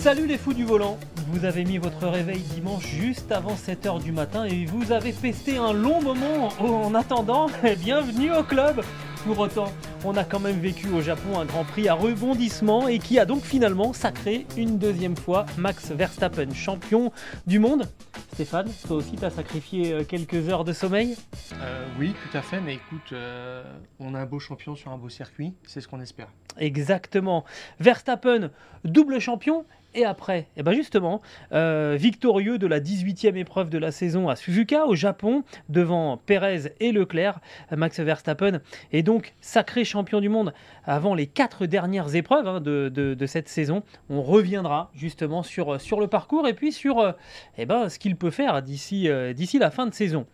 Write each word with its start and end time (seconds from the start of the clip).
Salut 0.00 0.26
les 0.26 0.38
fous 0.38 0.54
du 0.54 0.64
volant 0.64 0.98
Vous 1.26 1.44
avez 1.44 1.62
mis 1.62 1.76
votre 1.76 2.08
réveil 2.08 2.40
dimanche 2.40 2.86
juste 2.86 3.30
avant 3.32 3.54
7h 3.54 4.02
du 4.02 4.12
matin 4.12 4.46
et 4.46 4.64
vous 4.64 4.92
avez 4.92 5.12
pesté 5.12 5.58
un 5.58 5.74
long 5.74 6.00
moment 6.00 6.48
en 6.58 6.94
attendant. 6.94 7.48
Bienvenue 7.80 8.32
au 8.32 8.42
club 8.42 8.80
Pour 9.26 9.38
autant, 9.38 9.70
on 10.06 10.16
a 10.16 10.24
quand 10.24 10.40
même 10.40 10.58
vécu 10.58 10.88
au 10.88 11.02
Japon 11.02 11.38
un 11.38 11.44
Grand 11.44 11.64
Prix 11.66 11.86
à 11.90 11.92
rebondissement 11.92 12.88
et 12.88 12.98
qui 12.98 13.18
a 13.18 13.26
donc 13.26 13.42
finalement 13.42 13.92
sacré 13.92 14.46
une 14.56 14.78
deuxième 14.78 15.18
fois 15.18 15.44
Max 15.58 15.90
Verstappen, 15.90 16.54
champion 16.54 17.12
du 17.46 17.58
monde. 17.58 17.86
Stéphane, 18.32 18.70
toi 18.86 18.96
aussi 18.96 19.16
t'as 19.16 19.28
sacrifié 19.28 19.92
euh, 19.92 20.04
quelques 20.04 20.48
heures 20.48 20.64
de 20.64 20.72
sommeil? 20.72 21.14
Euh, 21.60 21.86
oui, 21.98 22.14
tout 22.14 22.38
à 22.38 22.40
fait, 22.40 22.62
mais 22.62 22.76
écoute, 22.76 23.12
euh, 23.12 23.62
on 23.98 24.14
a 24.14 24.20
un 24.20 24.24
beau 24.24 24.38
champion 24.38 24.74
sur 24.74 24.92
un 24.92 24.96
beau 24.96 25.10
circuit, 25.10 25.52
c'est 25.66 25.82
ce 25.82 25.88
qu'on 25.88 26.00
espère. 26.00 26.28
Exactement. 26.56 27.44
Verstappen, 27.80 28.50
double 28.84 29.18
champion. 29.18 29.66
Et 29.92 30.04
après, 30.04 30.46
eh 30.56 30.62
ben 30.62 30.72
justement, 30.72 31.20
euh, 31.52 31.96
victorieux 31.98 32.58
de 32.58 32.68
la 32.68 32.78
18e 32.78 33.36
épreuve 33.36 33.70
de 33.70 33.78
la 33.78 33.90
saison 33.90 34.28
à 34.28 34.36
Suzuka, 34.36 34.86
au 34.86 34.94
Japon, 34.94 35.42
devant 35.68 36.16
Perez 36.16 36.72
et 36.78 36.92
Leclerc, 36.92 37.40
Max 37.76 37.98
Verstappen 37.98 38.60
est 38.92 39.02
donc 39.02 39.34
sacré 39.40 39.84
champion 39.84 40.20
du 40.20 40.28
monde 40.28 40.54
avant 40.84 41.14
les 41.14 41.26
quatre 41.26 41.66
dernières 41.66 42.14
épreuves 42.14 42.46
hein, 42.46 42.60
de, 42.60 43.26
cette 43.26 43.48
saison. 43.48 43.82
On 44.08 44.22
reviendra 44.22 44.92
justement 44.94 45.42
sur, 45.42 45.72
le 45.72 46.06
parcours 46.06 46.46
et 46.46 46.54
puis 46.54 46.70
sur 46.70 47.00
euh, 47.00 47.12
eh 47.58 47.66
ben, 47.66 47.88
ce 47.88 47.98
qu'il 47.98 48.14
peut 48.16 48.30
faire 48.30 48.62
d'ici 48.62 49.08
euh, 49.08 49.32
d'ici 49.32 49.58
la 49.58 49.70
fin 49.70 49.86
de 49.86 49.94
saison. 49.94 50.26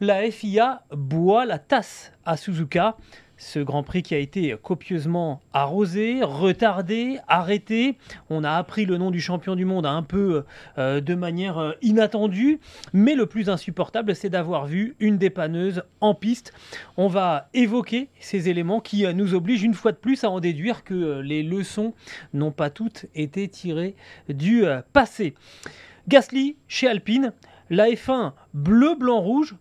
La 0.00 0.28
FIA 0.28 0.82
boit 0.90 1.46
la 1.46 1.60
tasse 1.60 2.12
à 2.24 2.36
Suzuka. 2.36 2.96
Ce 3.44 3.58
Grand 3.58 3.82
Prix 3.82 4.04
qui 4.04 4.14
a 4.14 4.18
été 4.18 4.54
copieusement 4.62 5.40
arrosé, 5.52 6.20
retardé, 6.22 7.18
arrêté. 7.26 7.98
On 8.30 8.44
a 8.44 8.52
appris 8.52 8.84
le 8.86 8.98
nom 8.98 9.10
du 9.10 9.20
champion 9.20 9.56
du 9.56 9.64
monde 9.64 9.84
un 9.84 10.04
peu 10.04 10.44
euh, 10.78 11.00
de 11.00 11.14
manière 11.16 11.58
euh, 11.58 11.72
inattendue. 11.82 12.60
Mais 12.92 13.16
le 13.16 13.26
plus 13.26 13.50
insupportable, 13.50 14.14
c'est 14.14 14.30
d'avoir 14.30 14.66
vu 14.66 14.94
une 15.00 15.18
dépanneuse 15.18 15.82
en 16.00 16.14
piste. 16.14 16.52
On 16.96 17.08
va 17.08 17.48
évoquer 17.52 18.10
ces 18.20 18.48
éléments 18.48 18.80
qui 18.80 19.04
euh, 19.04 19.12
nous 19.12 19.34
obligent 19.34 19.64
une 19.64 19.74
fois 19.74 19.90
de 19.90 19.96
plus 19.96 20.22
à 20.22 20.30
en 20.30 20.38
déduire 20.38 20.84
que 20.84 21.18
les 21.18 21.42
leçons 21.42 21.94
n'ont 22.32 22.52
pas 22.52 22.70
toutes 22.70 23.06
été 23.16 23.48
tirées 23.48 23.96
du 24.28 24.62
passé. 24.92 25.34
Gasly 26.06 26.56
chez 26.68 26.86
Alpine, 26.86 27.32
la 27.70 27.88
F1 27.88 28.34
bleu, 28.54 28.94
blanc, 28.94 29.20
rouge, 29.20 29.56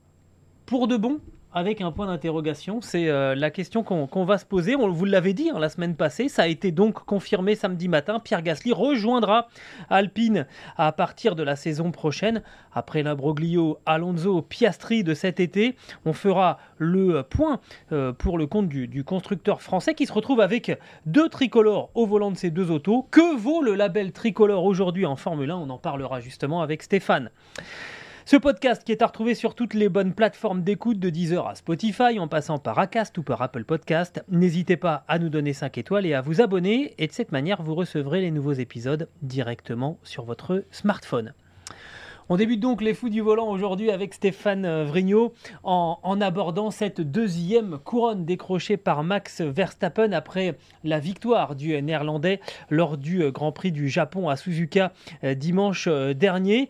pour 0.68 0.88
de 0.88 0.98
bon 0.98 1.20
avec 1.54 1.82
un 1.82 1.92
point 1.92 2.08
d'interrogation, 2.08 2.82
c'est 2.82 3.10
euh, 3.10 3.36
la 3.36 3.52
question 3.52 3.84
qu'on 3.84 4.26
va 4.26 4.38
se 4.38 4.46
poser. 4.46 4.76
On 4.76 4.90
vous 4.90 5.06
l'avait 5.06 5.34
dit 5.34 5.50
hein, 5.50 5.60
la 5.60 5.70
semaine 5.70 5.96
passée, 5.96 6.30
ça 6.30 6.44
a 6.44 6.48
été 6.48 6.72
donc 6.72 7.04
confirmé 7.06 7.56
samedi 7.56 7.88
matin. 7.88 8.20
Pierre 8.20 8.42
Gasly 8.42 8.72
rejoindra 8.72 9.48
Alpine 9.90 10.48
à 10.78 10.92
partir 10.92 11.36
de 11.36 11.44
la 11.44 11.56
saison 11.56 11.92
prochaine. 11.92 12.42
Après 12.74 13.04
l'imbroglio 13.04 13.80
Alonso 13.86 14.42
Piastri 14.42 15.04
de 15.04 15.14
cet 15.14 15.40
été, 15.40 15.76
on 16.06 16.14
fera 16.14 16.58
le 16.78 17.24
point 17.24 17.60
euh, 17.92 18.14
pour 18.14 18.38
le 18.38 18.48
compte 18.48 18.70
du, 18.70 18.88
du 18.88 19.04
constructeur 19.04 19.62
français 19.62 19.94
qui 19.94 20.06
se 20.06 20.14
retrouve 20.14 20.40
avec 20.40 20.78
deux 21.06 21.28
tricolores 21.28 21.90
au 21.96 22.06
volant 22.06 22.32
de 22.32 22.38
ces 22.38 22.50
deux 22.50 22.72
autos. 22.72 23.08
Que 23.12 23.36
vaut 23.36 23.62
le 23.62 23.76
label 23.76 24.14
tricolore 24.14 24.64
aujourd'hui 24.64 25.06
en 25.06 25.18
Formule 25.18 25.52
1 25.52 25.56
On 25.56 25.70
en 25.70 25.78
parlera 25.78 26.22
justement 26.22 26.62
avec 26.62 26.84
Stéphane. 26.84 27.30
Ce 28.26 28.38
podcast 28.38 28.84
qui 28.84 28.92
est 28.92 29.02
à 29.02 29.08
retrouver 29.08 29.34
sur 29.34 29.56
toutes 29.56 29.74
les 29.74 29.90
bonnes 29.90 30.14
plateformes 30.14 30.62
d'écoute 30.62 31.00
de 31.00 31.10
Deezer 31.10 31.48
à 31.48 31.56
Spotify 31.56 32.20
en 32.20 32.28
passant 32.28 32.60
par 32.60 32.78
Acast 32.78 33.18
ou 33.18 33.24
par 33.24 33.42
Apple 33.42 33.64
Podcast. 33.64 34.24
N'hésitez 34.30 34.78
pas 34.78 35.04
à 35.08 35.18
nous 35.18 35.30
donner 35.30 35.54
5 35.54 35.78
étoiles 35.80 36.06
et 36.06 36.14
à 36.14 36.22
vous 36.22 36.40
abonner 36.40 36.94
et 37.00 37.08
de 37.08 37.12
cette 37.12 37.32
manière 37.32 37.64
vous 37.64 37.74
recevrez 37.74 38.22
les 38.22 38.32
nouveaux 38.32 38.54
épisodes 38.54 39.10
directement 39.24 39.98
sur 40.04 40.24
votre 40.24 40.64
smartphone. 40.70 41.34
On 42.30 42.38
débute 42.38 42.60
donc 42.60 42.82
les 42.82 42.94
fous 42.94 43.10
du 43.10 43.22
volant 43.22 43.50
aujourd'hui 43.50 43.92
avec 43.92 44.14
Stéphane 44.14 44.64
euh, 44.66 44.86
Vrignot 44.86 45.34
en, 45.64 46.22
abordant 46.22 46.72
cette 46.72 47.02
deuxième 47.02 47.80
couronne 47.80 48.24
décrochée 48.24 48.78
par 48.78 49.04
Max 49.04 49.42
Verstappen 49.42 50.14
après 50.14 50.58
la 50.84 51.00
victoire 51.00 51.56
du 51.56 51.82
Néerlandais 51.82 52.40
lors 52.70 52.98
du 52.98 53.24
euh, 53.24 53.32
Grand 53.32 53.52
Prix 53.52 53.72
du 53.72 53.90
Japon 53.90 54.30
à 54.30 54.38
Suzuka 54.38 54.94
euh, 55.24 55.34
dimanche 55.34 55.90
dernier. 55.90 56.70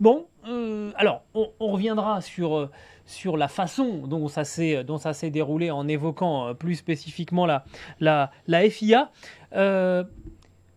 Bon, 0.00 0.26
euh, 0.46 0.92
alors, 0.96 1.22
on, 1.34 1.50
reviendra 1.60 2.20
sur, 2.20 2.56
euh, 2.56 2.70
sur 3.06 3.36
la 3.36 3.48
façon 3.48 4.06
dont 4.06 4.28
ça 4.28 4.44
s'est, 4.44 4.84
déroulé 5.30 5.70
en 5.70 5.86
évoquant 5.88 6.48
euh, 6.48 6.54
plus 6.54 6.76
spécifiquement 6.76 7.46
la, 7.46 7.64
la, 8.00 8.30
la 8.46 8.68
FIA. 8.68 9.10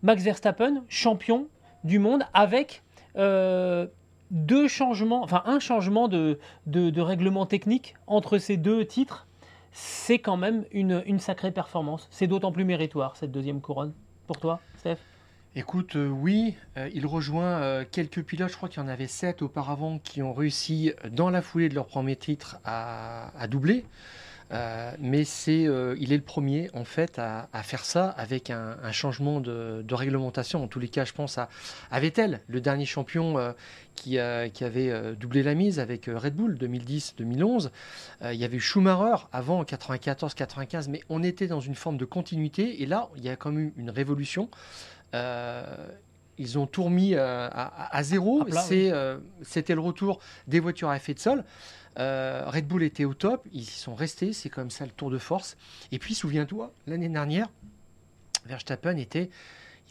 Max 0.04 0.24
Verstappen, 0.24 0.82
champion 0.88 1.46
du 1.84 1.98
monde, 2.00 2.24
avec 2.34 2.82
deux 3.14 4.66
changements, 4.66 5.22
enfin 5.22 5.42
un 5.46 5.60
changement 5.60 6.08
de, 6.08 6.40
de, 6.66 6.90
de 6.90 7.00
règlement 7.00 7.46
technique 7.46 7.94
entre 8.06 8.38
ces 8.38 8.56
deux 8.56 8.84
titres. 8.84 9.28
C'est 9.70 10.18
quand 10.18 10.36
même 10.36 10.64
une, 10.72 11.02
une 11.06 11.18
sacrée 11.18 11.52
performance. 11.52 12.08
C'est 12.10 12.26
d'autant 12.26 12.52
plus 12.52 12.64
méritoire, 12.64 13.16
cette 13.16 13.30
deuxième 13.30 13.60
couronne. 13.60 13.92
Pour 14.26 14.38
toi, 14.38 14.60
Steph? 14.76 14.98
Écoute, 15.54 15.96
euh, 15.96 16.08
oui, 16.08 16.54
euh, 16.78 16.88
il 16.94 17.04
rejoint 17.04 17.60
euh, 17.60 17.84
quelques 17.90 18.22
pilotes, 18.22 18.50
je 18.50 18.56
crois 18.56 18.70
qu'il 18.70 18.82
y 18.82 18.86
en 18.86 18.88
avait 18.88 19.06
sept 19.06 19.42
auparavant, 19.42 19.98
qui 19.98 20.22
ont 20.22 20.32
réussi 20.32 20.92
dans 21.10 21.28
la 21.28 21.42
foulée 21.42 21.68
de 21.68 21.74
leur 21.74 21.86
premier 21.86 22.16
titre 22.16 22.58
à, 22.64 23.30
doubler. 23.50 23.84
Mais 24.98 25.24
c'est, 25.24 25.62
il 25.62 26.12
est 26.12 26.16
le 26.16 26.22
premier 26.22 26.68
en 26.74 26.84
fait 26.84 27.18
à, 27.18 27.48
faire 27.62 27.86
ça 27.86 28.10
avec 28.10 28.50
un, 28.50 28.92
changement 28.92 29.40
de, 29.40 29.94
réglementation. 29.94 30.62
En 30.62 30.68
tous 30.68 30.78
les 30.78 30.88
cas, 30.88 31.06
je 31.06 31.14
pense 31.14 31.38
à, 31.38 31.48
Vettel, 31.90 32.40
le 32.48 32.60
dernier 32.60 32.84
champion 32.84 33.54
qui, 33.94 34.18
avait 34.18 35.14
doublé 35.16 35.42
la 35.42 35.54
mise 35.54 35.78
avec 35.80 36.06
Red 36.06 36.34
Bull 36.34 36.56
2010-2011. 36.56 37.70
Euh, 38.22 38.34
il 38.34 38.40
y 38.40 38.44
avait 38.44 38.58
Schumacher 38.58 39.24
avant 39.32 39.60
en 39.60 39.64
94-95, 39.64 40.88
mais 40.90 41.00
on 41.08 41.22
était 41.22 41.46
dans 41.46 41.60
une 41.60 41.74
forme 41.74 41.96
de 41.96 42.04
continuité. 42.04 42.82
Et 42.82 42.86
là, 42.86 43.08
il 43.16 43.24
y 43.24 43.28
a 43.28 43.36
quand 43.36 43.52
même 43.52 43.72
une 43.76 43.90
révolution. 43.90 44.48
Euh, 45.14 45.88
ils 46.38 46.58
ont 46.58 46.66
tout 46.66 46.84
remis 46.84 47.14
euh, 47.14 47.48
à, 47.52 47.96
à 47.96 48.02
zéro. 48.02 48.42
Euh, 48.92 49.18
C'était 49.42 49.74
le 49.74 49.80
retour 49.80 50.18
des 50.46 50.60
voitures 50.60 50.88
à 50.88 50.96
effet 50.96 51.14
de 51.14 51.18
sol. 51.18 51.44
Euh, 51.98 52.44
Red 52.46 52.66
Bull 52.66 52.82
était 52.82 53.04
au 53.04 53.12
top, 53.12 53.46
ils 53.52 53.60
y 53.60 53.64
sont 53.66 53.94
restés, 53.94 54.32
c'est 54.32 54.48
comme 54.48 54.70
ça 54.70 54.86
le 54.86 54.90
tour 54.92 55.10
de 55.10 55.18
force. 55.18 55.58
Et 55.92 55.98
puis 55.98 56.14
souviens-toi, 56.14 56.72
l'année 56.86 57.10
dernière, 57.10 57.48
Verstappen 58.46 58.96
était, 58.96 59.28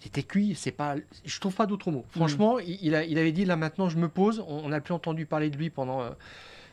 il 0.01 0.07
était 0.07 0.23
cuit. 0.23 0.55
C'est 0.55 0.71
pas, 0.71 0.95
je 1.23 1.39
trouve 1.39 1.53
pas 1.53 1.67
d'autre 1.67 1.91
mot. 1.91 2.03
Franchement, 2.09 2.57
il, 2.59 2.79
il 2.81 2.95
a- 2.95 3.03
il 3.05 3.17
avait 3.19 3.31
dit 3.31 3.45
là 3.45 3.55
maintenant 3.55 3.87
je 3.87 3.97
me 3.97 4.09
pose. 4.09 4.43
On 4.47 4.69
n'a 4.69 4.81
plus 4.81 4.93
entendu 4.95 5.27
parler 5.27 5.51
de 5.51 5.57
lui 5.57 5.69
pendant 5.69 6.01
euh, 6.01 6.09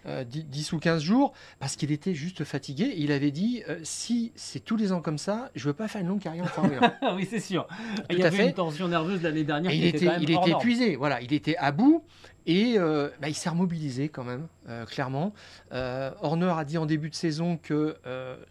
euh, 0.08 0.24
10, 0.24 0.44
10 0.44 0.72
ou 0.72 0.78
15 0.78 1.02
jours 1.02 1.32
parce 1.60 1.76
qu'il 1.76 1.92
était 1.92 2.14
juste 2.14 2.44
fatigué. 2.44 2.94
Il 2.96 3.12
avait 3.12 3.30
dit 3.30 3.62
euh, 3.68 3.78
si 3.82 4.32
c'est 4.34 4.60
tous 4.60 4.76
les 4.76 4.92
ans 4.92 5.00
comme 5.00 5.18
ça, 5.18 5.50
je 5.54 5.66
veux 5.66 5.74
pas 5.74 5.88
faire 5.88 6.00
une 6.00 6.08
longue 6.08 6.20
carrière 6.20 6.44
en 6.44 6.48
Formule 6.48 6.78
1. 6.80 6.94
Ah 7.02 7.14
oui, 7.16 7.26
c'est 7.28 7.40
sûr. 7.40 7.66
il 8.10 8.18
y 8.18 8.24
avait 8.24 8.36
fait. 8.36 8.46
une 8.48 8.54
tension 8.54 8.88
nerveuse 8.88 9.22
l'année 9.22 9.44
dernière 9.44 9.70
qui 9.70 9.78
il 9.78 9.84
était, 9.84 9.98
était, 9.98 10.06
quand 10.06 10.12
même 10.12 10.22
il 10.22 10.34
hors 10.34 10.42
était 10.42 10.50
norme. 10.50 10.62
épuisé, 10.62 10.96
voilà, 10.96 11.20
il 11.20 11.32
était 11.32 11.56
à 11.56 11.72
bout 11.72 12.02
et 12.48 12.78
euh, 12.78 13.10
bah, 13.20 13.28
il 13.28 13.34
s'est 13.34 13.50
remobilisé 13.50 14.08
quand 14.08 14.24
même, 14.24 14.48
euh, 14.68 14.86
clairement. 14.86 15.34
Euh, 15.72 16.10
Horner 16.22 16.54
a 16.56 16.64
dit 16.64 16.78
en 16.78 16.86
début 16.86 17.10
de 17.10 17.14
saison 17.14 17.58
que 17.58 17.96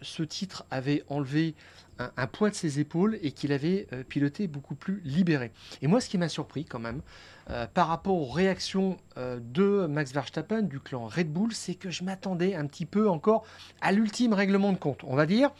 ce 0.00 0.22
titre 0.22 0.64
avait 0.70 1.02
enlevé 1.08 1.56
un, 1.98 2.12
un 2.16 2.26
poids 2.28 2.48
de 2.48 2.54
ses 2.54 2.78
épaules 2.78 3.18
et 3.22 3.32
qu'il 3.32 3.52
avait 3.52 3.88
piloté 4.08 4.46
beaucoup 4.46 4.76
plus 4.76 5.02
libéré. 5.04 5.50
Et 5.82 5.88
moi, 5.88 6.00
ce 6.00 6.08
qui 6.08 6.16
m'a 6.16 6.28
surpris 6.28 6.64
quand 6.64 6.78
même, 6.78 7.02
euh, 7.50 7.66
par 7.66 7.88
rapport 7.88 8.14
aux 8.14 8.30
réactions 8.30 8.98
euh, 9.16 9.38
de 9.40 9.86
Max 9.86 10.12
Verstappen, 10.12 10.62
du 10.62 10.80
clan 10.80 11.06
Red 11.06 11.32
Bull, 11.32 11.52
c'est 11.54 11.74
que 11.74 11.90
je 11.90 12.04
m'attendais 12.04 12.54
un 12.54 12.66
petit 12.66 12.84
peu 12.84 13.08
encore 13.08 13.44
à 13.80 13.90
l'ultime 13.90 14.34
règlement 14.34 14.72
de 14.72 14.76
compte, 14.76 15.02
on 15.04 15.16
va 15.16 15.24
dire, 15.24 15.50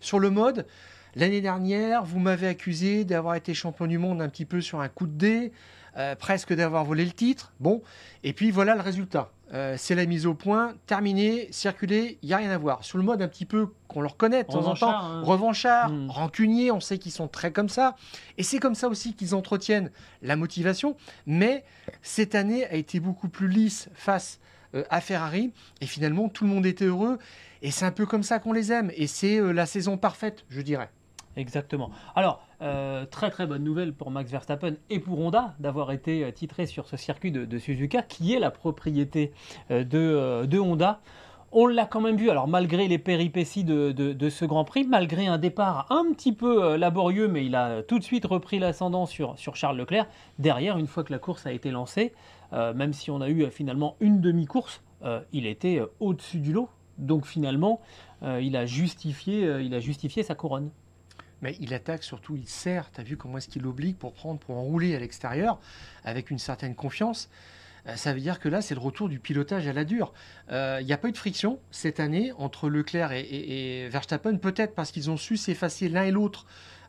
sur 0.00 0.18
le 0.18 0.30
mode. 0.30 0.66
L'année 1.16 1.42
dernière, 1.42 2.04
vous 2.04 2.18
m'avez 2.18 2.48
accusé 2.48 3.04
d'avoir 3.04 3.34
été 3.34 3.52
champion 3.52 3.86
du 3.86 3.98
monde 3.98 4.22
un 4.22 4.28
petit 4.28 4.46
peu 4.46 4.62
sur 4.62 4.80
un 4.80 4.88
coup 4.88 5.06
de 5.06 5.16
dé, 5.16 5.52
euh, 5.96 6.14
presque 6.14 6.52
d'avoir 6.54 6.84
volé 6.84 7.04
le 7.04 7.12
titre. 7.12 7.52
Bon, 7.60 7.82
et 8.22 8.32
puis 8.32 8.50
voilà 8.50 8.74
le 8.74 8.80
résultat. 8.80 9.30
Euh, 9.54 9.76
c'est 9.78 9.94
la 9.94 10.04
mise 10.04 10.26
au 10.26 10.34
point, 10.34 10.74
terminé, 10.86 11.48
circulé, 11.52 12.18
il 12.22 12.26
n'y 12.26 12.32
a 12.32 12.38
rien 12.38 12.50
à 12.50 12.58
voir. 12.58 12.82
Sur 12.84 12.98
le 12.98 13.04
mode 13.04 13.22
un 13.22 13.28
petit 13.28 13.44
peu 13.46 13.68
qu'on 13.88 14.00
leur 14.00 14.16
connaît 14.16 14.42
de 14.42 14.48
temps 14.48 14.66
en 14.66 14.74
temps, 14.74 14.88
Revanchard, 14.88 15.04
hein. 15.04 15.22
revanchard, 15.24 15.90
Mm. 15.90 16.10
rancunier, 16.10 16.70
on 16.72 16.80
sait 16.80 16.98
qu'ils 16.98 17.12
sont 17.12 17.28
très 17.28 17.52
comme 17.52 17.68
ça. 17.68 17.94
Et 18.36 18.42
c'est 18.42 18.58
comme 18.58 18.74
ça 18.74 18.88
aussi 18.88 19.14
qu'ils 19.14 19.34
entretiennent 19.34 19.90
la 20.22 20.34
motivation. 20.36 20.96
Mais 21.26 21.64
cette 22.02 22.34
année 22.34 22.66
a 22.66 22.74
été 22.74 22.98
beaucoup 23.00 23.28
plus 23.28 23.48
lisse 23.48 23.88
face 23.94 24.40
euh, 24.74 24.82
à 24.90 25.00
Ferrari. 25.00 25.52
Et 25.80 25.86
finalement, 25.86 26.28
tout 26.28 26.44
le 26.44 26.50
monde 26.50 26.66
était 26.66 26.86
heureux. 26.86 27.18
Et 27.62 27.70
c'est 27.70 27.84
un 27.84 27.92
peu 27.92 28.06
comme 28.06 28.24
ça 28.24 28.40
qu'on 28.40 28.52
les 28.52 28.72
aime. 28.72 28.90
Et 28.96 29.06
c'est 29.06 29.38
euh, 29.38 29.52
la 29.52 29.66
saison 29.66 29.96
parfaite, 29.96 30.44
je 30.48 30.60
dirais. 30.62 30.90
Exactement. 31.36 31.90
Alors, 32.14 32.46
euh, 32.64 33.04
très 33.04 33.30
très 33.30 33.46
bonne 33.46 33.62
nouvelle 33.62 33.92
pour 33.92 34.10
Max 34.10 34.30
Verstappen 34.30 34.76
et 34.88 34.98
pour 34.98 35.20
Honda 35.20 35.54
d'avoir 35.58 35.92
été 35.92 36.24
euh, 36.24 36.30
titré 36.30 36.64
sur 36.64 36.86
ce 36.86 36.96
circuit 36.96 37.30
de, 37.30 37.58
Suzuka, 37.58 38.00
qui 38.00 38.32
est 38.32 38.38
la 38.38 38.50
propriété 38.50 39.32
euh, 39.70 39.84
de, 39.84 40.58
Honda. 40.58 41.00
On 41.52 41.66
l'a 41.66 41.84
quand 41.84 42.00
même 42.00 42.16
vu, 42.16 42.30
alors 42.30 42.48
malgré 42.48 42.88
les 42.88 42.96
péripéties 42.96 43.64
de, 43.64 44.28
ce 44.30 44.44
Grand 44.46 44.64
Prix, 44.64 44.84
malgré 44.84 45.26
un 45.26 45.36
départ 45.36 45.86
un 45.90 46.10
petit 46.14 46.32
peu 46.32 46.74
laborieux, 46.76 47.28
mais 47.28 47.44
il 47.44 47.54
a 47.54 47.82
tout 47.82 47.98
de 47.98 48.04
suite 48.04 48.24
repris 48.24 48.58
l'ascendant 48.58 49.04
sur, 49.06 49.36
Charles 49.36 49.76
Leclerc. 49.76 50.06
Derrière, 50.38 50.78
une 50.78 50.86
fois 50.86 51.04
que 51.04 51.12
la 51.12 51.20
course 51.20 51.46
a 51.46 51.52
été 51.52 51.70
lancée, 51.70 52.12
même 52.50 52.92
si 52.92 53.12
on 53.12 53.20
a 53.20 53.28
eu 53.28 53.48
finalement 53.52 53.94
une 54.00 54.20
demi-course, 54.20 54.82
il 55.32 55.46
était 55.46 55.80
au-dessus 56.00 56.40
du 56.40 56.52
lot. 56.52 56.68
Donc 56.98 57.24
finalement, 57.24 57.80
il 58.22 58.56
a 58.56 58.66
justifié 58.66 60.24
sa 60.24 60.34
couronne. 60.34 60.70
Mais 61.44 61.56
il 61.60 61.74
attaque 61.74 62.02
surtout, 62.02 62.36
il 62.36 62.48
serre. 62.48 62.90
Tu 62.90 63.00
as 63.02 63.04
vu 63.04 63.16
comment 63.18 63.36
est-ce 63.38 63.48
qu'il 63.48 63.62
l'obligue 63.62 63.96
pour 63.96 64.14
prendre, 64.14 64.40
pour 64.40 64.56
enrouler 64.56 64.96
à 64.96 64.98
l'extérieur 64.98 65.60
avec 66.04 66.30
une 66.30 66.38
certaine 66.38 66.74
confiance. 66.74 67.28
Euh, 67.86 67.96
Ça 67.96 68.14
veut 68.14 68.20
dire 68.20 68.40
que 68.40 68.48
là, 68.48 68.62
c'est 68.62 68.74
le 68.74 68.80
retour 68.80 69.10
du 69.10 69.18
pilotage 69.18 69.68
à 69.68 69.74
la 69.74 69.84
dure. 69.84 70.14
Euh, 70.50 70.78
Il 70.80 70.86
n'y 70.86 70.92
a 70.94 70.96
pas 70.96 71.08
eu 71.08 71.12
de 71.12 71.18
friction 71.18 71.58
cette 71.70 72.00
année 72.00 72.32
entre 72.38 72.70
Leclerc 72.70 73.12
et, 73.12 73.88
Verstappen, 73.90 74.36
peut-être 74.38 74.74
parce 74.74 74.90
qu'ils 74.90 75.10
ont 75.10 75.18
su 75.18 75.36
s'effacer 75.36 75.90
l'un 75.90 76.04
et 76.04 76.10
l'autre 76.10 76.46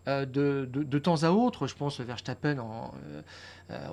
euh, 0.07 0.25
de, 0.25 0.69
de- 0.71 0.99
temps 0.99 1.23
à 1.23 1.31
autre. 1.31 1.67
Je 1.67 1.75
pense 1.75 1.99
Verstappen 1.99 2.57
euh, 2.59 3.21
euh, 3.71 3.87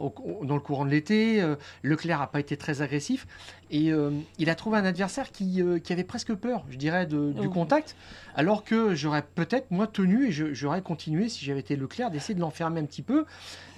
dans 0.44 0.54
le 0.54 0.60
courant 0.60 0.84
de 0.84 0.90
l'été. 0.90 1.40
euh, 1.42 1.56
Leclerc 1.82 2.18
n'a 2.20 2.26
pas 2.26 2.38
été 2.40 2.56
très 2.56 2.82
agressif. 2.82 3.26
Et 3.72 3.90
euh, 3.90 4.10
il 4.38 4.50
a 4.50 4.54
trouvé 4.54 4.76
un 4.78 4.84
adversaire 4.84 5.32
qui, 5.32 5.62
euh, 5.62 5.78
qui 5.78 5.92
avait 5.94 6.04
presque 6.04 6.34
peur, 6.34 6.62
je 6.70 6.76
dirais, 6.76 7.06
de- 7.06 7.32
du 7.32 7.48
contact. 7.48 7.96
Alors 8.34 8.64
que 8.64 8.94
j'aurais 8.94 9.22
peut-être, 9.22 9.70
moi, 9.70 9.86
tenu 9.86 10.28
et 10.28 10.30
j'aurais 10.30 10.80
continué, 10.82 11.28
si 11.28 11.44
j'avais 11.44 11.60
été 11.60 11.74
Leclerc, 11.76 12.10
d'essayer 12.10 12.34
de 12.34 12.40
l'enfermer 12.40 12.80
un 12.80 12.84
petit 12.84 13.02
peu. 13.02 13.24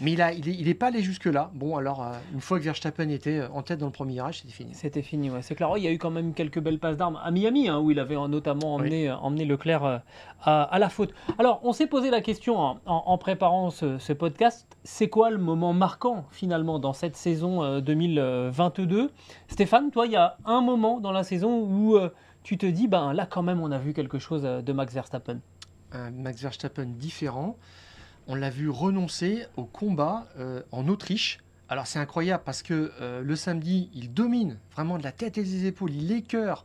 Mais 0.00 0.12
il 0.12 0.18
n'est 0.18 0.36
il 0.36 0.48
est, 0.48 0.54
il 0.54 0.68
est 0.68 0.74
pas 0.74 0.88
allé 0.88 1.02
jusque-là. 1.02 1.50
Bon, 1.54 1.76
alors, 1.76 2.02
euh, 2.02 2.12
une 2.32 2.40
fois 2.40 2.58
que 2.58 2.64
Verstappen 2.64 3.08
était 3.08 3.42
en 3.52 3.62
tête 3.62 3.78
dans 3.78 3.86
le 3.86 3.92
premier 3.92 4.14
virage, 4.14 4.40
c'était 4.40 4.52
fini. 4.52 4.70
C'était 4.74 5.02
fini, 5.02 5.30
ouais. 5.30 5.42
c'est 5.42 5.54
clair. 5.54 5.70
Oh, 5.70 5.76
il 5.76 5.84
y 5.84 5.88
a 5.88 5.92
eu 5.92 5.98
quand 5.98 6.10
même 6.10 6.34
quelques 6.34 6.60
belles 6.60 6.78
passes 6.80 6.96
d'armes 6.96 7.18
à 7.24 7.30
Miami, 7.30 7.68
hein, 7.68 7.78
où 7.80 7.90
il 7.92 7.98
avait 8.00 8.14
notamment 8.28 8.74
emmené, 8.74 9.10
emmené 9.10 9.44
Leclerc 9.44 10.02
à, 10.42 10.62
à 10.62 10.78
la 10.78 10.88
faute. 10.88 11.12
Alors, 11.38 11.60
on 11.64 11.72
s'est 11.72 11.86
posé 11.86 12.10
la 12.10 12.20
question 12.20 12.58
en, 12.58 12.78
en- 12.86 13.02
en 13.06 13.18
préparant 13.18 13.70
ce, 13.70 13.98
ce 13.98 14.12
podcast, 14.12 14.66
c'est 14.84 15.08
quoi 15.08 15.30
le 15.30 15.38
moment 15.38 15.72
marquant 15.72 16.24
finalement 16.30 16.78
dans 16.78 16.92
cette 16.92 17.16
saison 17.16 17.62
euh, 17.62 17.80
2022 17.80 19.10
Stéphane, 19.48 19.83
toi, 19.90 20.06
il 20.06 20.12
y 20.12 20.16
a 20.16 20.36
un 20.44 20.60
moment 20.60 21.00
dans 21.00 21.12
la 21.12 21.24
saison 21.24 21.60
où 21.60 21.96
euh, 21.96 22.10
tu 22.42 22.58
te 22.58 22.66
dis, 22.66 22.88
ben 22.88 23.12
là 23.12 23.26
quand 23.26 23.42
même, 23.42 23.60
on 23.60 23.70
a 23.70 23.78
vu 23.78 23.92
quelque 23.92 24.18
chose 24.18 24.42
euh, 24.44 24.62
de 24.62 24.72
Max 24.72 24.92
Verstappen. 24.94 25.40
un 25.92 26.10
Max 26.10 26.40
Verstappen 26.40 26.86
différent. 26.86 27.56
On 28.26 28.34
l'a 28.34 28.50
vu 28.50 28.70
renoncer 28.70 29.46
au 29.56 29.64
combat 29.64 30.26
euh, 30.38 30.62
en 30.72 30.88
Autriche. 30.88 31.38
Alors 31.68 31.86
c'est 31.86 31.98
incroyable 31.98 32.42
parce 32.44 32.62
que 32.62 32.92
euh, 33.00 33.22
le 33.22 33.36
samedi, 33.36 33.90
il 33.94 34.12
domine 34.12 34.58
vraiment 34.72 34.98
de 34.98 35.02
la 35.02 35.12
tête 35.12 35.38
et 35.38 35.42
des 35.42 35.66
épaules, 35.66 35.92
il 35.92 36.12
écœure 36.12 36.64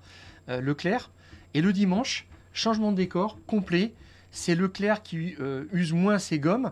euh, 0.50 0.62
Leclerc. 0.62 1.12
Et 1.54 1.62
le 1.62 1.74
dimanche, 1.74 2.28
changement 2.54 2.92
de 2.92 2.98
décor 2.98 3.38
complet. 3.48 3.94
C'est 4.32 4.56
Leclerc 4.56 5.02
qui 5.02 5.36
euh, 5.40 5.66
use 5.72 5.94
moins 5.94 6.20
ses 6.20 6.40
gommes. 6.40 6.72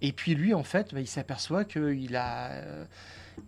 Et 0.00 0.12
puis 0.12 0.34
lui, 0.34 0.54
en 0.54 0.62
fait, 0.64 0.94
bah, 0.94 1.00
il 1.00 1.06
s'aperçoit 1.06 1.64
qu'il 1.64 2.16
a, 2.16 2.50
euh, 2.50 2.84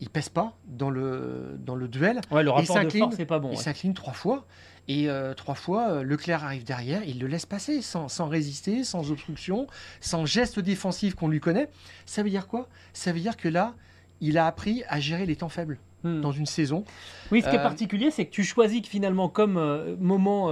il 0.01 0.09
pèse 0.11 0.29
pas 0.29 0.55
dans 0.67 0.91
le, 0.91 1.57
dans 1.59 1.75
le 1.75 1.89
duel. 1.89 2.21
Ouais, 2.31 2.43
le 2.43 2.49
Il 2.49 2.53
rapport 2.53 2.61
de 2.77 2.81
s'incline, 2.83 3.03
force, 3.05 3.17
c'est 3.17 3.27
pas 3.27 3.39
bon. 3.39 3.49
Il 3.53 3.57
ouais. 3.57 3.63
s'incline 3.63 3.95
trois 3.95 4.13
fois. 4.13 4.47
Et 4.89 5.09
euh, 5.11 5.35
trois 5.35 5.57
fois, 5.57 5.91
euh, 5.91 6.03
Leclerc 6.05 6.45
arrive 6.45 6.63
derrière, 6.63 7.03
il 7.05 7.19
le 7.19 7.27
laisse 7.27 7.45
passer 7.47 7.83
sans, 7.83 8.07
sans 8.09 8.29
résister, 8.29 8.85
sans 8.85 9.11
obstruction, 9.11 9.67
sans 10.01 10.27
geste 10.27 10.61
défensif 10.61 11.15
qu'on 11.17 11.27
lui 11.29 11.41
connaît. 11.41 11.69
Ça 12.05 12.23
veut 12.23 12.31
dire 12.31 12.47
quoi? 12.47 12.69
Ça 12.93 13.11
veut 13.13 13.19
dire 13.19 13.37
que 13.37 13.49
là, 13.49 13.75
il 14.21 14.39
a 14.39 14.47
appris 14.47 14.85
à 14.89 15.01
gérer 15.01 15.27
les 15.27 15.37
temps 15.37 15.49
faibles 15.49 15.79
Hmm. 16.05 16.21
dans 16.21 16.31
une 16.31 16.47
saison. 16.47 16.85
Oui, 17.33 17.41
ce 17.43 17.49
qui 17.49 17.57
est 17.57 17.59
Euh, 17.59 17.63
particulier, 17.63 18.11
c'est 18.11 18.27
que 18.27 18.31
tu 18.31 18.45
choisis 18.45 18.83
que 18.83 18.87
finalement 18.87 19.31
comme 19.31 19.57
euh, 19.57 19.97
moment 19.99 20.51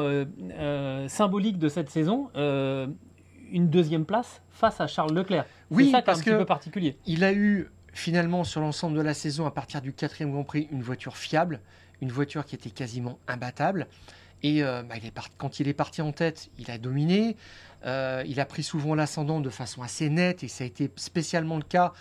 symbolique 1.09 1.59
de 1.59 1.69
cette 1.69 1.91
saison 1.91 2.31
une 3.53 3.69
deuxième 3.69 4.05
place 4.05 4.41
face 4.51 4.81
à 4.81 4.87
Charles 4.89 5.15
Leclerc. 5.15 5.45
Oui, 5.71 5.87
c'est 5.87 5.91
ça 5.93 6.03
parce 6.03 6.19
un 6.19 6.23
petit 6.23 6.31
que- 6.31 6.39
peu 6.39 6.45
particulier. 6.45 6.97
Il 7.07 7.23
a 7.23 7.33
eu 7.33 7.69
finalement 7.95 8.45
sur 8.45 8.61
l'ensemble 8.61 8.97
de 8.97 9.03
la 9.03 9.15
saison, 9.15 9.47
à 9.47 9.51
partir 9.51 9.81
du 9.81 9.93
quatrième 9.93 10.33
Grand 10.33 10.45
Prix, 10.45 10.69
une 10.71 10.83
voiture 10.83 11.17
fiable, 11.17 11.61
une 12.03 12.11
voiture 12.11 12.45
qui 12.45 12.55
était 12.55 12.71
quasiment 12.71 13.19
imbattable. 13.29 13.87
Et 14.43 14.63
euh, 14.63 14.83
bah, 14.83 14.97
quand 15.39 15.61
il 15.61 15.69
est 15.69 15.75
parti 15.75 16.03
en 16.03 16.13
tête, 16.13 16.51
il 16.59 16.71
a 16.71 16.77
dominé. 16.77 17.37
Euh, 17.85 18.23
il 18.27 18.41
a 18.41 18.47
pris 18.47 18.63
souvent 18.63 18.95
l'ascendant 18.95 19.41
de 19.41 19.51
façon 19.51 19.83
assez 19.83 20.09
nette 20.09 20.43
et 20.43 20.49
ça 20.49 20.65
a 20.65 20.67
été 20.67 20.91
spécialement 20.97 21.57
le 21.57 21.63
cas 21.63 21.93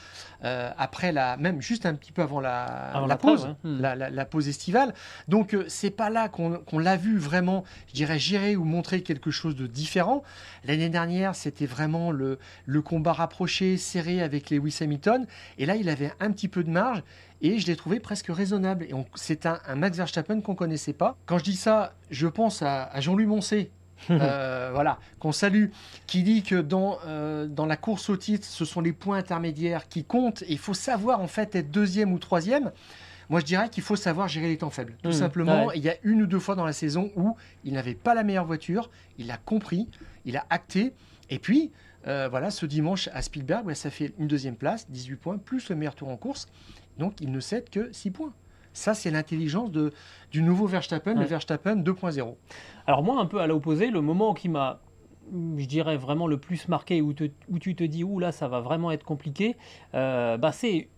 euh, 0.46 0.72
après 0.78 1.12
la, 1.12 1.36
même 1.38 1.62
juste 1.62 1.86
un 1.86 1.94
petit 1.94 2.12
peu 2.14 2.22
avant 2.22 2.40
la, 2.40 2.64
Avant 2.64 3.02
la 3.02 3.08
la 3.08 3.18
trêve, 3.18 3.32
pause, 3.36 3.46
hein. 3.46 3.58
Hmm. 3.64 3.82
la, 3.82 3.96
la- 3.96 4.10
la 4.10 4.26
pause 4.26 4.48
estivale. 4.48 4.94
Donc 5.28 5.54
euh, 5.54 5.66
c'est 5.68 5.90
pas 5.92 6.10
là 6.10 6.30
qu'on 6.30 6.80
l'a 6.80 6.96
vu 6.96 7.18
vraiment, 7.18 7.66
je 7.90 7.94
dirais, 7.94 8.18
gérer 8.20 8.56
ou 8.56 8.64
montrer 8.64 9.02
quelque 9.04 9.30
chose 9.32 9.56
de 9.56 9.68
différent. 9.68 10.24
L'année 10.66 10.90
dernière, 10.90 11.36
c'était 11.36 11.66
vraiment 11.66 12.12
le, 12.12 12.40
le 12.66 12.82
combat 12.82 13.14
rapproché, 13.14 13.78
serré 13.78 14.22
avec 14.22 14.50
Lewis 14.50 14.78
Hamilton. 14.82 15.26
Et 15.58 15.66
là, 15.66 15.76
il 15.76 15.90
avait 15.90 16.14
un 16.22 16.32
petit 16.32 16.48
peu 16.48 16.64
de 16.64 16.70
marge 16.70 17.04
et 17.42 17.60
je 17.60 17.68
l'ai 17.68 17.76
trouvé 17.76 18.00
presque 18.00 18.28
raisonnable. 18.30 18.86
Et 18.86 18.94
c'est 19.16 19.46
un, 19.46 19.60
un 19.68 19.76
Max 19.76 19.98
Verstappen 19.98 20.40
qu'on 20.40 20.56
connaissait 20.56 20.94
pas. 20.94 21.18
Quand 21.26 21.38
je 21.40 21.44
dis 21.44 21.58
ça, 21.58 21.94
je 22.10 22.28
pense 22.28 22.62
à, 22.62 22.86
à 22.86 23.02
Jean-Louis 23.02 23.26
Moncé. 23.26 23.70
euh, 24.22 24.72
voilà, 24.74 25.00
qu'on 25.20 25.32
salue, 25.32 25.68
qui 26.08 26.24
dit 26.24 26.44
que 26.44 26.56
dans, 26.62 26.98
euh, 27.06 27.48
dans 27.48 27.66
la 27.66 27.78
course 27.78 28.10
au 28.10 28.18
titre, 28.18 28.46
ce 28.46 28.66
sont 28.66 28.82
les 28.82 28.94
points 28.94 29.18
intermédiaires 29.18 29.88
qui 29.88 30.04
comptent 30.04 30.42
et 30.44 30.52
il 30.52 30.58
faut 30.58 30.74
savoir 30.74 31.22
en 31.22 31.28
fait 31.28 31.56
être 31.56 31.72
deuxième 31.72 32.14
ou 32.14 32.20
troisième. 32.20 32.72
Moi, 33.30 33.40
je 33.40 33.46
dirais 33.46 33.70
qu'il 33.70 33.84
faut 33.84 33.96
savoir 33.96 34.28
gérer 34.28 34.48
les 34.50 34.58
temps 34.58 34.70
faibles. 34.70 34.96
Tout 35.02 35.10
Mmh, 35.10 35.14
simplement, 35.14 35.66
ouais. 35.68 35.74
il 35.78 35.84
y 35.84 35.90
a 35.90 35.96
une 36.04 36.22
ou 36.22 36.28
deux 36.28 36.40
fois 36.40 36.56
dans 36.56 36.66
la 36.66 36.74
saison 36.74 37.10
où 37.16 37.36
il 37.64 37.74
n'avait 37.74 37.96
pas 37.96 38.14
la 38.14 38.24
meilleure 38.24 38.46
voiture, 38.46 38.90
il 39.18 39.28
l'a 39.28 39.38
compris, 39.38 39.88
il 40.26 40.36
a 40.38 40.46
acté, 40.50 40.94
et 41.30 41.40
puis 41.40 41.72
euh, 42.06 42.28
voilà, 42.30 42.52
ce 42.52 42.66
dimanche 42.66 43.08
à 43.14 43.22
Spielberg, 43.22 43.66
ouais, 43.66 43.76
ça 43.76 43.90
fait 43.90 44.14
une 44.20 44.28
deuxième 44.28 44.58
place, 44.58 44.90
18 44.92 45.16
points, 45.16 45.38
plus 45.38 45.70
le 45.70 45.76
meilleur 45.78 45.96
tour 45.96 46.10
en 46.10 46.18
course, 46.18 46.48
donc 46.98 47.14
il 47.22 47.32
ne 47.32 47.40
cède 47.40 47.70
que 47.70 47.90
6 47.94 48.12
points. 48.12 48.34
Ça, 48.74 48.94
c'est 48.94 49.12
l'intelligence 49.12 49.72
de, 49.72 49.92
du 50.32 50.42
nouveau 50.42 50.66
Verstappen, 50.68 51.14
le. 51.16 51.26
Verstappen 51.26 51.76
2.0. 51.78 52.36
Alors 52.88 53.04
moi, 53.04 53.20
un 53.20 53.26
peu 53.26 53.40
à 53.40 53.48
l'opposé, 53.48 53.92
le 53.92 54.02
moment 54.02 54.34
qui 54.34 54.50
m'a, 54.50 54.80
je 55.32 55.66
dirais, 55.66 55.96
vraiment 55.98 56.28
le 56.28 56.38
plus 56.38 56.68
marqué, 56.68 57.02
où, 57.02 57.14
te- 57.14 57.30
où 57.50 57.60
tu 57.60 57.76
te 57.76 57.84
dis, 57.84 58.04
ouh 58.04 58.20
là, 58.20 58.32
ça 58.32 58.48
va 58.48 58.60
vraiment 58.60 58.92
être 58.92 59.04
compliqué, 59.06 59.56
euh, 59.94 60.38
bah, 60.38 60.52
c'est 60.52 60.90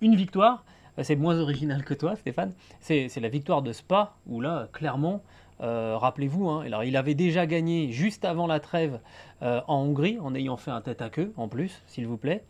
une 0.00 0.14
victoire. 0.14 0.64
Euh, 0.98 1.02
C'est 1.04 1.16
moins 1.16 1.38
original 1.38 1.84
que 1.84 1.94
toi, 1.94 2.16
Stéphane. 2.16 2.52
C'est 2.80 3.08
la 3.20 3.28
victoire 3.30 3.62
de 3.62 3.72
Spa, 3.72 4.14
où 4.26 4.40
là, 4.42 4.68
clairement, 4.72 5.22
euh, 5.62 5.96
rappelez-vous, 5.96 6.48
hein, 6.50 6.64
il 6.84 6.96
avait 6.96 7.14
déjà 7.14 7.46
gagné 7.46 7.92
juste 7.92 8.24
avant 8.26 8.46
la 8.46 8.60
trêve 8.60 9.00
euh, 9.42 9.60
en 9.68 9.76
Hongrie, 9.78 10.18
en 10.20 10.34
ayant 10.34 10.56
fait 10.58 10.70
un 10.70 10.80
tête 10.82 11.00
à 11.00 11.08
queue, 11.08 11.32
en 11.36 11.48
plus, 11.48 11.82
s'il 11.86 12.06
vous 12.06 12.18
plaît. 12.18 12.44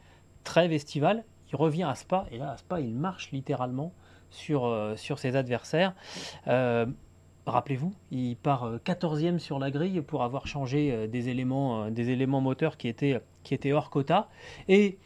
Trêve 0.44 0.72
estivale, 0.72 1.22
il 1.52 1.56
revient 1.56 1.84
à 1.84 1.94
Spa, 1.94 2.26
et 2.32 2.38
là, 2.38 2.50
à 2.52 2.56
Spa, 2.56 2.80
il 2.80 2.94
marche 2.94 3.30
littéralement 3.30 3.92
sur, 4.32 4.66
euh, 4.66 4.96
sur 4.96 5.18
ses 5.18 5.36
adversaires. 5.36 5.94
Euh, 6.48 6.86
Rappelez-vous, 7.44 7.92
il 8.12 8.36
part 8.36 8.64
euh, 8.64 8.78
14e 8.84 9.40
sur 9.40 9.58
la 9.58 9.72
grille 9.72 10.00
pour 10.00 10.22
avoir 10.22 10.46
changé 10.46 10.92
euh, 10.92 11.06
des 11.08 11.28
éléments, 11.28 11.86
euh, 11.86 12.40
moteurs 12.40 12.76
qui 12.76 12.86
étaient, 12.86 13.72
hors 13.72 13.90
quota. 13.90 14.28
Et 14.68 14.96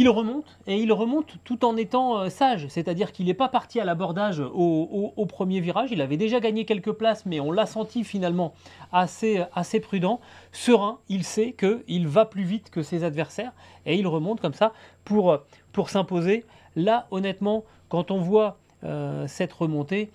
il 0.00 0.08
remonte, 0.08 0.60
et 0.68 0.76
il 0.76 0.92
remonte 0.92 1.38
tout 1.42 1.64
en 1.64 1.76
étant 1.76 2.20
euh, 2.20 2.28
sage. 2.28 2.68
C'est-à-dire 2.68 3.10
qu'il 3.10 3.26
n'est 3.26 3.34
pas 3.34 3.48
parti 3.48 3.80
à 3.80 3.84
l'abordage 3.84 4.40
au, 4.40 5.26
premier 5.28 5.58
virage. 5.58 5.90
Il 5.90 6.00
avait 6.00 6.16
déjà 6.16 6.38
gagné 6.38 6.64
quelques 6.64 6.92
places, 6.92 7.26
mais 7.26 7.40
on 7.40 7.50
l'a 7.50 7.66
senti 7.66 8.04
finalement 8.04 8.54
assez, 8.92 9.42
assez 9.52 9.80
prudent. 9.80 10.20
Serein, 10.52 11.00
il 11.08 11.24
sait 11.24 11.52
qu'il 11.52 12.06
va 12.06 12.26
plus 12.26 12.44
vite 12.44 12.70
que 12.70 12.82
ses 12.82 13.02
adversaires, 13.02 13.52
et 13.86 13.96
il 13.96 14.06
remonte 14.06 14.40
comme 14.40 14.54
ça 14.54 14.72
pour, 15.04 15.32
euh, 15.32 15.38
pour 15.72 15.90
s'imposer. 15.90 16.44
Là, 16.76 17.08
honnêtement, 17.10 17.64
quand 17.88 18.10
on 18.10 18.20
voit 18.20 18.58
euh, 18.84 19.26
cette 19.26 19.52
remontée, 19.52 20.10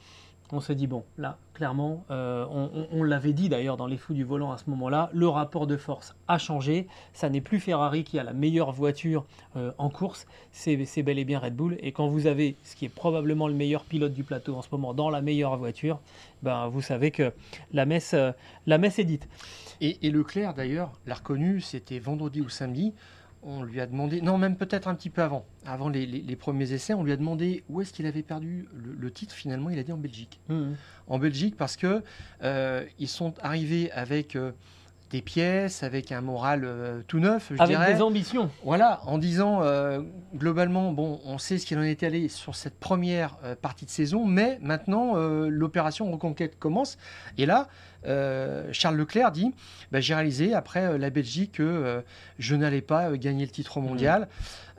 on 0.51 0.59
se 0.59 0.71
dit 0.71 0.85
bon, 0.85 1.03
là, 1.17 1.37
clairement, 1.55 2.03
euh, 2.11 2.45
on, 2.91 3.01
l'avait 3.01 3.33
dit 3.33 3.49
d'ailleurs 3.49 3.75
dans 3.75 3.87
les 3.87 3.97
fous 3.97 4.13
du 4.13 4.23
volant 4.23 4.51
à 4.51 4.57
ce 4.57 4.69
moment-là, 4.69 5.09
le 5.11 5.27
rapport 5.27 5.65
de 5.65 5.77
force 5.77 6.15
a 6.27 6.37
changé. 6.37 6.87
Ça 7.13 7.29
n'est 7.29 7.41
plus 7.41 7.59
Ferrari 7.59 8.03
qui 8.03 8.19
a 8.19 8.23
la 8.23 8.33
meilleure 8.33 8.71
voiture 8.71 9.25
euh, 9.55 9.71
en 9.79 9.89
course, 9.89 10.27
c'est 10.51 10.77
bel 11.01 11.17
et 11.17 11.25
bien 11.25 11.39
Red 11.39 11.55
Bull. 11.55 11.77
Et 11.79 11.91
quand 11.91 12.07
vous 12.07 12.27
avez 12.27 12.55
ce 12.63 12.75
qui 12.75 12.85
est 12.85 12.89
probablement 12.89 13.47
le 13.47 13.55
meilleur 13.55 13.83
pilote 13.83 14.13
du 14.13 14.23
plateau 14.23 14.55
en 14.55 14.61
ce 14.61 14.69
moment 14.71 14.93
dans 14.93 15.09
la 15.09 15.21
meilleure 15.21 15.57
voiture, 15.57 15.99
ben 16.43 16.67
vous 16.67 16.81
savez 16.81 17.09
que 17.09 17.33
la 17.71 17.85
messe, 17.85 18.15
la 18.67 18.77
messe 18.77 18.99
est 18.99 19.05
dite. 19.05 19.27
Et, 19.81 20.05
et 20.05 20.11
Leclerc, 20.11 20.53
d'ailleurs, 20.53 20.91
l'a 21.07 21.15
reconnu, 21.15 21.61
c'était 21.61 21.99
vendredi 21.99 22.41
ou 22.41 22.49
samedi. 22.49 22.93
On 23.45 23.63
lui 23.63 23.81
a 23.81 23.85
demandé, 23.87 24.21
non, 24.21 24.37
même 24.37 24.55
peut-être 24.55 24.87
un 24.87 24.95
petit 24.95 25.09
peu 25.09 25.21
avant, 25.21 25.45
avant 25.65 25.89
les, 25.89 26.05
les- 26.05 26.21
les 26.21 26.35
premiers 26.37 26.71
essais, 26.71 26.93
on 26.93 27.03
lui 27.03 27.11
a 27.11 27.17
demandé 27.17 27.63
où 27.69 27.81
est-ce 27.81 27.91
qu'il 27.91 28.05
avait 28.05 28.23
perdu 28.23 28.67
le, 28.73 28.93
le 28.93 29.11
titre. 29.11 29.35
Finalement, 29.35 29.69
il 29.69 29.77
a 29.79 29.83
dit 29.83 29.91
en 29.91 29.97
Belgique. 29.97 30.39
En 31.07 31.19
Belgique, 31.19 31.55
parce 31.57 31.75
que 31.75 32.01
euh, 32.43 32.85
ils 32.99 33.09
sont 33.09 33.33
arrivés 33.41 33.91
avec 33.91 34.35
euh, 34.37 34.51
des 35.13 35.21
pièces, 35.21 35.83
avec 35.83 36.11
un 36.11 36.21
moral 36.21 36.63
euh, 36.65 37.01
tout 37.07 37.19
neuf, 37.19 37.51
je 37.51 37.61
Avec 37.61 37.77
dirais. 37.77 37.93
des 37.93 38.01
ambitions. 38.01 38.49
Voilà, 38.63 38.99
en 39.05 39.19
disant 39.19 39.61
euh, 39.61 40.01
globalement, 40.35 40.91
bon, 40.91 41.21
on 41.23 41.37
sait 41.37 41.59
ce 41.59 41.67
qu'il 41.67 41.77
en 41.77 41.83
était 41.83 42.07
allé 42.07 42.29
sur 42.29 42.55
cette 42.55 42.79
première 42.79 43.37
euh, 43.43 43.55
partie 43.55 43.85
de 43.85 43.91
saison, 43.91 44.25
mais 44.25 44.57
maintenant 44.61 45.13
l'opération 45.13 46.11
reconquête 46.11 46.57
commence. 46.57 46.97
Et 47.37 47.45
là, 47.45 47.67
Charles 48.71 48.95
Leclerc 48.95 49.31
dit 49.31 49.53
bah, 49.91 49.99
J'ai 50.01 50.15
réalisé 50.15 50.53
après 50.55 50.97
la 50.97 51.09
Belgique 51.11 51.53
que 51.53 52.03
je 52.39 52.55
n'allais 52.55 52.81
pas 52.81 53.15
gagner 53.15 53.45
le 53.45 53.51
titre 53.51 53.79
mondial. 53.79 54.27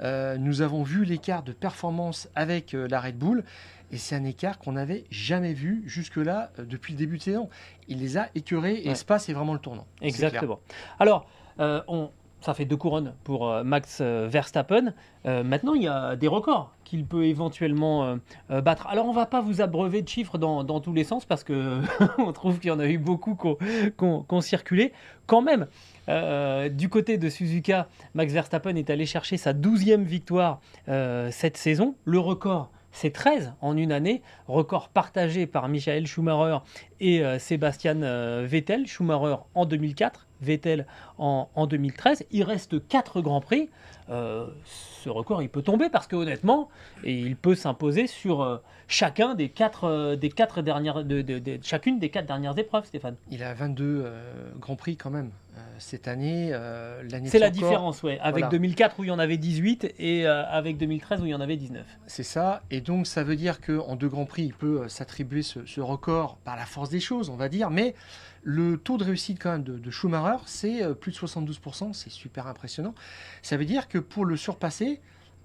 Euh, 0.02 0.36
nous 0.38 0.60
avons 0.62 0.82
vu 0.82 1.04
l'écart 1.04 1.42
de 1.42 1.52
performance 1.52 2.28
avec 2.34 2.72
la 2.72 3.00
Red 3.00 3.16
Bull. 3.16 3.44
Et 3.92 3.98
c'est 3.98 4.14
un 4.16 4.24
écart 4.24 4.58
qu'on 4.58 4.72
n'avait 4.72 5.04
jamais 5.10 5.52
vu 5.52 5.82
jusque-là 5.86 6.50
euh, 6.58 6.64
depuis 6.64 6.92
le 6.94 6.98
début 6.98 7.18
de 7.18 7.22
saison. 7.22 7.48
Il 7.88 8.00
les 8.00 8.16
a 8.16 8.28
écœurés 8.34 8.80
et 8.84 8.88
Ouais. 8.88 8.94
Spa, 8.94 9.18
c'est 9.18 9.32
vraiment 9.32 9.52
le 9.52 9.58
tournant. 9.60 9.86
Exactement. 10.02 10.58
Alors, 10.98 11.26
euh, 11.60 11.80
on, 11.86 12.10
ça 12.40 12.54
fait 12.54 12.64
deux 12.64 12.76
couronnes 12.76 13.14
pour 13.24 13.48
euh, 13.48 13.62
Max 13.64 13.98
euh, 14.00 14.26
Verstappen. 14.30 14.92
Maintenant, 15.24 15.72
il 15.74 15.82
y 15.82 15.88
a 15.88 16.16
des 16.16 16.28
records 16.28 16.70
qu'il 16.84 17.06
peut 17.06 17.24
éventuellement 17.24 18.18
battre. 18.50 18.86
Alors, 18.88 19.06
on 19.06 19.12
va 19.14 19.24
pas 19.24 19.40
vous 19.40 19.62
abreuver 19.62 20.02
de 20.02 20.08
chiffres 20.08 20.36
dans, 20.36 20.64
dans 20.64 20.80
tous 20.80 20.92
les 20.92 21.04
sens 21.04 21.24
parce 21.24 21.42
que 21.44 21.80
on 22.18 22.30
trouve 22.34 22.58
qu'il 22.58 22.68
y 22.68 22.72
en 22.72 22.78
a 22.78 22.86
eu 22.86 22.98
beaucoup 22.98 23.34
qui 23.34 23.46
ont- 24.04 24.22
qui 24.22 24.34
ont 24.34 24.40
circulé. 24.42 24.92
Quand 25.26 25.40
même, 25.40 25.66
euh, 26.10 26.68
du 26.68 26.90
côté 26.90 27.16
de 27.16 27.30
Suzuka, 27.30 27.88
Max 28.12 28.34
Verstappen 28.34 28.76
est 28.76 28.90
allé 28.90 29.06
chercher 29.06 29.38
sa 29.38 29.54
12e 29.54 30.02
victoire 30.02 30.60
euh, 30.90 31.30
cette 31.30 31.56
saison. 31.56 31.94
Le 32.04 32.18
record, 32.18 32.70
c'est 32.94 33.10
13 33.10 33.52
en 33.60 33.76
une 33.76 33.90
année. 33.92 34.22
Record 34.46 34.88
partagé 34.88 35.46
par 35.46 35.68
Michael 35.68 36.06
Schumacher 36.06 36.58
et 37.00 37.24
euh, 37.24 37.38
Sébastien 37.40 38.02
euh, 38.02 38.46
Vettel. 38.48 38.86
Schumacher 38.86 39.36
en 39.54 39.66
2004, 39.66 40.26
Vettel 40.40 40.86
en, 41.18 41.48
en 41.56 41.66
2013. 41.66 42.24
Il 42.30 42.44
reste 42.44 42.86
4 42.88 43.20
grands 43.20 43.40
prix. 43.40 43.68
Euh, 44.10 44.46
ce 44.64 45.08
record, 45.10 45.42
il 45.42 45.48
peut 45.48 45.62
tomber 45.62 45.88
parce 45.90 46.06
que 46.06 46.14
honnêtement, 46.14 46.68
et 47.02 47.18
il 47.18 47.36
peut 47.36 47.54
s'imposer 47.56 48.06
sur 48.06 48.62
chacun 48.86 49.34
des 49.34 49.48
quatre, 49.48 50.14
des 50.14 50.28
quatre 50.30 50.62
dernières, 50.62 51.04
de, 51.04 51.20
de- 51.22 51.38
de- 51.40 51.58
chacune 51.62 51.98
des 51.98 52.10
quatre 52.10 52.26
dernières 52.26 52.56
épreuves, 52.58 52.84
Stéphane. 52.84 53.16
Il 53.30 53.42
a 53.42 53.54
22 53.54 54.02
euh, 54.04 54.50
Grands 54.60 54.76
Prix 54.76 54.96
quand 54.96 55.10
même 55.10 55.30
cette 55.78 56.08
année. 56.08 56.50
euh, 56.52 57.02
l'année 57.10 57.28
C'est 57.28 57.38
la 57.38 57.50
différence, 57.50 58.02
ouais. 58.02 58.18
Avec 58.20 58.44
Voilà. 58.44 58.48
2004 58.48 58.98
où 58.98 59.04
il 59.04 59.08
y 59.08 59.10
en 59.10 59.18
avait 59.18 59.36
18 59.36 59.94
et 59.98 60.26
euh, 60.26 60.44
avec 60.46 60.76
2013 60.78 61.20
où 61.20 61.26
il 61.26 61.30
y 61.30 61.34
en 61.34 61.40
avait 61.40 61.56
19. 61.56 61.84
C'est 62.06 62.22
ça. 62.22 62.62
Et 62.70 62.80
donc, 62.80 63.06
ça 63.06 63.24
veut 63.24 63.36
dire 63.36 63.60
qu'en 63.60 63.96
deux 63.96 64.08
Grands 64.08 64.24
Prix, 64.26 64.44
il 64.44 64.54
peut 64.54 64.82
euh, 64.82 64.88
s'attribuer 64.88 65.42
ce, 65.42 65.64
ce 65.66 65.80
record 65.80 66.36
par 66.44 66.56
la 66.56 66.66
force 66.66 66.90
des 66.90 67.00
choses, 67.00 67.28
on 67.30 67.36
va 67.36 67.48
dire. 67.48 67.70
Mais 67.70 67.94
le 68.42 68.76
taux 68.76 68.98
de 68.98 69.04
réussite 69.04 69.38
quand 69.42 69.52
même 69.52 69.62
de, 69.64 69.78
de 69.78 69.90
Schumacher, 69.90 70.42
c'est 70.46 70.82
euh, 70.82 70.94
plus 70.94 71.12
de 71.12 71.16
72%. 71.16 71.92
C'est 71.92 72.10
super 72.10 72.46
impressionnant. 72.46 72.94
Ça 73.42 73.56
veut 73.56 73.64
dire 73.64 73.88
que 73.88 73.98
pour 73.98 74.24
le 74.24 74.36
surpasser, 74.36 75.00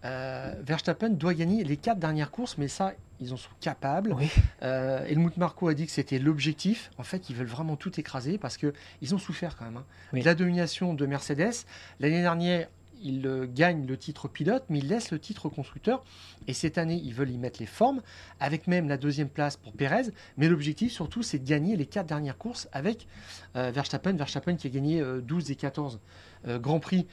euh, 0.05 0.53
Verstappen 0.63 1.09
doit 1.09 1.33
gagner 1.33 1.63
les 1.63 1.77
quatre 1.77 1.99
dernières 1.99 2.31
courses, 2.31 2.57
mais 2.57 2.67
ça, 2.67 2.93
ils 3.19 3.33
en 3.33 3.37
sont 3.37 3.49
capables. 3.59 4.13
Oui. 4.13 4.29
Euh, 4.63 5.05
Helmut 5.05 5.35
Marko 5.37 5.67
a 5.67 5.73
dit 5.73 5.85
que 5.85 5.91
c'était 5.91 6.19
l'objectif. 6.19 6.91
En 6.97 7.03
fait, 7.03 7.29
ils 7.29 7.35
veulent 7.35 7.47
vraiment 7.47 7.75
tout 7.75 7.99
écraser 7.99 8.37
parce 8.37 8.57
que 8.57 8.73
ils 9.01 9.13
ont 9.13 9.17
souffert 9.17 9.57
quand 9.57 9.65
même. 9.65 9.77
hein. 9.77 9.85
Oui. 10.13 10.21
De 10.21 10.25
la 10.25 10.35
domination 10.35 10.93
de 10.93 11.05
Mercedes. 11.05 11.65
L'année 11.99 12.21
dernière, 12.21 12.67
ils 13.01 13.25
euh, 13.27 13.47
gagnent 13.47 13.85
le 13.85 13.97
titre 13.97 14.27
pilote, 14.27 14.63
mais 14.69 14.79
ils 14.79 14.87
laissent 14.87 15.11
le 15.11 15.19
titre 15.19 15.49
constructeur. 15.49 16.03
Et 16.47 16.53
cette 16.53 16.77
année, 16.77 17.01
ils 17.03 17.13
veulent 17.13 17.29
y 17.29 17.37
mettre 17.37 17.59
les 17.59 17.65
formes, 17.65 18.01
avec 18.39 18.67
même 18.67 18.87
la 18.89 18.97
deuxième 18.97 19.29
place 19.29 19.57
pour 19.57 19.73
Pérez. 19.73 20.11
Mais 20.37 20.47
l'objectif, 20.47 20.91
surtout, 20.91 21.23
c'est 21.23 21.39
de 21.39 21.47
gagner 21.47 21.75
les 21.75 21.85
quatre 21.85 22.07
dernières 22.07 22.37
courses 22.37 22.67
avec 22.71 23.07
euh, 23.55 23.71
Verstappen. 23.73 24.13
Verstappen 24.13 24.55
qui 24.55 24.67
a 24.67 24.69
gagné 24.69 25.01
euh, 25.01 25.21
12 25.21 25.51
et 25.51 25.55
14 25.55 25.99
euh, 26.47 26.59
Grands 26.59 26.79
Prix 26.79 27.07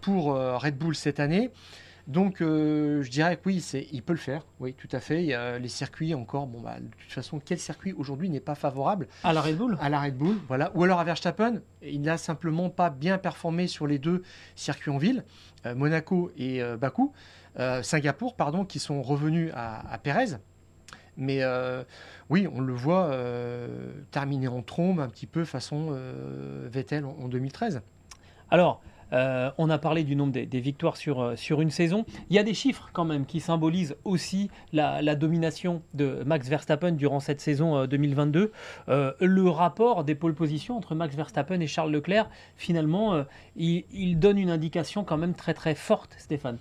pour 0.00 0.34
Red 0.34 0.78
Bull 0.78 0.96
cette 0.96 1.20
année. 1.20 1.50
Donc, 2.06 2.40
euh, 2.40 3.02
je 3.02 3.10
dirais 3.10 3.36
que 3.36 3.42
oui, 3.46 3.60
c'est, 3.60 3.86
il 3.92 4.02
peut 4.02 4.12
le 4.12 4.18
faire. 4.18 4.46
Oui, 4.58 4.74
tout 4.74 4.88
à 4.92 5.00
fait. 5.00 5.22
Il 5.22 5.26
y 5.26 5.34
a 5.34 5.58
les 5.58 5.68
circuits 5.68 6.14
encore. 6.14 6.46
Bon, 6.46 6.60
bah, 6.60 6.80
de 6.80 6.86
toute 6.86 7.12
façon, 7.12 7.40
quel 7.44 7.58
circuit 7.58 7.92
aujourd'hui 7.92 8.28
n'est 8.28 8.40
pas 8.40 8.54
favorable 8.54 9.06
À 9.24 9.32
la 9.32 9.40
Red 9.40 9.56
Bull 9.56 9.78
à 9.80 9.88
la 9.88 10.00
Red 10.00 10.16
Bull, 10.16 10.36
voilà. 10.48 10.70
Ou 10.74 10.84
alors 10.84 11.00
à 11.00 11.04
Verstappen, 11.04 11.60
il 11.82 12.00
n'a 12.02 12.18
simplement 12.18 12.70
pas 12.70 12.90
bien 12.90 13.18
performé 13.18 13.66
sur 13.66 13.86
les 13.86 13.98
deux 13.98 14.22
circuits 14.54 14.90
en 14.90 14.98
ville, 14.98 15.24
euh, 15.66 15.74
Monaco 15.74 16.30
et 16.36 16.62
euh, 16.62 16.76
Bakou, 16.76 17.12
euh, 17.58 17.82
Singapour, 17.82 18.36
pardon, 18.36 18.64
qui 18.64 18.78
sont 18.78 19.02
revenus 19.02 19.50
à, 19.54 19.92
à 19.92 19.98
Pérez. 19.98 20.36
Mais 21.16 21.42
euh, 21.42 21.84
oui, 22.30 22.48
on 22.52 22.60
le 22.60 22.72
voit 22.72 23.06
euh, 23.06 23.92
terminer 24.10 24.48
en 24.48 24.62
trombe 24.62 25.00
un 25.00 25.08
petit 25.08 25.26
peu 25.26 25.44
façon 25.44 25.88
euh, 25.90 26.68
Vettel 26.70 27.04
en, 27.04 27.16
en 27.20 27.28
2013. 27.28 27.82
Alors, 28.50 28.80
euh, 29.12 29.50
on 29.58 29.70
a 29.70 29.78
parlé 29.78 30.04
du 30.04 30.16
nombre 30.16 30.32
des, 30.32 30.46
des 30.46 30.60
victoires 30.60 30.96
sur, 30.96 31.20
euh, 31.20 31.36
sur 31.36 31.60
une 31.60 31.70
saison. 31.70 32.04
Il 32.30 32.36
y 32.36 32.38
a 32.38 32.42
des 32.42 32.54
chiffres 32.54 32.90
quand 32.92 33.04
même 33.04 33.26
qui 33.26 33.40
symbolisent 33.40 33.96
aussi 34.04 34.50
la, 34.72 35.02
la 35.02 35.14
domination 35.14 35.82
de 35.94 36.22
Max 36.24 36.48
Verstappen 36.48 36.92
durant 36.92 37.20
cette 37.20 37.40
saison 37.40 37.76
euh, 37.76 37.86
2022. 37.86 38.52
Euh, 38.88 39.12
le 39.20 39.48
rapport 39.48 40.04
des 40.04 40.14
pôles 40.14 40.34
positions 40.34 40.76
entre 40.76 40.94
Max 40.94 41.14
Verstappen 41.14 41.60
et 41.60 41.66
Charles 41.66 41.90
Leclerc, 41.92 42.28
finalement, 42.56 43.14
euh, 43.14 43.24
il, 43.56 43.84
il 43.92 44.18
donne 44.18 44.38
une 44.38 44.50
indication 44.50 45.04
quand 45.04 45.16
même 45.16 45.34
très 45.34 45.54
très 45.54 45.74
forte, 45.74 46.14
Stéphane. 46.18 46.58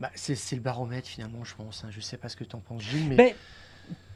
Bah, 0.00 0.10
c'est, 0.14 0.34
c'est 0.34 0.56
le 0.56 0.62
baromètre 0.62 1.08
finalement, 1.08 1.42
je 1.44 1.54
pense. 1.54 1.82
hein. 1.84 1.88
Je 1.90 1.96
ne 1.98 2.02
sais 2.02 2.16
pas 2.18 2.28
ce 2.28 2.36
que 2.36 2.44
tu 2.44 2.54
en 2.54 2.60
penses, 2.60 2.82
Gilles, 2.82 3.08
mais... 3.08 3.16
Mais 3.16 3.36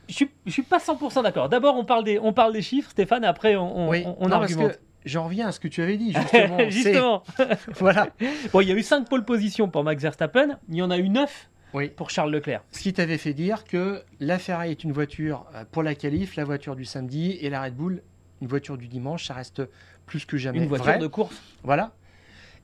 je 0.09 0.15
suis, 0.15 0.31
je 0.45 0.51
suis 0.51 0.63
pas 0.63 0.79
100% 0.79 1.23
d'accord. 1.23 1.49
D'abord, 1.49 1.77
on 1.77 1.85
parle 1.85 2.03
des, 2.05 2.19
on 2.19 2.33
parle 2.33 2.53
des 2.53 2.63
chiffres, 2.63 2.91
Stéphane, 2.91 3.23
et 3.23 3.29
après 3.29 3.55
on, 3.57 3.87
on, 3.87 3.89
oui, 3.89 4.03
on- 4.05 4.29
parce 4.29 4.33
argumente. 4.43 4.73
que 4.73 4.79
j'en 5.05 5.25
reviens 5.25 5.49
à 5.49 5.53
ce 5.53 5.61
que 5.61 5.69
tu 5.69 5.83
avais 5.83 5.97
dit, 5.97 6.13
justement. 6.15 6.71
Justement. 6.71 7.23
voilà. 7.79 8.09
Bon, 8.53 8.61
il 8.61 8.69
y 8.69 8.73
a 8.73 8.75
eu 8.75 8.83
5 8.83 9.09
pôles 9.09 9.25
positions 9.25 9.69
pour 9.69 9.85
Max 9.85 10.03
Verstappen, 10.03 10.59
il 10.69 10.77
y 10.77 10.83
en 10.83 10.91
a 10.91 10.99
eu 10.99 11.09
9 11.09 11.49
Oui. 11.75 11.89
pour 11.89 12.11
Charles 12.11 12.31
Leclerc. 12.33 12.63
Ce 12.73 12.81
qui 12.81 12.93
t'avait 12.93 13.19
fait 13.19 13.35
dire 13.35 13.65
que 13.65 14.03
la 14.21 14.39
Ferrari 14.39 14.71
est 14.71 14.85
une 14.85 14.93
voiture 14.93 15.47
euh, 15.55 15.65
pour 15.71 15.83
la 15.83 15.95
qualif, 15.95 16.37
la 16.37 16.45
voiture 16.45 16.77
du 16.77 16.85
samedi, 16.85 17.39
et 17.41 17.51
la 17.51 17.63
Red 17.63 17.75
Bull, 17.77 18.03
une 18.41 18.49
voiture 18.49 18.77
du 18.79 18.89
dimanche, 18.89 19.27
ça 19.27 19.35
reste 19.35 19.63
plus 20.07 20.25
que 20.25 20.37
jamais 20.37 20.59
Une 20.59 20.67
voiture 20.67 20.87
vrai. 20.87 20.99
de 20.99 21.07
course. 21.07 21.41
Voilà. 21.63 21.93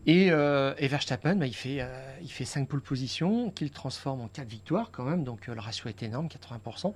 Et, 0.09 0.29
euh, 0.31 0.73
et 0.79 0.87
Verstappen, 0.87 1.35
bah, 1.35 1.47
il 1.47 1.55
fait, 1.55 1.79
euh, 1.81 1.87
il 2.23 2.31
fait 2.31 2.45
5 2.45 2.69
pole 2.69 2.81
positions, 2.81 3.51
qu'il 3.51 3.71
transforme 3.73 4.21
en 4.21 4.29
4 4.29 4.47
victoires 4.49 4.91
quand 4.93 5.03
même, 5.03 5.25
donc 5.25 5.49
euh, 5.49 5.55
le 5.55 5.61
ratio 5.61 5.89
est 5.89 6.01
énorme, 6.03 6.29
80%. 6.29 6.95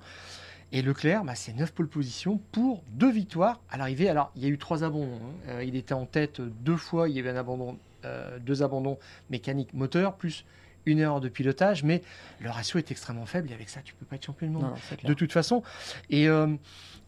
Et 0.73 0.81
Leclerc, 0.81 1.23
bah, 1.25 1.35
c'est 1.35 1.53
9 1.53 1.73
pole 1.73 1.87
positions 1.87 2.39
pour 2.51 2.83
2 2.93 3.11
victoires 3.11 3.59
à 3.69 3.77
l'arrivée. 3.77 4.07
Alors, 4.09 4.31
il 4.35 4.43
y 4.43 4.45
a 4.45 4.49
eu 4.49 4.57
3 4.57 4.83
abandons. 4.83 5.15
hein. 5.15 5.49
Euh, 5.49 5.63
il 5.63 5.75
était 5.75 5.93
en 5.93 6.05
tête 6.05 6.39
deux 6.41 6.77
fois, 6.77 7.09
il 7.09 7.15
y 7.15 7.19
avait 7.19 7.29
un 7.29 7.35
abandon, 7.35 7.77
euh, 8.05 8.39
deux 8.39 8.63
abandons 8.63 8.97
mécaniques 9.29 9.73
moteur, 9.73 10.15
plus 10.15 10.45
une 10.85 10.99
heure 10.99 11.19
de 11.19 11.29
pilotage, 11.29 11.83
mais 11.83 12.01
le 12.39 12.49
ratio 12.49 12.79
est 12.79 12.91
extrêmement 12.91 13.25
faible 13.25 13.51
et 13.51 13.53
avec 13.53 13.69
ça, 13.69 13.81
tu 13.81 13.93
peux 13.93 14.05
pas 14.05 14.15
être 14.15 14.25
champion 14.25 14.47
du 14.47 14.53
monde 14.53 14.63
Non, 14.63 15.09
de 15.09 15.13
toute 15.13 15.31
façon. 15.31 15.63
Et 16.09 16.27
euh, 16.27 16.47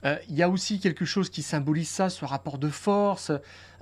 euh, 0.05 0.17
il 0.29 0.35
y 0.35 0.43
a 0.43 0.49
aussi 0.49 0.79
quelque 0.79 1.05
chose 1.05 1.29
qui 1.29 1.41
symbolise 1.41 1.89
ça, 1.89 2.09
ce 2.09 2.25
rapport 2.25 2.57
de 2.57 2.69
force, 2.69 3.31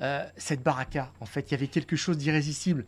euh, 0.02 0.24
cette 0.38 0.64
baraka. 0.64 1.12
En 1.20 1.26
fait, 1.26 1.50
il 1.50 1.52
y 1.52 1.56
avait 1.56 1.68
quelque 1.68 1.96
chose 1.96 2.18
d'irrésistible 2.18 2.86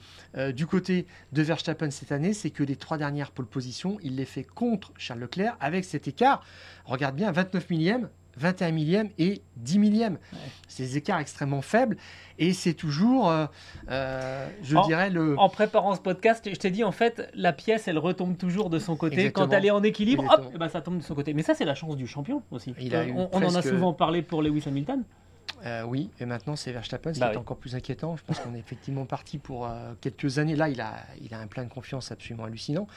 du 0.53 0.65
côté 0.65 1.05
de 1.31 1.41
Verstappen 1.41 1.91
cette 1.91 2.11
année, 2.11 2.33
c'est 2.33 2.49
que 2.49 2.63
les 2.63 2.75
trois 2.75 2.97
dernières 2.97 3.31
pole 3.31 3.45
positions, 3.45 3.97
il 4.01 4.15
les 4.15 4.25
fait 4.25 4.43
contre 4.43 4.91
Charles 4.97 5.19
Leclerc 5.19 5.57
avec 5.59 5.85
cet 5.85 6.07
écart. 6.07 6.43
Regarde 6.85 7.15
bien, 7.15 7.31
29 7.31 7.69
millièmes. 7.69 8.09
21 8.37 8.71
millièmes 8.71 9.09
et 9.19 9.41
10 9.57 9.79
millièmes. 9.79 10.17
C'est 10.67 10.83
des 10.83 10.97
écarts 10.97 11.19
extrêmement 11.19 11.61
faibles 11.61 11.97
et 12.39 12.53
c'est 12.53 12.73
toujours, 12.73 13.29
euh, 13.29 13.45
euh, 13.89 14.47
je 14.63 14.75
En- 14.75 14.85
dirais, 14.87 15.09
le, 15.09 15.37
En 15.37 15.49
préparant 15.49 15.95
ce 15.95 16.01
podcast, 16.01 16.47
je 16.49 16.55
t'ai 16.55 16.71
dit 16.71 16.83
en 16.83 16.91
fait, 16.91 17.29
la 17.35 17.53
pièce 17.53 17.87
elle 17.87 17.97
retombe 17.99 18.37
toujours 18.37 18.69
de 18.69 18.79
son 18.79 18.95
côté. 18.95 19.15
Exactement. 19.17 19.47
Quand 19.47 19.53
elle 19.53 19.65
est 19.65 19.71
en 19.71 19.83
équilibre, 19.83 20.23
hop, 20.23 20.29
Exactement. 20.31 20.51
eh 20.55 20.57
ben, 20.57 20.69
ça 20.69 20.81
tombe 20.81 20.97
de 20.97 21.03
son 21.03 21.15
côté. 21.15 21.33
Mais 21.33 21.43
ça, 21.43 21.53
c'est 21.53 21.65
la 21.65 21.75
chance 21.75 21.95
du 21.95 22.07
champion 22.07 22.41
aussi. 22.51 22.73
Il 22.79 22.95
a 22.95 23.05
eu 23.05 23.11
on, 23.11 23.29
on 23.31 23.43
en 23.43 23.55
a 23.55 23.61
souvent 23.61 23.93
parlé 23.93 24.21
pour 24.21 24.41
Lewis 24.41 24.63
Hamilton. 24.65 25.03
Euh, 25.65 25.83
oui, 25.83 26.09
et 26.19 26.25
maintenant 26.25 26.55
c'est 26.57 26.71
Verstappen, 26.73 27.13
ce 27.13 27.19
Bah 27.19 27.29
qui 27.29 27.35
est 27.35 27.37
encore 27.37 27.57
plus 27.57 27.75
inquiétant. 27.75 28.17
Je 28.17 28.23
pense 28.23 28.39
qu'on 28.39 28.53
est 28.55 28.59
effectivement 28.59 29.05
parti 29.05 29.37
pour 29.37 29.65
euh, 29.65 29.93
quelques 30.01 30.37
années. 30.39 30.55
Là, 30.55 30.67
il 30.69 30.81
a, 30.81 30.95
il 31.21 31.33
a 31.33 31.39
un 31.39 31.47
plein 31.47 31.63
de 31.63 31.69
confiance 31.69 32.11
absolument 32.11 32.43
hallucinant. 32.45 32.87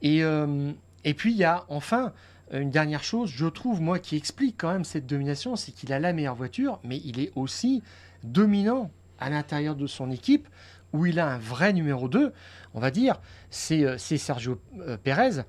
Et, 0.00 0.22
euh, 0.22 0.72
et 1.04 1.14
puis 1.14 1.32
il 1.32 1.36
y 1.38 1.44
a 1.44 1.64
enfin 1.68 2.12
une 2.60 2.70
dernière 2.70 3.02
chose, 3.02 3.30
je 3.30 3.46
trouve, 3.46 3.80
moi, 3.80 3.98
qui 3.98 4.16
explique 4.16 4.56
quand 4.58 4.72
même 4.72 4.84
cette 4.84 5.06
domination, 5.06 5.56
c'est 5.56 5.72
qu'il 5.72 5.92
a 5.92 5.98
la 5.98 6.12
meilleure 6.12 6.34
voiture, 6.34 6.78
mais 6.84 7.00
il 7.04 7.18
est 7.20 7.32
aussi 7.34 7.82
dominant 8.24 8.90
à 9.18 9.30
l'intérieur 9.30 9.74
de 9.76 9.86
son 9.86 10.10
équipe, 10.10 10.48
où 10.92 11.06
il 11.06 11.18
a 11.18 11.26
un 11.26 11.38
vrai 11.38 11.72
numéro 11.72 12.08
2, 12.08 12.32
on 12.74 12.80
va 12.80 12.90
dire, 12.90 13.20
c'est 13.50 13.84
euh, 13.84 13.96
Sergio 13.96 14.60
euh, 14.80 14.98
Pérez. 15.02 15.42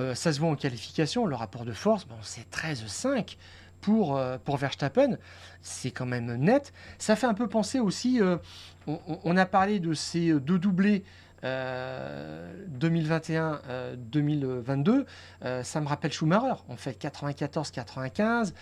Euh, 0.00 0.14
ça 0.14 0.32
se 0.32 0.40
voit 0.40 0.50
en 0.50 0.56
qualification, 0.56 1.24
le 1.26 1.34
rapport 1.34 1.64
de 1.64 1.72
force, 1.72 2.06
c'est 2.22 2.48
13-5 2.50 3.36
pour, 3.80 4.20
pour 4.44 4.58
Verstappen, 4.58 5.16
c'est 5.62 5.90
quand 5.90 6.04
même 6.04 6.34
net. 6.36 6.74
Ça 6.98 7.16
fait 7.16 7.26
un 7.26 7.32
peu 7.32 7.48
penser 7.48 7.80
aussi, 7.80 8.20
on- 8.86 9.00
on 9.24 9.36
a 9.38 9.46
parlé 9.46 9.80
de 9.80 9.94
ces 9.94 10.34
deux 10.38 10.58
doublés 10.58 11.02
euh, 11.44 12.52
2021-2022, 12.78 15.06
euh, 15.44 15.62
ça 15.62 15.80
me 15.80 15.88
rappelle 15.88 16.12
Schumacher, 16.12 16.54
en 16.68 16.76
fait, 16.76 17.02
94-95, 17.02 18.52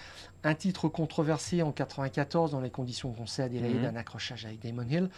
un 0.44 0.54
titre 0.54 0.88
controversé 0.88 1.62
en 1.62 1.72
94 1.72 2.52
dans 2.52 2.60
les 2.60 2.70
conditions 2.70 3.12
qu'on 3.12 3.26
sait 3.26 3.42
à 3.42 3.44
Adélaïde, 3.46 3.78
Mhm. 3.82 3.84
un 3.86 3.96
accrochage 3.96 4.44
avec 4.44 4.60
Damon 4.60 4.86
Hill. 4.88 5.08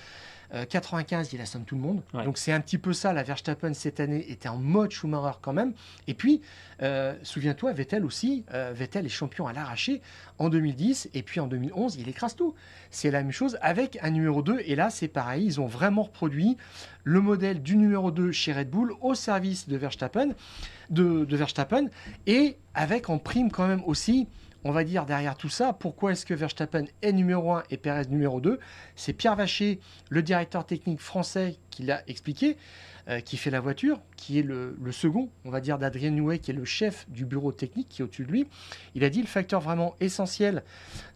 Euh, 0.53 0.65
95, 0.65 1.33
il 1.33 1.41
assomme 1.41 1.62
tout 1.65 1.77
le 1.77 1.81
monde. 1.81 2.03
Ouais. 2.12 2.25
Donc 2.25 2.37
c'est 2.37 2.50
un 2.50 2.61
petit 2.61 2.79
peu 2.79 2.93
ça, 2.93 3.12
la 3.12 3.23
Verstappen 3.23 3.73
cette 3.73 4.00
année 4.00 4.29
était 4.33 4.49
en 4.49 4.57
mode 4.57 4.91
Schumacher 4.91 5.39
quand 5.41 5.53
même. 5.53 5.75
Et 6.09 6.15
puis, 6.15 6.41
euh, 6.83 7.15
souviens-toi, 7.23 7.73
Vettel 7.73 8.05
aussi, 8.05 8.45
euh, 8.53 8.73
Vettel 8.75 9.07
est 9.07 9.11
champion 9.11 9.47
à 9.47 9.53
l'arraché 9.53 10.03
en 10.39 10.49
2010, 10.49 11.09
et 11.15 11.23
puis 11.23 11.39
en 11.39 11.47
2011, 11.47 11.97
il 12.00 12.09
écrase 12.09 12.35
tout. 12.35 12.55
C'est 12.91 13.12
la 13.12 13.23
même 13.23 13.31
chose 13.31 13.59
avec 13.62 13.99
un 14.03 14.11
numéro 14.11 14.43
2, 14.43 14.61
et 14.65 14.75
là 14.75 14.91
c'est 14.91 15.07
pareil, 15.07 15.45
ils 15.45 15.61
ont 15.61 15.67
vraiment 15.67 16.03
reproduit 16.03 16.57
le 17.05 17.21
modèle 17.21 17.62
du 17.62 17.77
numéro 17.77 18.11
2 18.11 18.33
chez 18.33 18.53
Red 18.53 18.71
Bull 18.71 18.93
au 19.03 19.15
service 19.15 19.69
de 19.69 19.77
Verstappen, 19.77 20.31
de, 20.91 21.25
de 21.25 21.37
Verstappen 21.37 21.87
et 22.27 22.57
avec 22.75 23.09
en 23.09 23.19
prime 23.19 23.53
quand 23.53 23.69
même 23.69 23.85
aussi, 23.87 24.27
on 24.64 24.73
va 24.73 24.85
dire 24.85 25.07
derrière 25.07 25.37
tout 25.37 25.49
ça, 25.49 25.73
pourquoi 25.73 26.12
est-ce 26.12 26.26
que 26.26 26.35
Verstappen 26.35 26.85
est 27.02 27.12
numéro 27.12 27.52
1 27.52 27.64
et 27.71 27.76
Perez 27.76 28.07
numéro 28.09 28.40
2 28.40 28.59
C'est 28.95 29.12
Pierre 29.12 29.37
Vacher, 29.37 29.81
le 30.09 30.23
directeur 30.23 30.67
technique 30.67 31.00
français, 31.00 31.57
qui 31.71 31.83
l'a 31.83 32.02
expliqué, 32.09 32.57
euh, 33.09 33.21
qui 33.21 33.37
fait 33.37 33.50
la 33.50 33.61
voiture, 33.61 34.00
qui 34.17 34.38
est 34.38 34.43
le, 34.43 34.76
second, 34.93 35.31
on 35.45 35.50
va 35.50 35.61
dire, 35.61 35.79
d'Adrien 35.79 36.11
Nouet, 36.11 36.38
qui 36.38 36.50
est 36.50 36.55
le 36.55 36.67
chef 36.67 37.09
du 37.09 37.25
bureau 37.25 37.52
technique 37.52 37.88
qui 37.88 38.02
est 38.02 38.05
au-dessus 38.05 38.25
de 38.25 38.31
lui. 38.31 38.47
Il 38.95 39.05
a 39.05 39.11
dit 39.11 39.23
le 39.23 39.26
facteur 39.26 39.61
vraiment 39.61 39.97
essentiel 40.00 40.62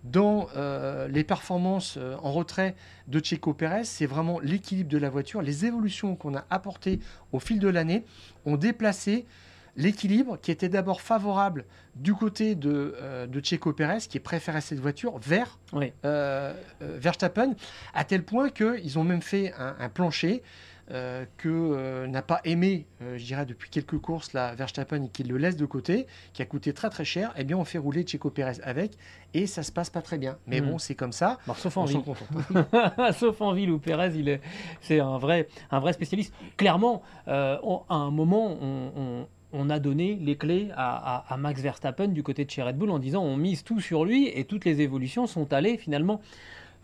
dans 0.04 0.48
euh, 0.56 1.06
les 1.08 1.24
performances 1.24 1.96
euh, 1.98 2.16
en 2.22 2.32
retrait 2.32 2.74
de 3.08 3.20
Checo 3.20 3.52
Pérez, 3.52 3.84
c'est 3.84 4.06
vraiment 4.06 4.40
l'équilibre 4.40 4.88
de 4.88 4.98
la 4.98 5.10
voiture. 5.10 5.42
Les 5.42 5.66
évolutions 5.66 6.16
qu'on 6.16 6.34
a 6.34 6.46
apportées 6.48 7.00
au 7.32 7.38
fil 7.38 7.58
de 7.58 7.68
l'année 7.68 8.04
ont 8.46 8.56
déplacé 8.56 9.26
l'équilibre 9.76 10.38
qui 10.40 10.50
était 10.50 10.68
d'abord 10.68 11.00
favorable 11.00 11.64
du 11.96 12.14
côté 12.14 12.54
de, 12.54 12.94
euh, 13.00 13.26
de 13.26 13.40
Checo 13.40 13.72
Pérez, 13.72 13.98
qui 14.08 14.20
préférait 14.20 14.60
cette 14.60 14.80
voiture, 14.80 15.18
vers 15.18 15.58
Oui. 15.72 15.92
euh, 16.04 16.52
euh, 16.82 16.96
Verstappen, 17.00 17.54
à 17.94 18.04
tel 18.04 18.24
point 18.24 18.50
qu'ils 18.50 18.98
ont 18.98 19.04
même 19.04 19.22
fait 19.22 19.52
un, 19.58 19.76
un 19.78 19.88
plancher 19.88 20.42
euh, 20.90 21.24
que 21.38 21.48
euh, 21.48 22.06
n'a 22.06 22.20
pas 22.20 22.40
aimé, 22.44 22.86
euh, 23.00 23.16
je 23.16 23.24
dirais, 23.24 23.46
depuis 23.46 23.70
quelques 23.70 23.96
courses, 23.98 24.34
la 24.34 24.54
Verstappen, 24.54 25.04
et 25.04 25.08
qu'il 25.08 25.28
le 25.28 25.38
laisse 25.38 25.56
de 25.56 25.64
côté, 25.64 26.06
qui 26.34 26.42
a 26.42 26.44
coûté 26.44 26.74
très 26.74 26.90
très 26.90 27.06
cher. 27.06 27.32
Eh 27.38 27.44
bien, 27.44 27.56
on 27.56 27.64
fait 27.64 27.78
rouler 27.78 28.02
Checo 28.06 28.28
Pérez 28.28 28.60
avec, 28.62 28.92
et 29.32 29.46
ça 29.46 29.62
se 29.62 29.72
passe 29.72 29.88
pas 29.88 30.02
très 30.02 30.18
bien. 30.18 30.36
Mais 30.46 30.60
Mm. 30.60 30.66
bon, 30.70 30.78
c'est 30.78 30.94
comme 30.94 31.12
ça. 31.12 31.38
Bon, 31.46 31.54
sauf 31.54 31.78
en 31.78 31.82
On 31.82 31.84
ville. 31.86 32.02
Sauf 33.18 33.40
en 33.40 33.52
ville 33.54 33.70
où 33.70 33.78
Pérez, 33.78 34.12
il 34.14 34.28
est, 34.28 34.42
c'est 34.82 35.00
un 35.00 35.16
vrai, 35.16 35.48
un 35.70 35.80
vrai 35.80 35.94
spécialiste. 35.94 36.34
Clairement, 36.58 37.02
on- 37.26 37.82
à 37.88 37.94
un 37.94 38.10
moment, 38.10 38.54
on, 38.60 39.26
on- 39.54 39.70
a 39.70 39.78
donné 39.78 40.16
les 40.20 40.36
clés 40.36 40.68
à, 40.76 41.16
à- 41.16 41.32
à 41.32 41.36
Max 41.36 41.60
Verstappen 41.60 42.08
du 42.08 42.22
côté 42.22 42.44
de 42.44 42.50
chez 42.50 42.62
Red 42.62 42.76
Bull 42.76 42.90
en 42.90 42.98
disant 42.98 43.22
on 43.22 43.36
mise 43.36 43.64
tout 43.64 43.80
sur 43.80 44.04
lui 44.04 44.28
et 44.28 44.44
toutes 44.44 44.64
les 44.64 44.80
évolutions 44.82 45.26
sont 45.26 45.52
allées 45.52 45.76
finalement 45.78 46.20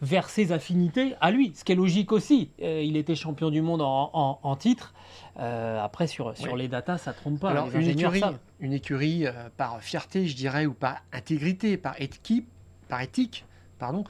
vers 0.03 0.31
ses 0.31 0.51
affinités 0.51 1.15
à 1.21 1.31
lui, 1.31 1.53
ce 1.55 1.63
qui 1.63 1.73
est 1.73 1.75
logique 1.75 2.11
aussi. 2.11 2.49
Euh, 2.63 2.81
il 2.83 2.97
était 2.97 3.15
champion 3.15 3.51
du 3.51 3.61
monde 3.61 3.83
en, 3.83 4.11
en- 4.15 4.39
en 4.43 4.57
titre. 4.57 4.95
Euh, 5.39 5.79
après, 5.79 6.07
sur, 6.07 6.35
sur 6.37 6.55
Oui. 6.55 6.61
les 6.61 6.69
datas, 6.69 6.97
ça 6.97 7.13
trompe 7.13 7.39
pas. 7.41 7.51
Alors, 7.51 7.69
les 7.69 7.83
une 7.83 7.89
écurie, 7.91 8.21
savent. 8.21 8.39
une 8.61 8.73
écurie 8.73 9.27
euh, 9.27 9.33
par 9.59 9.83
fierté, 9.83 10.27
je 10.27 10.35
dirais, 10.35 10.65
ou 10.65 10.73
par 10.73 11.03
intégrité, 11.13 11.77
par 11.77 12.01
équipe, 12.01 12.49
par 12.89 13.03
éthique, 13.03 13.45
pardon, 13.79 14.05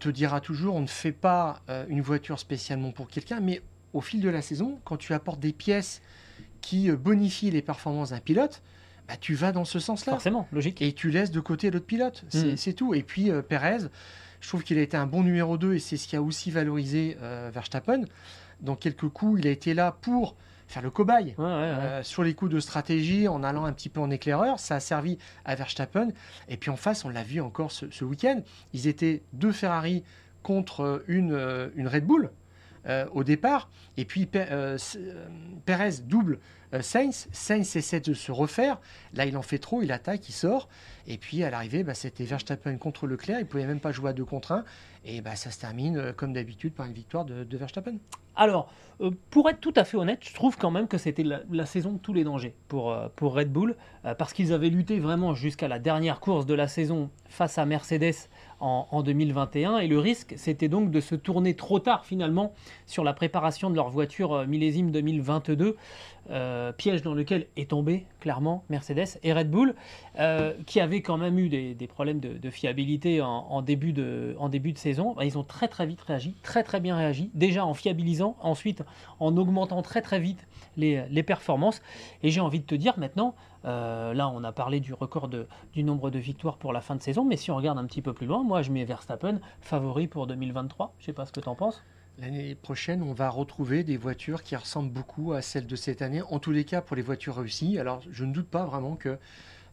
te 0.00 0.08
dira 0.08 0.40
toujours 0.40 0.74
on 0.74 0.80
ne 0.82 0.86
fait 0.86 1.12
pas 1.12 1.60
une 1.88 2.02
voiture 2.02 2.38
spécialement 2.38 2.90
pour 2.92 3.08
quelqu'un, 3.08 3.40
mais 3.40 3.62
au 3.94 4.00
fil 4.00 4.20
de 4.20 4.28
la 4.28 4.42
saison, 4.42 4.78
quand 4.84 4.96
tu 4.96 5.14
apportes 5.14 5.40
des 5.40 5.52
pièces 5.52 6.02
qui 6.60 6.90
euh, 6.90 6.96
bonifient 6.96 7.50
les 7.50 7.62
performances 7.62 8.10
d'un 8.10 8.20
pilote, 8.20 8.62
bah, 9.08 9.16
tu 9.20 9.34
vas 9.34 9.52
dans 9.52 9.64
ce 9.64 9.78
sens-là. 9.78 10.12
Forcément, 10.12 10.46
logique. 10.52 10.82
Et 10.82 10.92
tu 10.92 11.10
laisses 11.10 11.30
de 11.30 11.40
côté 11.40 11.70
l'autre 11.70 11.86
pilote. 11.86 12.24
C'est 12.28 12.70
Mm. 12.70 12.74
tout. 12.74 12.94
Et 12.94 13.02
puis, 13.02 13.30
euh, 13.30 13.42
Perez, 13.42 13.78
je 14.40 14.48
trouve 14.48 14.62
qu'il 14.62 14.78
a 14.78 14.82
été 14.82 14.96
un 14.96 15.06
bon 15.06 15.22
numéro 15.22 15.56
2 15.58 15.74
et 15.74 15.78
c'est 15.78 15.96
ce 15.96 16.06
qui 16.06 16.16
a 16.16 16.22
aussi 16.22 16.50
valorisé 16.50 17.16
euh, 17.22 17.50
Verstappen. 17.52 18.02
Dans 18.60 18.76
quelques 18.76 19.08
coups, 19.08 19.40
il 19.40 19.46
a 19.46 19.50
été 19.50 19.72
là 19.74 19.96
pour 20.00 20.36
faire 20.66 20.82
le 20.82 20.90
cobaye. 20.90 21.34
Ouais, 21.38 21.44
ouais, 21.44 21.50
ouais. 21.50 21.54
Euh, 21.54 22.02
sur 22.02 22.22
les 22.22 22.34
coups 22.34 22.50
de 22.52 22.60
stratégie, 22.60 23.26
en 23.28 23.42
allant 23.42 23.64
un 23.64 23.72
petit 23.72 23.88
peu 23.88 24.00
en 24.00 24.10
éclaireur, 24.10 24.60
ça 24.60 24.74
a 24.76 24.80
servi 24.80 25.16
à 25.46 25.54
Verstappen. 25.54 26.08
Et 26.48 26.56
puis 26.58 26.70
en 26.70 26.76
face, 26.76 27.04
on 27.06 27.08
l'a 27.08 27.22
vu 27.22 27.40
encore 27.40 27.72
ce, 27.72 27.90
ce 27.90 28.04
week-end, 28.04 28.42
ils 28.74 28.86
étaient 28.86 29.22
deux 29.32 29.52
Ferrari 29.52 30.04
contre 30.42 31.02
une, 31.08 31.70
une 31.74 31.88
Red 31.88 32.04
Bull 32.06 32.30
au 33.12 33.24
départ. 33.24 33.70
Et 33.96 34.04
puis 34.04 34.28
euh, 34.36 34.78
euh, 34.96 35.28
Perez 35.66 36.02
double 36.04 36.34
euh, 36.34 36.38
Sainz. 36.80 37.28
Sainz 37.32 37.76
essaie 37.76 38.00
de 38.00 38.14
se 38.14 38.32
refaire. 38.32 38.78
Là, 39.14 39.26
il 39.26 39.36
en 39.36 39.42
fait 39.42 39.58
trop, 39.58 39.82
il 39.82 39.92
attaque, 39.92 40.28
il 40.28 40.32
sort. 40.32 40.68
Et 41.06 41.16
puis 41.16 41.42
à 41.42 41.50
l'arrivée, 41.50 41.84
bah, 41.84 41.94
c'était 41.94 42.24
Verstappen 42.24 42.76
contre 42.76 43.06
Leclerc. 43.06 43.38
Il 43.38 43.44
ne 43.44 43.48
pouvait 43.48 43.66
même 43.66 43.80
pas 43.80 43.92
jouer 43.92 44.10
à 44.10 44.12
deux 44.12 44.24
contre 44.24 44.52
un. 44.52 44.64
Et 45.04 45.20
bah, 45.20 45.36
ça 45.36 45.50
se 45.50 45.58
termine, 45.58 45.96
euh, 45.96 46.12
comme 46.12 46.32
d'habitude, 46.32 46.74
par 46.74 46.86
une 46.86 46.92
victoire 46.92 47.24
de, 47.24 47.56
Verstappen. 47.56 47.96
Alors, 48.36 48.70
euh, 49.00 49.10
pour 49.30 49.48
être 49.48 49.60
tout 49.60 49.72
à 49.74 49.84
fait 49.84 49.96
honnête, 49.96 50.20
je 50.22 50.34
trouve 50.34 50.56
quand 50.56 50.70
même 50.70 50.86
que 50.86 50.98
c'était 50.98 51.24
la, 51.24 51.66
saison 51.66 51.92
de 51.92 51.98
tous 51.98 52.12
les 52.12 52.24
dangers 52.24 52.54
pour, 52.68 52.92
euh, 52.92 53.08
Red 53.20 53.52
Bull, 53.52 53.76
euh, 54.04 54.14
parce 54.14 54.32
qu'ils 54.32 54.52
avaient 54.52 54.68
lutté 54.68 55.00
vraiment 55.00 55.34
jusqu'à 55.34 55.66
la 55.68 55.78
dernière 55.78 56.20
course 56.20 56.46
de 56.46 56.54
la 56.54 56.68
saison 56.68 57.10
face 57.28 57.58
à 57.58 57.66
Mercedes 57.66 58.14
en, 58.60 58.86
en 58.90 59.02
2021, 59.02 59.78
et 59.78 59.88
le 59.88 59.98
risque, 59.98 60.34
c'était 60.36 60.68
donc 60.68 60.90
de 60.90 61.00
se 61.00 61.14
tourner 61.14 61.54
trop 61.54 61.78
tard 61.78 62.06
finalement 62.06 62.52
sur 62.86 63.04
la 63.04 63.12
préparation 63.12 63.70
de 63.70 63.76
leur 63.76 63.90
voiture 63.90 64.32
euh, 64.32 64.46
millésime 64.46 64.90
2022, 64.90 65.76
euh, 66.30 66.72
piège 66.72 67.02
dans 67.02 67.14
lequel 67.14 67.46
est 67.56 67.70
tombé 67.70 68.04
clairement 68.20 68.64
Mercedes 68.68 69.18
et 69.22 69.32
Red 69.32 69.50
Bull, 69.50 69.74
euh, 70.18 70.52
qui 70.66 70.80
avaient 70.80 71.00
quand 71.00 71.16
même 71.16 71.38
eu 71.38 71.48
des, 71.48 71.86
problèmes 71.86 72.20
de, 72.20 72.50
fiabilité 72.50 73.22
en, 73.22 73.62
début 73.62 73.92
de, 73.92 74.36
saison. 74.76 75.14
Bah, 75.14 75.24
ils 75.24 75.38
ont 75.38 75.44
très 75.44 75.68
très 75.68 75.86
vite 75.86 76.02
réagi, 76.02 76.34
très 76.42 76.62
très 76.62 76.80
bien 76.80 76.96
réagi, 76.96 77.30
déjà 77.34 77.64
en 77.64 77.74
fiabilisant, 77.74 78.36
ensuite 78.40 78.82
en 79.20 79.36
augmentant 79.36 79.80
très 79.82 80.02
très 80.02 80.20
vite 80.20 80.46
les, 80.76 81.22
performances. 81.22 81.80
Et 82.22 82.30
j'ai 82.30 82.40
envie 82.40 82.60
de 82.60 82.66
te 82.66 82.74
dire 82.74 82.98
maintenant, 82.98 83.34
euh, 83.64 84.12
là 84.12 84.28
on 84.28 84.44
a 84.44 84.52
parlé 84.52 84.80
du 84.80 84.94
record 84.94 85.28
du 85.28 85.82
nombre 85.82 86.10
de 86.10 86.18
victoires 86.18 86.58
pour 86.58 86.72
la 86.72 86.80
fin 86.80 86.94
de 86.94 87.02
saison, 87.02 87.24
mais 87.24 87.36
si 87.36 87.50
on 87.50 87.56
regarde 87.56 87.78
un 87.78 87.86
petit 87.86 88.02
peu 88.02 88.12
plus 88.12 88.26
loin, 88.26 88.42
moi 88.42 88.62
je 88.62 88.70
mets 88.70 88.84
Verstappen 88.84 89.40
favori 89.60 90.06
pour 90.06 90.26
2023. 90.26 90.94
Je 90.98 91.06
sais 91.06 91.12
pas 91.12 91.24
ce 91.24 91.32
que 91.32 91.40
tu 91.40 91.48
en 91.48 91.54
penses. 91.54 91.82
L'année 92.20 92.56
prochaine, 92.56 93.04
on 93.04 93.12
va 93.12 93.30
retrouver 93.30 93.84
des 93.84 93.96
voitures 93.96 94.42
qui 94.42 94.56
ressemblent 94.56 94.90
beaucoup 94.90 95.34
à 95.34 95.40
celles 95.40 95.68
de 95.68 95.76
cette 95.76 96.02
année, 96.02 96.20
en 96.20 96.40
tous 96.40 96.50
les 96.50 96.64
cas 96.64 96.80
pour 96.80 96.96
les 96.96 97.02
voitures 97.02 97.36
réussies. 97.36 97.78
Alors, 97.78 98.02
je 98.10 98.24
ne 98.24 98.32
doute 98.32 98.48
pas 98.48 98.64
vraiment 98.64 98.96
que 98.96 99.18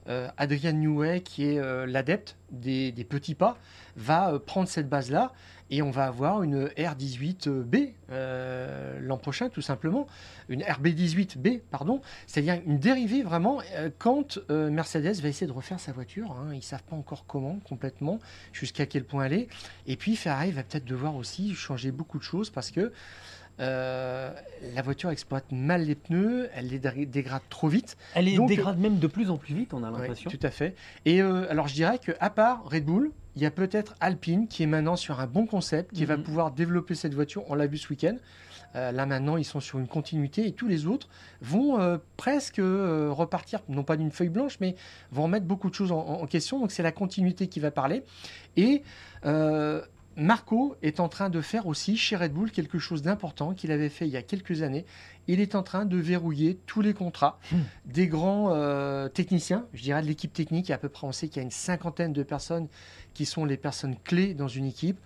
euh, 0.07 0.29
Adrian 0.37 0.73
Newey, 0.73 1.21
qui 1.21 1.45
est 1.45 1.57
euh, 1.57 1.87
l'adepte 1.87 2.37
des, 2.51 2.91
petits 3.09 3.33
pas, 3.33 3.57
va 3.95 4.31
euh, 4.31 4.37
prendre 4.37 4.67
cette 4.67 4.87
base-là 4.87 5.33
et 5.71 5.81
on 5.81 5.89
va 5.91 6.05
avoir 6.05 6.43
une 6.43 6.67
R18B 6.77 7.93
euh, 8.11 8.99
l'an 9.01 9.17
prochain, 9.17 9.49
tout 9.49 9.61
simplement. 9.61 10.05
Une 10.47 10.61
RB18B, 10.61 11.61
pardon. 11.71 12.01
C'est-à-dire 12.27 12.61
une 12.67 12.77
dérivée 12.77 13.23
vraiment 13.23 13.61
euh, 13.73 13.89
quand 13.97 14.37
euh, 14.51 14.69
Mercedes 14.69 15.15
va 15.21 15.27
essayer 15.29 15.47
de 15.47 15.51
refaire 15.51 15.79
sa 15.79 15.91
voiture. 15.91 16.31
hein. 16.31 16.49
Ils 16.51 16.57
ne 16.57 16.61
savent 16.61 16.83
pas 16.83 16.95
encore 16.95 17.25
comment, 17.25 17.59
complètement, 17.67 18.19
jusqu'à 18.53 18.85
quel 18.85 19.03
point 19.05 19.23
aller. 19.23 19.47
Et 19.87 19.95
puis 19.95 20.15
Ferrari 20.15 20.51
va 20.51 20.61
peut-être 20.63 20.85
devoir 20.85 21.15
aussi 21.15 21.55
changer 21.55 21.91
beaucoup 21.91 22.19
de 22.19 22.23
choses 22.23 22.49
parce 22.51 22.69
que 22.71 22.91
euh, 23.59 24.31
la 24.75 24.81
voiture 24.81 25.09
exploite 25.11 25.45
mal 25.51 25.83
les 25.85 25.95
pneus, 25.95 26.49
elle 26.53 26.67
les 26.67 26.77
dé- 26.79 27.05
dégrade 27.05 27.41
trop 27.49 27.69
vite. 27.69 27.95
Elle 28.13 28.27
est 28.27 28.35
Donc, 28.35 28.49
dégrade 28.49 28.77
même 28.77 28.99
de 28.99 29.07
plus 29.07 29.29
en 29.31 29.37
plus 29.37 29.55
vite, 29.55 29.73
on 29.73 29.81
a 29.83 29.91
Ouais, 29.91 29.99
l'impression. 29.99 30.29
tout 30.29 30.39
à 30.43 30.51
fait. 30.51 30.75
Et 31.05 31.21
euh, 31.21 31.49
alors 31.49 31.67
je 31.69 31.73
dirais 31.73 31.97
que 31.97 32.11
à 32.19 32.29
part 32.29 32.65
Red 32.65 32.83
Bull, 32.85 33.11
il 33.35 33.41
y 33.41 33.45
a 33.45 33.51
peut-être 33.51 33.95
Alpine 33.99 34.47
qui 34.47 34.63
est 34.63 34.67
maintenant 34.67 34.95
sur 34.95 35.19
un 35.19 35.27
bon 35.27 35.45
concept, 35.45 35.93
qui 35.93 36.05
va 36.05 36.17
Mhm. 36.17 36.23
pouvoir 36.23 36.51
développer 36.51 36.95
cette 36.95 37.13
voiture. 37.13 37.43
On 37.49 37.55
l'a 37.55 37.67
vu 37.67 37.77
ce 37.77 37.89
week-end. 37.89 38.15
Euh, 38.75 38.91
là 38.91 39.05
maintenant, 39.05 39.37
ils 39.37 39.45
sont 39.45 39.61
sur 39.61 39.79
une 39.79 39.87
continuité 39.87 40.45
et 40.47 40.51
tous 40.51 40.67
les 40.67 40.85
autres 40.85 41.07
vont 41.41 41.79
euh, 41.79 41.97
presque 42.17 42.59
euh, 42.59 43.09
repartir, 43.11 43.61
non 43.69 43.83
pas 43.83 43.95
d'une 43.95 44.11
feuille 44.11 44.27
blanche, 44.29 44.57
mais 44.59 44.75
vont 45.11 45.23
remettre 45.23 45.45
beaucoup 45.45 45.69
de 45.69 45.75
choses 45.75 45.91
en, 45.93 45.97
en 45.99 46.25
question. 46.27 46.59
Donc 46.59 46.71
c'est 46.71 46.83
la 46.83 46.91
continuité 46.91 47.47
qui 47.47 47.59
va 47.61 47.71
parler. 47.71 48.03
Et 48.57 48.83
Marco 50.17 50.77
est 50.81 51.01
en 51.01 51.09
train 51.09 51.29
de 51.29 51.41
faire 51.41 51.67
aussi 51.67 51.97
chez 51.97 52.15
Red 52.15 52.31
Bull 52.31 52.49
quelque 52.51 52.79
chose 52.79 53.01
d'important 53.01 53.53
qu'il 53.53 53.69
avait 53.71 53.89
fait 53.89 54.07
il 54.07 54.13
y 54.13 54.17
a 54.17 54.21
quelques 54.21 54.61
années. 54.61 54.85
Il 55.27 55.41
est 55.41 55.55
en 55.55 55.63
train 55.63 55.83
de 55.85 55.97
verrouiller 55.97 56.57
tous 56.67 56.79
les 56.81 56.93
contrats 56.93 57.37
des 57.85 58.07
grands 58.07 58.49
techniciens, 59.13 59.65
je 59.73 59.81
dirais 59.83 60.01
de 60.01 60.07
l'équipe 60.07 60.31
technique. 60.31 60.71
À 60.71 60.77
peu 60.77 60.87
près, 60.87 61.05
on 61.05 61.11
sait 61.11 61.27
qu'il 61.27 61.37
y 61.37 61.39
a 61.41 61.43
une 61.43 61.51
cinquantaine 61.51 62.13
de 62.13 62.23
personnes 62.23 62.67
qui 63.15 63.25
sont 63.25 63.45
les 63.45 63.57
personnes 63.57 63.95
clés 64.03 64.35
dans 64.35 64.47
une 64.47 64.65
équipe 64.67 64.99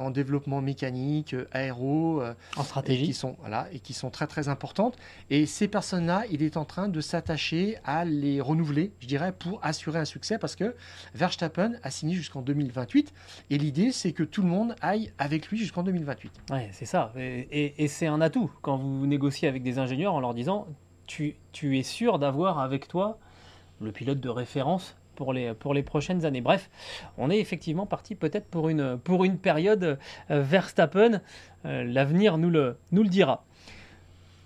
en 0.00 0.10
développement 0.10 0.60
mécanique, 0.60 1.34
euh, 1.34 1.46
aéro, 1.52 2.20
euh, 2.20 2.34
En 2.56 2.62
et 2.62 2.64
stratégie. 2.64 3.04
qui 3.04 3.14
sont 3.14 3.36
voilà 3.38 3.68
et 3.72 3.78
qui 3.78 3.92
sont 3.92 4.10
très 4.10 4.26
très 4.26 4.48
importantes. 4.48 4.96
Et 5.30 5.46
ces 5.46 5.68
personnes-là, 5.68 6.24
il 6.32 6.42
est 6.42 6.56
en 6.56 6.64
train 6.64 6.88
de 6.88 7.00
s'attacher 7.00 7.76
à 7.84 8.04
les 8.04 8.40
renouveler, 8.40 8.90
je 8.98 9.06
dirais, 9.06 9.30
pour 9.30 9.60
assurer 9.64 10.00
un 10.00 10.04
succès, 10.04 10.36
parce 10.36 10.56
que 10.56 10.74
Verstappen 11.14 11.74
a 11.84 11.92
signé 11.92 12.16
jusqu'en 12.16 12.42
2028, 12.42 13.12
et 13.50 13.56
l'idée 13.56 13.92
c'est 13.92 14.10
que 14.10 14.24
tout 14.24 14.42
le 14.42 14.48
monde 14.48 14.74
aille 14.80 15.12
avec 15.16 15.46
lui 15.46 15.58
jusqu'en 15.58 15.84
2028. 15.84 16.32
Ouais, 16.50 16.68
c'est 16.72 16.86
ça. 16.86 17.12
Et, 17.16 17.46
et- 17.52 17.84
et 17.84 17.86
c'est 17.86 18.08
un 18.08 18.20
atout 18.20 18.50
quand 18.62 18.76
vous 18.76 19.06
négociez 19.06 19.46
avec 19.46 19.62
des 19.62 19.78
ingénieurs 19.78 20.14
en 20.14 20.18
leur 20.20 20.34
disant 20.34 20.66
tu, 21.06 21.36
tu 21.52 21.78
es 21.78 21.84
sûr 21.84 22.18
d'avoir 22.18 22.58
avec 22.58 22.88
toi 22.88 23.20
le 23.80 23.92
pilote 23.92 24.18
de 24.18 24.28
référence 24.28 24.96
pour 25.14 25.32
les, 25.32 25.82
prochaines 25.82 26.24
années. 26.24 26.40
Bref, 26.40 26.70
on 27.18 27.30
est 27.30 27.38
effectivement 27.38 27.86
parti 27.86 28.14
peut-être 28.14 28.46
pour 28.46 28.68
une, 28.68 28.98
pour 28.98 29.24
période 29.40 29.98
euh, 30.30 30.42
Verstappen. 30.42 31.20
Euh, 31.64 31.84
L'avenir 31.84 32.38
nous 32.38 32.50
le, 32.50 32.76
dira. 33.08 33.44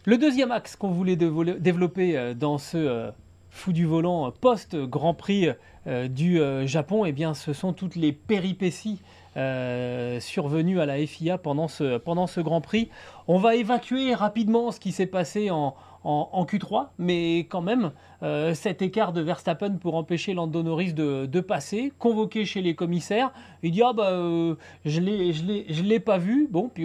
Le 0.05 0.17
deuxième 0.19 0.51
axe 0.51 0.77
qu'on 0.77 0.91
voulait 0.91 1.17
développer 1.17 2.17
euh, 2.17 2.35
dans 2.35 2.59
ce 2.59 3.11
fou 3.51 3.73
du 3.73 3.87
volant 3.87 4.31
post-Grand 4.31 5.15
Prix 5.15 5.49
du 5.87 6.39
Japon, 6.67 7.07
eh 7.07 7.13
bien, 7.13 7.33
ce 7.33 7.55
sont 7.55 7.73
toutes 7.73 7.97
les 7.97 8.13
péripéties 8.13 9.01
survenues 9.35 10.81
à 10.81 10.87
la 10.87 11.05
FIA 11.07 11.39
pendant 11.39 11.67
ce 11.67 12.41
Grand 12.41 12.61
Prix. 12.61 12.91
On 13.27 13.39
va 13.39 13.57
évacuer 13.57 14.15
rapidement 14.15 14.71
ce 14.71 14.79
qui 14.79 14.93
s'est 14.93 15.07
passé 15.07 15.51
en, 15.51 15.75
en- 16.05 16.29
en 16.33 16.45
Q3, 16.45 16.89
mais 16.99 17.41
quand 17.41 17.61
même, 17.61 17.93
euh, 18.23 18.55
cet 18.55 18.83
écart 18.83 19.13
de 19.13 19.21
Verstappen 19.21 19.73
pour 19.79 19.95
empêcher 19.97 20.33
Lando 20.35 20.63
Norris 20.63 20.93
de, 20.95 21.27
de 21.27 21.41
passer, 21.41 21.93
convoqué 21.99 22.45
chez 22.45 22.63
les 22.63 22.75
commissaires, 22.75 23.33
il 23.63 23.73
dit 23.73 23.83
Ah 23.83 23.93
bah, 23.93 24.11
euh, 24.13 24.55
je 24.85 25.01
l'ai- 25.01 25.33
je 25.33 25.83
l'ai 25.83 26.01
pas 26.01 26.19
vu. 26.19 26.49
Bon, 26.51 26.71
puis 26.73 26.85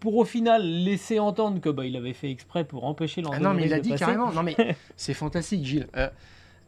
pour 0.00 0.16
au 0.16 0.24
final 0.24 0.62
laisser 0.62 1.18
entendre 1.18 1.60
que 1.60 1.68
bah, 1.68 1.84
il 1.86 1.96
avait 1.96 2.12
fait 2.12 2.30
exprès 2.30 2.64
pour 2.64 2.84
empêcher 2.84 3.22
Lando 3.22 3.36
Ah 3.36 3.40
non, 3.40 3.54
mais 3.54 3.64
il 3.66 3.72
a 3.72 3.78
de 3.78 3.82
dit 3.82 3.90
passer. 3.90 4.04
carrément. 4.04 4.30
Non, 4.32 4.42
mais 4.42 4.54
c'est 4.96 5.14
fantastique, 5.14 5.64
Gilles. 5.64 5.86
Euh, 5.96 6.08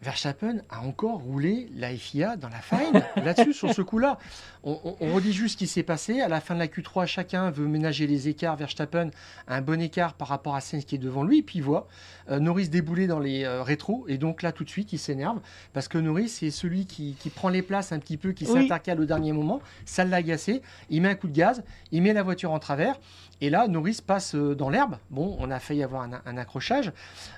Verstappen 0.01 0.59
a 0.71 0.81
encore 0.83 1.19
roulé 1.21 1.69
la 1.75 1.91
FIA 1.95 2.37
dans 2.37 2.49
la 2.49 2.61
farine 2.61 3.03
là-dessus, 3.17 3.53
sur 3.53 3.73
ce 3.75 3.83
coup-là. 3.83 4.19
On, 4.63 4.79
on- 4.85 4.97
on 5.01 5.15
redit 5.15 5.33
juste 5.33 5.55
ce 5.55 5.57
qui 5.59 5.67
s'est 5.67 5.83
passé. 5.83 6.21
À 6.21 6.29
la 6.29 6.41
fin 6.41 6.55
de 6.55 6.61
la 6.61 6.69
Q3, 6.69 7.07
chacun 7.07 7.51
veut 7.51 7.67
ménager 7.67 8.07
les 8.07 8.29
écarts. 8.29 8.57
Verstappen 8.57 9.11
a 9.49 9.57
un 9.57 9.61
bon 9.61 9.81
écart 9.81 10.15
par 10.15 10.29
rapport 10.29 10.55
à 10.55 10.61
Sainz 10.61 10.85
qui 10.85 10.95
est 10.95 10.99
devant 10.99 11.25
lui. 11.25 11.43
Puis 11.43 11.59
il 11.59 11.63
voit 11.63 11.89
euh, 12.31 12.39
Norris 12.39 12.69
débouler 12.69 13.07
dans 13.09 13.19
les 13.19 13.45
euh, 13.45 13.63
rétros. 13.63 14.05
Et 14.09 14.19
donc 14.19 14.43
là, 14.43 14.53
tout 14.53 14.63
de 14.65 14.71
suite, 14.71 14.93
il 14.93 14.99
s'énerve. 14.99 15.41
Parce 15.73 15.89
que 15.89 15.99
Norris, 15.99 16.29
c'est 16.29 16.51
celui 16.51 16.87
qui, 16.87 17.15
qui 17.19 17.31
prend 17.31 17.49
les 17.49 17.63
places 17.63 17.91
un 17.93 17.99
petit 17.99 18.17
peu, 18.17 18.33
qui 18.33 18.45
Oui. 18.47 18.53
s'intercale 18.53 19.01
au 19.01 19.05
dernier 19.05 19.33
moment. 19.33 19.61
Ça 19.85 20.05
l'a 20.05 20.19
agacé. 20.19 20.63
Il 20.91 21.03
met 21.03 21.09
un 21.09 21.15
coup 21.17 21.29
de 21.29 21.37
gaz. 21.37 21.65
Il 21.91 22.03
met 22.03 22.13
la 22.13 22.23
voiture 22.23 22.53
en 22.53 22.59
travers. 22.61 22.99
Et 23.41 23.51
là, 23.51 23.69
Norris 23.69 24.01
passe 24.05 24.35
euh, 24.35 24.55
dans 24.55 24.69
l'herbe. 24.69 24.97
Bon, 25.11 25.37
on 25.39 25.51
a 25.51 25.59
failli 25.61 25.83
avoir 25.83 26.03
un, 26.03 26.37
accrochage. 26.37 26.93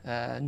Euh, 0.07 0.39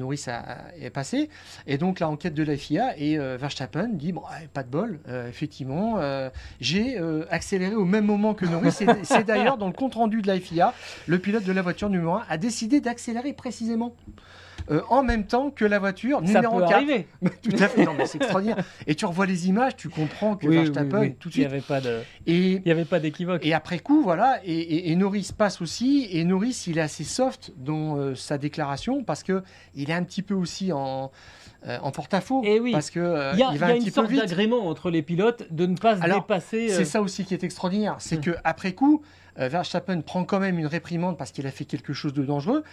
est 0.81 0.91
passé. 0.91 1.29
Et 1.67 1.79
donc, 1.79 2.01
la 2.01 2.09
enquête 2.09 2.35
de 2.35 2.43
la 2.43 2.57
FIA. 2.57 2.97
Et 2.99 3.19
euh, 3.19 3.37
Verstappen 3.39 3.89
dit 3.89 4.13
Bon, 4.13 4.23
pas 4.55 4.63
de 4.63 4.69
bol. 4.69 5.01
Euh, 5.09 5.29
effectivement, 5.29 6.01
j'ai 6.61 6.99
accéléré 7.31 7.75
au 7.75 7.85
même 7.85 8.07
moment 8.07 8.35
que 8.35 8.47
Norris. 8.47 8.73
C'est- 8.73 9.05
C'est 9.05 9.25
d'ailleurs 9.25 9.59
dans 9.59 9.67
le 9.67 9.73
compte 9.73 9.95
rendu 9.95 10.23
de 10.23 10.27
la 10.27 10.39
FIA. 10.39 10.75
Le 11.07 11.19
pilote 11.19 11.45
de 11.45 11.53
la 11.53 11.63
voiture 11.63 11.89
numéro 11.91 12.15
1 12.15 12.25
a 12.29 12.37
décidé 12.39 12.81
d'accélérer 12.81 13.33
précisément. 13.33 13.95
Euh, 14.71 14.81
en 14.89 15.03
même 15.03 15.27
temps 15.27 15.51
que 15.51 15.65
la 15.65 15.79
voiture 15.79 16.19
Ça 16.21 16.25
numéro 16.41 16.57
peut 16.59 16.63
4. 16.67 16.73
arriver. 16.75 17.07
Tout 17.43 17.57
à 17.59 17.69
fait, 17.69 17.85
non 17.85 17.95
mais 17.97 18.07
c'est 18.07 18.19
extraordinaire. 18.19 18.65
Et 18.87 18.95
tu 18.95 19.05
revois 19.07 19.27
les 19.27 19.49
images, 19.49 19.77
tu 19.77 19.89
comprends 19.89 20.37
que 20.37 20.47
Oui, 20.47 20.57
Verstappen, 20.57 21.01
oui. 21.01 21.15
tout 21.19 21.29
de 21.29 21.35
Il 21.35 21.39
n'y 21.39 21.45
suite. 21.45 21.53
avait 21.53 21.61
pas 21.61 21.81
de, 21.81 22.01
Et 22.27 22.53
il 22.53 22.63
y 22.67 22.71
avait 22.71 22.85
pas 22.85 23.01
d'équivoque. 23.01 23.45
et 23.45 23.55
après 23.55 23.79
coup, 23.79 24.03
voilà, 24.03 24.41
et, 24.45 24.53
et- 24.53 24.91
et 24.93 24.97
Norris 24.97 25.31
passe 25.37 25.61
aussi, 25.61 26.09
et 26.11 26.25
Norris, 26.25 26.65
il 26.67 26.79
est 26.79 26.83
assez 26.83 27.05
soft 27.05 27.53
dans 27.57 27.97
euh, 27.97 28.15
sa 28.15 28.39
déclaration 28.39 29.05
parce 29.05 29.23
que 29.23 29.43
il 29.75 29.91
est 29.91 29.95
un 29.95 30.05
petit 30.05 30.23
peu 30.23 30.35
aussi 30.35 30.73
en, 30.73 31.11
euh, 31.67 31.79
en 31.83 31.91
porte-à-faux, 31.91 32.43
Eh 32.45 32.61
oui. 32.61 32.73
parce 32.73 32.91
que 32.91 33.01
euh, 33.01 33.33
Il 33.35 33.39
y 33.39 33.43
a, 33.43 33.51
il 33.53 33.59
va 33.59 33.67
y 33.69 33.71
a 33.71 33.73
un 33.73 33.77
une 33.77 33.83
petit 33.83 33.91
peu 33.91 34.03
sorte 34.03 34.13
d'agrément 34.13 34.67
entre 34.69 34.91
les 34.91 35.03
pilotes 35.03 35.45
de 35.53 35.67
ne 35.67 35.77
pas 35.77 35.97
se 35.97 36.03
Alors, 36.03 36.21
dépasser. 36.23 36.71
euh, 36.73 36.77
C'est 36.77 36.85
ça 36.85 37.01
aussi 37.03 37.25
qui 37.25 37.35
est 37.35 37.45
extraordinaire, 37.45 37.97
c'est 37.99 38.17
Hmm. 38.19 38.21
que 38.21 38.31
après 38.45 38.73
coup, 38.73 39.03
Verstappen 39.37 40.03
prend 40.03 40.25
quand 40.25 40.41
même 40.41 40.59
une 40.59 40.67
réprimande 40.67 41.17
parce 41.17 41.31
qu'il 41.33 41.47
a 41.47 41.51
fait 41.51 41.65
quelque 41.65 41.93
chose 41.95 42.13
de 42.13 42.23
dangereux, 42.23 42.65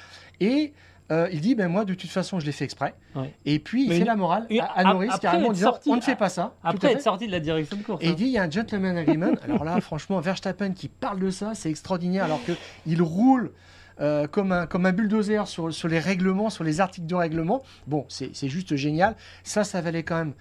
et 0.42 0.74
euh, 1.12 1.28
il 1.32 1.42
dit, 1.42 1.56
ben 1.56 1.68
moi, 1.68 1.86
de 1.86 1.94
toute 1.94 2.10
façon, 2.10 2.40
je 2.40 2.46
l'ai 2.46 2.52
fait 2.52 2.66
exprès. 2.66 2.94
Ouais. 3.16 3.34
Et 3.46 3.60
puis, 3.60 3.84
il 3.84 3.90
Mais 3.90 3.96
fait 3.96 4.02
une- 4.02 4.08
la 4.08 4.16
morale 4.16 4.48
à, 4.60 4.66
à 4.80 4.84
Norris, 4.84 5.10
carrément, 5.22 5.48
en 5.50 5.52
disant, 5.54 5.72
sorti, 5.72 5.90
on 5.90 5.96
ne 5.96 6.02
fait 6.02 6.16
pas 6.16 6.30
ça. 6.30 6.54
Après 6.64 6.92
être 6.94 7.02
sorti 7.02 7.28
de 7.28 7.32
la 7.32 7.40
direction 7.40 7.78
de 7.78 7.84
course. 7.84 8.04
Et 8.04 8.08
hein. 8.08 8.12
il 8.12 8.16
dit 8.16 8.26
il 8.26 8.32
y 8.32 8.38
a 8.38 8.44
un 8.44 8.50
gentleman 8.52 8.96
agreement. 8.98 9.32
Alors 9.44 9.64
là, 9.64 9.82
franchement, 9.82 10.20
Verstappen 10.20 10.72
qui 10.74 10.88
parle 10.88 11.20
de 11.20 11.30
ça, 11.32 11.54
c'est 11.56 11.70
extraordinaire. 11.70 12.26
Alors 12.26 12.44
que 12.46 12.52
il 12.86 13.02
roule 13.02 13.52
euh, 14.00 14.28
comme, 14.28 14.52
un, 14.52 14.66
comme 14.66 14.86
un 14.86 14.94
bulldozer 14.94 15.48
sur, 15.48 15.74
sur 15.74 15.88
les 15.88 16.00
règlements, 16.00 16.50
sur 16.50 16.64
les 16.64 16.80
articles 16.80 17.08
de 17.08 17.16
règlement. 17.16 17.64
Bon, 17.88 18.06
c'est 18.08 18.30
c'est 18.34 18.48
juste 18.48 18.76
génial. 18.76 19.16
Ça, 19.44 19.64
ça 19.64 19.82
valait 19.82 20.04
quand 20.04 20.18
même 20.18 20.34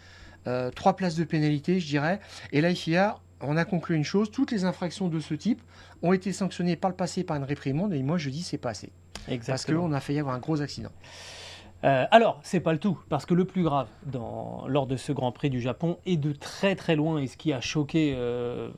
euh, 0.46 0.70
trois 0.70 0.94
places 0.96 1.16
de 1.16 1.24
pénalité, 1.24 1.80
je 1.80 1.86
dirais. 1.86 2.20
Et 2.52 2.60
la 2.60 2.74
FIA, 2.74 3.16
on 3.40 3.56
a 3.56 3.64
conclu 3.64 3.96
une 3.96 4.04
chose 4.04 4.30
toutes 4.30 4.50
les 4.50 4.64
infractions 4.64 5.08
de 5.08 5.20
ce 5.20 5.34
type 5.34 5.62
ont 6.02 6.12
été 6.12 6.32
sanctionnées 6.32 6.76
par 6.76 6.90
le 6.90 6.96
passé 6.96 7.24
par 7.24 7.36
une 7.36 7.44
réprimande. 7.44 7.92
Et 7.92 8.02
moi, 8.02 8.18
je 8.18 8.30
dis 8.30 8.42
c'est 8.42 8.58
pas 8.58 8.70
assez. 8.70 8.90
Parce 9.46 9.64
qu'on 9.64 9.92
a 9.92 10.00
failli 10.00 10.18
avoir 10.18 10.34
un 10.34 10.38
gros 10.38 10.60
accident. 10.62 10.90
Euh, 11.84 12.06
alors, 12.10 12.40
c'est 12.42 12.60
pas 12.60 12.72
le 12.72 12.78
tout, 12.78 12.98
parce 13.08 13.24
que 13.24 13.34
le 13.34 13.44
plus 13.44 13.62
grave 13.62 13.86
dans, 14.04 14.64
lors 14.66 14.86
de 14.86 14.96
ce 14.96 15.12
Grand 15.12 15.30
Prix 15.30 15.50
du 15.50 15.60
Japon 15.60 15.98
est 16.06 16.16
de 16.16 16.32
très 16.32 16.74
très 16.74 16.96
loin, 16.96 17.18
et 17.18 17.28
ce 17.28 17.36
qui 17.36 17.52
a 17.52 17.60
choqué 17.60 18.14
euh, 18.16 18.70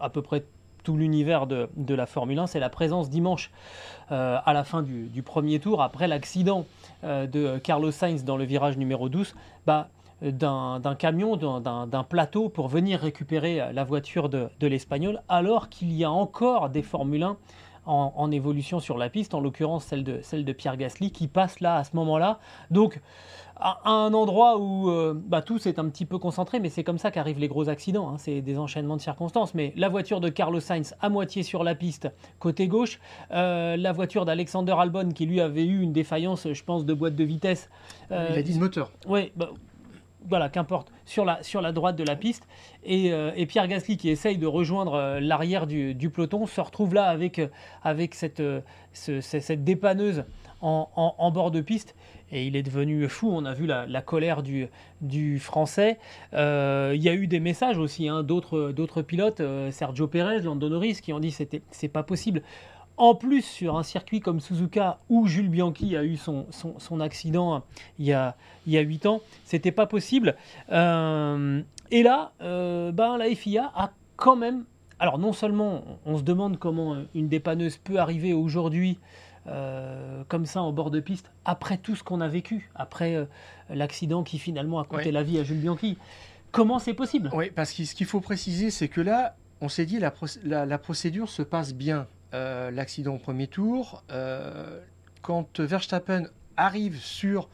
à 0.00 0.10
peu 0.10 0.22
près 0.22 0.44
tout 0.82 0.96
l'univers 0.96 1.46
de, 1.46 1.68
de 1.76 1.94
la 1.94 2.06
Formule 2.06 2.38
1, 2.38 2.46
c'est 2.46 2.60
la 2.60 2.70
présence 2.70 3.10
dimanche 3.10 3.50
euh, 4.10 4.38
à 4.44 4.52
la 4.54 4.64
fin 4.64 4.82
du, 4.82 5.06
du 5.08 5.22
premier 5.22 5.60
tour, 5.60 5.82
après 5.82 6.08
l'accident 6.08 6.66
euh, 7.04 7.26
de 7.26 7.58
Carlos 7.58 7.90
Sainz 7.90 8.24
dans 8.24 8.36
le 8.36 8.44
virage 8.44 8.78
numéro 8.78 9.08
12, 9.08 9.34
bah, 9.66 9.90
d'un 10.22 10.94
camion, 10.98 11.36
d'un- 11.36 12.04
plateau 12.08 12.48
pour 12.48 12.68
venir 12.68 13.00
récupérer 13.00 13.60
euh, 13.60 13.72
la 13.72 13.84
voiture 13.84 14.28
de, 14.28 14.48
de 14.60 14.66
l'Espagnol, 14.66 15.22
alors 15.28 15.68
qu'il 15.68 15.92
y 15.92 16.04
a 16.04 16.10
encore 16.10 16.70
des 16.70 16.82
Formule 16.82 17.22
1 17.22 17.36
en, 17.86 18.12
en 18.16 18.30
évolution 18.30 18.80
sur 18.80 18.98
la 18.98 19.08
piste, 19.08 19.32
en 19.34 19.40
l'occurrence 19.40 19.84
celle 19.84 20.04
de, 20.04 20.20
celle 20.22 20.44
de 20.44 20.52
Pierre 20.52 20.76
Gasly, 20.76 21.10
qui 21.10 21.26
passe 21.28 21.60
là 21.60 21.76
à 21.76 21.84
ce 21.84 21.96
moment-là. 21.96 22.38
Donc, 22.70 23.00
à, 23.60 23.80
à 23.84 23.90
un 23.90 24.12
endroit 24.14 24.58
où 24.58 24.88
euh, 24.90 25.14
bah, 25.16 25.42
tout 25.42 25.58
s'est 25.58 25.80
un 25.80 25.88
petit 25.88 26.04
peu 26.04 26.18
concentré, 26.18 26.60
mais 26.60 26.68
c'est 26.68 26.84
comme 26.84 26.98
ça 26.98 27.10
qu'arrivent 27.10 27.38
les 27.40 27.48
gros 27.48 27.68
accidents, 27.68 28.10
hein, 28.10 28.14
c'est 28.18 28.40
des 28.40 28.58
enchaînements 28.58 28.96
de 28.96 29.00
circonstances. 29.00 29.54
Mais 29.54 29.72
la 29.76 29.88
voiture 29.88 30.20
de 30.20 30.28
Carlos 30.28 30.60
Sainz 30.60 30.94
à 31.00 31.08
moitié 31.08 31.42
sur 31.42 31.64
la 31.64 31.74
piste, 31.74 32.08
côté 32.38 32.68
gauche, 32.68 33.00
euh, 33.32 33.76
la 33.76 33.92
voiture 33.92 34.24
d'Alexander 34.26 34.74
Albon 34.78 35.08
qui 35.10 35.26
lui 35.26 35.40
avait 35.40 35.64
eu 35.64 35.80
une 35.80 35.92
défaillance, 35.92 36.46
je 36.52 36.62
pense, 36.64 36.84
de 36.84 36.94
boîte 36.94 37.16
de 37.16 37.24
vitesse. 37.24 37.68
euh, 38.12 38.28
il 38.32 38.38
a 38.38 38.42
dit 38.42 38.52
le 38.52 38.60
moteur. 38.60 38.92
oui, 39.08 39.32
bah, 39.34 39.48
voilà, 40.26 40.48
qu'importe, 40.48 40.90
sur 41.04 41.24
la, 41.24 41.42
sur 41.42 41.60
la 41.60 41.72
droite 41.72 41.96
de 41.96 42.04
la 42.04 42.16
piste. 42.16 42.46
Et, 42.84 43.12
euh, 43.12 43.30
Pierre 43.46 43.68
Gasly, 43.68 43.96
qui 43.96 44.08
essaye 44.10 44.38
de 44.38 44.46
rejoindre 44.46 44.94
euh, 44.94 45.20
l'arrière 45.20 45.66
du, 45.66 45.94
du 45.94 46.10
peloton, 46.10 46.46
se 46.46 46.60
retrouve 46.60 46.94
là 46.94 47.04
avec, 47.04 47.38
euh, 47.38 47.48
avec 47.82 48.14
cette, 48.14 48.42
ce- 48.92 49.20
ce- 49.20 49.40
cette 49.40 49.64
dépanneuse 49.64 50.24
en, 50.60 50.88
en- 50.96 51.14
bord 51.30 51.50
de 51.50 51.60
piste. 51.60 51.94
Et 52.30 52.46
il 52.46 52.56
est 52.56 52.62
devenu 52.62 53.08
fou. 53.08 53.30
On 53.32 53.44
a 53.46 53.54
vu 53.54 53.66
la, 53.66 53.86
la 53.86 54.02
colère 54.02 54.42
du, 54.42 54.66
du 55.00 55.38
Français. 55.38 55.98
Il 56.32 56.36
y 57.02 57.08
a 57.08 57.14
eu 57.14 57.26
des 57.26 57.40
messages 57.40 57.78
aussi 57.78 58.06
hein, 58.08 58.22
d'autres 58.22 59.00
pilotes, 59.02 59.40
Sergio 59.70 60.08
Pérez, 60.08 60.40
Lando 60.40 60.68
Norris, 60.68 60.98
qui 61.02 61.12
ont 61.14 61.20
dit 61.20 61.30
c'était 61.30 61.62
c'est 61.70 61.88
pas 61.88 62.02
possible. 62.02 62.42
En 62.98 63.14
plus, 63.14 63.42
sur 63.42 63.78
un 63.78 63.84
circuit 63.84 64.18
comme 64.18 64.40
Suzuka, 64.40 64.98
où 65.08 65.28
Jules 65.28 65.48
Bianchi 65.48 65.96
a 65.96 66.02
eu 66.02 66.16
son, 66.16 66.46
son, 66.50 66.80
son 66.80 66.98
accident 66.98 67.62
il 68.00 68.06
y 68.06 68.12
a, 68.12 68.34
il 68.66 68.72
y 68.72 68.78
a 68.78 68.80
8 68.80 69.06
ans, 69.06 69.20
c'était 69.44 69.70
pas 69.70 69.86
possible. 69.86 70.34
Euh, 70.72 71.62
et 71.92 72.02
là, 72.02 72.32
euh, 72.42 72.90
ben, 72.90 73.16
la 73.16 73.32
FIA 73.32 73.70
a 73.76 73.92
quand 74.16 74.34
même. 74.34 74.64
Alors, 74.98 75.18
non 75.18 75.32
seulement 75.32 75.84
on 76.06 76.18
se 76.18 76.22
demande 76.24 76.58
comment 76.58 76.96
une 77.14 77.28
dépanneuse 77.28 77.76
peut 77.76 77.98
arriver 77.98 78.32
aujourd'hui 78.32 78.98
euh, 79.46 80.24
comme 80.26 80.44
ça 80.44 80.60
en 80.60 80.72
bord 80.72 80.90
de 80.90 80.98
piste, 80.98 81.30
après 81.44 81.78
tout 81.78 81.94
ce 81.94 82.02
qu'on 82.02 82.20
a 82.20 82.26
vécu, 82.26 82.68
après 82.74 83.28
l'accident 83.70 84.24
qui 84.24 84.40
finalement 84.40 84.80
a 84.80 84.84
coûté 84.84 85.12
la 85.12 85.22
vie 85.22 85.38
à 85.38 85.44
Jules 85.44 85.60
Bianchi. 85.60 85.96
Comment 86.50 86.80
c'est 86.80 86.94
possible? 86.94 87.30
Oui, 87.32 87.50
parce 87.54 87.72
que 87.72 87.84
ce 87.84 87.94
qu'il 87.94 88.06
faut 88.06 88.20
préciser, 88.20 88.70
c'est 88.70 88.88
que 88.88 89.00
là, 89.00 89.36
on 89.60 89.68
s'est 89.68 89.86
dit 89.86 90.00
la, 90.00 90.12
la, 90.42 90.66
la 90.66 90.78
procédure 90.78 91.28
se 91.28 91.42
passe 91.42 91.74
bien. 91.74 92.08
Euh, 92.34 92.70
L'accident 92.70 93.14
au 93.14 93.18
premier 93.18 93.46
tour, 93.46 94.02
euh, 94.10 94.80
quand 95.22 95.60
Verstappen 95.60 96.24
arrive 96.56 96.98
sur 96.98 97.48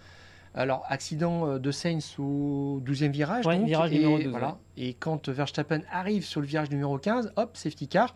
Alors, 0.55 0.85
accident 0.89 1.47
euh, 1.49 1.59
de 1.59 1.71
Sainz 1.71 2.17
au 2.19 2.81
12e 2.85 3.11
virage. 3.11 3.47
Ouais, 3.47 3.59
donc, 3.59 3.67
virage 3.67 3.93
et, 3.93 3.97
numéro 3.97 4.19
12, 4.19 4.27
voilà. 4.29 4.49
ouais. 4.49 4.55
et 4.77 4.95
quand 4.95 5.29
Verstappen 5.29 5.81
arrive 5.91 6.25
sur 6.25 6.41
le 6.41 6.47
virage 6.47 6.71
numéro 6.71 6.99
15, 6.99 7.33
hop, 7.37 7.57
safety 7.57 7.89
car. 7.89 8.15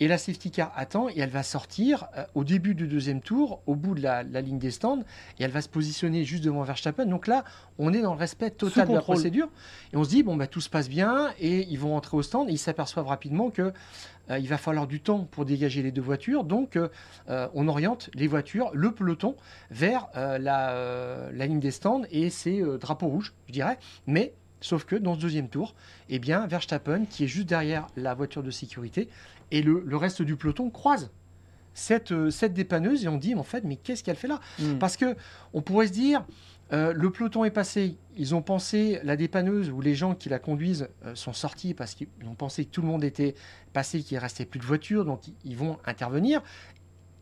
Et 0.00 0.08
la 0.08 0.18
safety 0.18 0.50
car 0.50 0.72
attend 0.76 1.08
et 1.08 1.18
elle 1.18 1.30
va 1.30 1.42
sortir 1.42 2.06
euh, 2.16 2.24
au 2.34 2.44
début 2.44 2.74
du 2.74 2.86
deuxième 2.86 3.20
tour, 3.20 3.62
au 3.66 3.74
bout 3.74 3.94
de 3.94 4.02
la, 4.02 4.22
la 4.22 4.40
ligne 4.40 4.58
des 4.58 4.70
stands, 4.70 5.00
et 5.38 5.44
elle 5.44 5.50
va 5.50 5.60
se 5.60 5.68
positionner 5.68 6.24
juste 6.24 6.44
devant 6.44 6.62
Verstappen. 6.62 7.06
Donc 7.06 7.26
là, 7.26 7.44
on 7.78 7.92
est 7.92 8.02
dans 8.02 8.14
le 8.14 8.18
respect 8.18 8.50
total 8.50 8.88
de 8.88 8.94
la 8.94 9.00
procédure. 9.00 9.48
Et 9.92 9.96
on 9.96 10.04
se 10.04 10.10
dit, 10.10 10.22
bon, 10.22 10.36
bah, 10.36 10.46
tout 10.46 10.60
se 10.60 10.70
passe 10.70 10.88
bien, 10.88 11.32
et 11.38 11.66
ils 11.68 11.78
vont 11.78 11.96
entrer 11.96 12.16
au 12.16 12.22
stand, 12.22 12.48
et 12.48 12.52
ils 12.52 12.58
s'aperçoivent 12.58 13.06
rapidement 13.08 13.50
que 13.50 13.72
euh, 14.30 14.38
il 14.38 14.48
va 14.48 14.58
falloir 14.58 14.86
du 14.86 15.00
temps 15.00 15.24
pour 15.30 15.44
dégager 15.44 15.82
les 15.82 15.90
deux 15.90 16.02
voitures. 16.02 16.44
Donc, 16.44 16.76
euh, 16.76 17.48
on 17.54 17.66
oriente 17.66 18.10
les 18.14 18.26
voitures, 18.26 18.70
le 18.74 18.92
peloton, 18.92 19.36
vers 19.70 20.08
la, 20.14 21.30
la 21.32 21.46
ligne 21.46 21.60
des 21.60 21.70
stands 21.70 22.02
et 22.10 22.30
ses 22.30 22.60
euh, 22.60 22.78
drapeaux 22.78 23.08
rouges, 23.08 23.32
je 23.46 23.52
dirais. 23.52 23.78
Mais, 24.06 24.32
sauf 24.60 24.84
que 24.84 24.96
dans 24.96 25.14
ce 25.14 25.20
deuxième 25.20 25.48
tour, 25.48 25.74
eh 26.08 26.18
bien, 26.18 26.46
Verstappen, 26.46 27.04
qui 27.04 27.24
est 27.24 27.28
juste 27.28 27.48
derrière 27.48 27.86
la 27.96 28.14
voiture 28.14 28.42
de 28.42 28.50
sécurité, 28.50 29.08
et 29.50 29.62
le, 29.62 29.82
le 29.84 29.96
reste 29.96 30.22
du 30.22 30.36
peloton 30.36 30.70
croise 30.70 31.10
cette, 31.74 32.12
euh, 32.12 32.30
cette 32.30 32.54
dépanneuse 32.54 33.04
et 33.04 33.08
on 33.08 33.18
dit, 33.18 33.34
mais 33.34 33.40
en 33.40 33.44
fait, 33.44 33.64
mais 33.64 33.76
qu'est-ce 33.76 34.02
qu'elle 34.02 34.16
fait 34.16 34.28
là 34.28 34.40
Mm. 34.58 34.78
Parce 34.78 34.96
que 34.96 35.16
on 35.52 35.62
pourrait 35.62 35.86
se 35.86 35.92
dire, 35.92 36.24
euh, 36.72 36.92
le 36.92 37.10
peloton 37.10 37.44
est 37.44 37.50
passé, 37.50 37.96
ils 38.16 38.34
ont 38.34 38.42
pensé, 38.42 39.00
la 39.04 39.16
dépanneuse 39.16 39.70
ou 39.70 39.80
les 39.80 39.94
gens 39.94 40.14
qui 40.14 40.28
la 40.28 40.38
conduisent 40.38 40.88
euh, 41.06 41.14
sont 41.14 41.32
sortis 41.32 41.72
parce 41.74 41.94
qu'ils 41.94 42.08
ont 42.28 42.34
pensé 42.34 42.64
que 42.64 42.70
tout 42.70 42.82
le 42.82 42.88
monde 42.88 43.04
était 43.04 43.34
passé, 43.72 44.02
qu'il 44.02 44.16
ne 44.16 44.20
restait 44.22 44.44
plus 44.44 44.58
de 44.60 44.64
voitures, 44.66 45.04
donc 45.04 45.28
ils- 45.28 45.34
ils 45.44 45.56
vont 45.56 45.78
intervenir. 45.86 46.42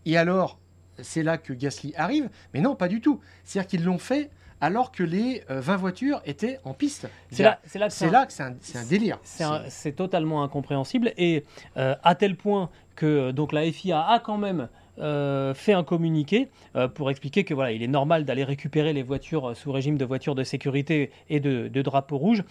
Et 0.07 0.17
alors, 0.17 0.59
c'est 1.03 1.23
là 1.23 1.37
que 1.37 1.53
Gasly 1.53 1.93
arrive, 1.97 2.31
mais 2.55 2.61
non, 2.61 2.75
pas 2.75 2.89
du 2.89 3.01
tout. 3.03 3.21
C'est-à-dire 3.45 3.69
qu'ils 3.69 3.85
l'ont 3.85 3.99
fait 3.99 4.31
alors 4.61 4.91
que 4.93 5.03
les 5.03 5.43
euh, 5.51 5.61
20 5.61 5.77
voitures 5.77 6.21
étaient 6.25 6.59
en 6.65 6.75
piste. 6.75 7.09
C'est 7.31 7.43
là, 7.43 7.59
c'est 7.65 7.79
là 7.79 7.89
que 7.89 8.33
C'est 8.33 8.45
un- 8.79 8.85
délire. 8.85 9.19
C'est 9.69 9.93
totalement 9.97 10.43
incompréhensible 10.43 11.13
et 11.17 11.45
euh, 11.77 11.95
à 12.03 12.15
tel 12.15 12.37
point 12.37 12.71
que 12.95 13.31
donc 13.31 13.53
la 13.53 13.71
FIA 13.71 14.01
a 14.07 14.19
quand 14.21 14.39
même 14.39 14.69
euh, 14.99 15.53
fait 15.53 15.75
un 15.75 15.85
communiqué 15.85 16.49
euh, 16.75 16.89
pour 16.89 17.11
expliquer 17.11 17.45
que 17.45 17.53
voilà, 17.53 17.73
il 17.73 17.83
est 17.83 17.87
normal 17.89 18.25
d'aller 18.25 18.45
récupérer 18.45 18.95
les 18.95 19.03
voitures 19.03 19.51
euh, 19.51 19.55
sous 19.55 19.71
régime 19.71 19.99
de 19.99 20.05
voitures 20.07 20.35
de 20.35 20.43
sécurité 20.43 21.11
et 21.29 21.39
de, 21.39 21.69
de 21.69 21.83
drapeau 21.83 22.17
rouge. 22.17 22.43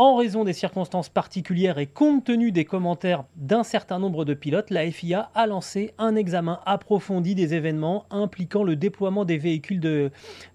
En 0.00 0.14
raison 0.14 0.44
des 0.44 0.52
circonstances 0.52 1.08
particulières 1.08 1.78
et 1.78 1.86
compte 1.86 2.22
tenu 2.22 2.52
des 2.52 2.64
commentaires 2.64 3.24
d'un 3.34 3.64
certain 3.64 3.98
nombre 3.98 4.24
de 4.24 4.32
pilotes, 4.32 4.70
la 4.70 4.88
FIA 4.88 5.28
a 5.34 5.48
lancé 5.48 5.92
un 5.98 6.14
examen 6.14 6.60
approfondi 6.66 7.34
des 7.34 7.54
événements 7.54 8.04
impliquant 8.10 8.62
le 8.62 8.76
déploiement 8.76 9.24
des 9.24 9.38
véhicules 9.38 9.80
de, 9.80 10.12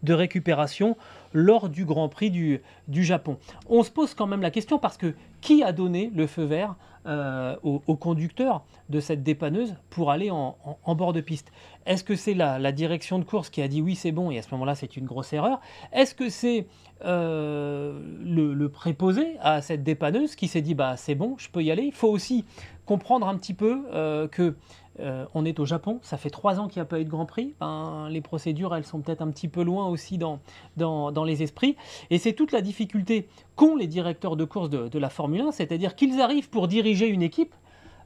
récupération 0.08 0.95
lors 1.34 1.67
du 1.67 1.84
Grand 1.84 2.08
Prix 2.08 2.32
du, 2.32 2.62
Japon. 3.03 3.38
On 3.67 3.84
se 3.84 3.91
pose 3.91 4.13
quand 4.13 4.27
même 4.27 4.41
la 4.41 4.51
question 4.51 4.79
parce 4.79 4.95
que 4.95 5.13
qui 5.41 5.62
a 5.62 5.73
donné 5.73 6.10
le 6.15 6.25
feu 6.25 6.43
vert 6.43 6.75
euh, 7.06 7.58
au, 7.63 7.82
au 7.86 7.97
conducteur 7.97 8.63
de 8.88 9.01
cette 9.01 9.23
dépanneuse 9.23 9.75
pour 9.89 10.10
aller 10.10 10.32
en, 10.32 10.56
bord 10.95 11.12
de 11.12 11.19
piste? 11.19 11.51
Est-ce 11.86 12.06
que 12.06 12.15
c'est 12.15 12.34
la 12.34 12.71
direction 12.71 13.19
de 13.19 13.25
course 13.25 13.49
qui 13.49 13.62
a 13.62 13.67
dit 13.67 13.82
oui 13.82 13.95
c'est 13.95 14.13
bon 14.13 14.32
et 14.32 14.38
à 14.38 14.41
ce 14.41 14.51
moment-là 14.51 14.75
c'est 14.75 14.95
une 14.95 15.06
grosse 15.06 15.34
erreur? 15.34 15.60
Est-ce 15.91 16.15
que 16.15 16.29
c'est 16.29 16.65
euh, 17.06 18.00
le, 18.24 18.54
le 18.54 18.70
préposé 18.70 19.38
à 19.42 19.62
cette 19.62 19.84
dépanneuse 19.84 20.36
qui 20.36 20.48
s'est 20.48 20.62
dit 20.62 20.74
bah 20.74 20.96
c'est 20.98 21.16
bon 21.16 21.36
je 21.38 21.50
peux 21.50 21.63
y 21.63 21.72
aller 21.72 21.84
Il 21.84 21.92
faut 21.92 22.10
aussi 22.10 22.46
comprendre 22.86 23.28
un 23.28 23.38
petit 23.38 23.54
peu 23.54 23.82
euh, 23.94 24.28
que 24.28 24.56
euh, 25.00 25.26
on 25.34 25.44
est 25.44 25.60
au 25.60 25.66
Japon, 25.66 26.00
ça 26.04 26.18
fait 26.18 26.30
trois 26.30 26.60
ans 26.60 26.68
qu'il 26.68 26.80
n'y 26.80 26.84
a 26.84 26.86
pas 26.86 27.00
eu 27.00 27.06
de 27.06 27.10
Grand 27.10 27.26
Prix. 27.26 27.56
Ben, 27.60 28.08
les 28.10 28.22
procédures, 28.22 28.76
elles 28.76 28.86
sont 28.86 29.02
peut-être 29.02 29.22
un 29.22 29.32
petit 29.32 29.48
peu 29.48 29.63
loin 29.63 29.88
aussi 29.88 30.18
dans, 30.18 30.39
dans, 30.78 31.12
dans 31.12 31.24
les 31.24 31.42
esprits. 31.42 31.76
Et 32.12 32.20
c'est 32.20 32.34
toute 32.34 32.52
la 32.52 32.62
difficulté 32.62 33.28
qu'ont 33.56 33.76
les 33.76 33.88
directeurs 33.88 34.36
de 34.36 34.46
course 34.46 34.70
de, 34.70 34.89
de 34.89 35.00
la 35.00 35.10
Formule 35.10 35.42
1, 35.42 35.52
c'est-à-dire 35.52 35.96
qu'ils 35.96 36.22
arrivent 36.22 36.50
pour 36.50 36.68
diriger 36.68 37.08
une 37.08 37.24
équipe 37.24 37.56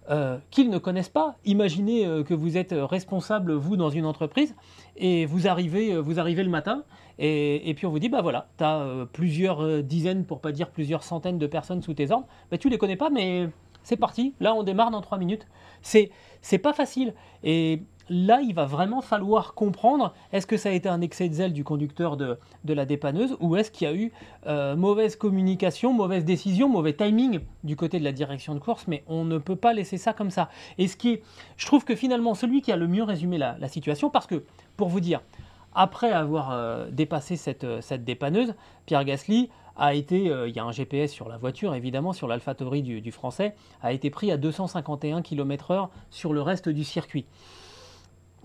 euh, 0.10 0.38
qu'ils 0.52 0.70
ne 0.70 0.78
connaissent 0.78 1.10
pas. 1.10 1.36
Imaginez 1.46 2.06
euh, 2.06 2.24
que 2.24 2.34
vous 2.34 2.58
êtes 2.58 2.74
responsable, 2.78 3.54
vous, 3.54 3.76
dans 3.76 3.90
une 3.90 4.06
entreprise, 4.06 4.56
et 4.96 5.26
vous 5.26 5.48
arrivez, 5.48 5.94
euh, 5.94 6.00
vous 6.00 6.20
arrivez 6.20 6.44
le 6.44 6.50
matin, 6.50 6.84
et, 7.20 7.74
puis 7.76 7.86
on 7.86 7.90
vous 7.90 8.00
dit, 8.00 8.10
bah 8.10 8.22
voilà, 8.22 8.48
tu 8.58 8.64
as 8.64 9.08
plusieurs 9.12 9.84
dizaines, 9.84 10.24
pour 10.24 10.40
pas 10.40 10.52
dire 10.52 10.70
plusieurs 10.70 11.04
centaines 11.04 11.40
de 11.40 11.48
personnes 11.48 11.82
sous 11.82 11.96
tes 11.96 12.12
ordres, 12.12 12.28
bah, 12.52 12.58
tu 12.58 12.70
les 12.70 12.78
connais 12.78 12.96
pas, 12.96 13.10
mais 13.10 13.50
c'est 13.82 13.98
parti, 13.98 14.36
là 14.40 14.54
on 14.54 14.62
démarre 14.62 14.92
dans 14.92 15.02
trois 15.02 15.18
minutes. 15.18 15.48
C'est, 15.82 16.12
c'est 16.42 16.60
pas 16.60 16.74
facile. 16.74 17.14
Et 17.44 17.82
là, 18.10 18.42
il 18.42 18.54
va 18.54 18.66
vraiment 18.66 19.02
falloir 19.02 19.54
comprendre 19.54 20.14
est-ce 20.32 20.48
que 20.48 20.58
ça 20.58 20.70
a 20.70 20.72
été 20.72 20.90
un 20.90 21.02
excès 21.02 21.30
de 21.30 21.34
zèle 21.34 21.54
du 21.54 21.64
conducteur 21.64 22.18
de, 22.18 22.38
la 22.68 22.86
dépanneuse 22.86 23.36
ou 23.40 23.56
est-ce 23.56 23.72
qu'il 23.72 23.88
y 23.88 23.92
a 23.92 23.94
eu 23.94 24.12
euh, 24.46 24.76
mauvaise 24.76 25.16
communication, 25.16 25.94
mauvaise 25.94 26.26
décision, 26.26 26.70
mauvais 26.70 26.94
timing 26.94 27.40
du 27.64 27.76
côté 27.76 28.00
de 28.00 28.04
la 28.04 28.12
direction 28.12 28.54
de 28.54 28.60
course, 28.60 28.86
mais 28.88 29.04
on 29.08 29.26
ne 29.26 29.38
peut 29.38 29.56
pas 29.56 29.74
laisser 29.74 29.98
ça 29.98 30.14
comme 30.14 30.32
ça. 30.32 30.50
Et 30.78 30.88
ce 30.88 30.96
qui 30.98 31.14
est, 31.14 31.24
je 31.58 31.66
trouve 31.66 31.86
que 31.86 31.96
finalement, 31.96 32.36
celui 32.36 32.62
qui 32.62 32.72
a 32.72 32.76
le 32.76 32.88
mieux 32.88 33.04
résumé 33.04 33.38
la, 33.38 33.68
situation, 33.68 34.10
parce 34.10 34.28
que 34.28 34.44
pour 34.78 34.88
vous 34.88 35.02
dire, 35.02 35.22
après 35.74 36.12
avoir 36.12 36.52
euh, 36.52 36.90
dépassé 36.90 37.36
cette, 37.36 37.64
euh, 37.64 37.82
cette 37.82 38.06
dépanneuse, 38.06 38.56
Pierre 38.86 39.04
Gasly 39.04 39.50
a 39.76 39.94
été, 39.94 40.24
il 40.48 40.56
y 40.56 40.60
a 40.60 40.64
un 40.64 40.72
GPS 40.72 41.12
sur 41.12 41.30
la 41.30 41.38
voiture 41.38 41.76
évidemment, 41.76 42.12
sur 42.12 42.28
l'AlphaTauri 42.28 42.82
du, 42.82 43.00
du 43.00 43.12
français, 43.12 43.54
a 43.84 43.94
été 43.94 44.10
pris 44.10 44.32
à 44.32 44.38
251 44.38 45.22
km/h 45.22 45.90
sur 46.10 46.34
le 46.34 46.42
reste 46.42 46.68
du 46.68 46.84
circuit. 46.84 47.26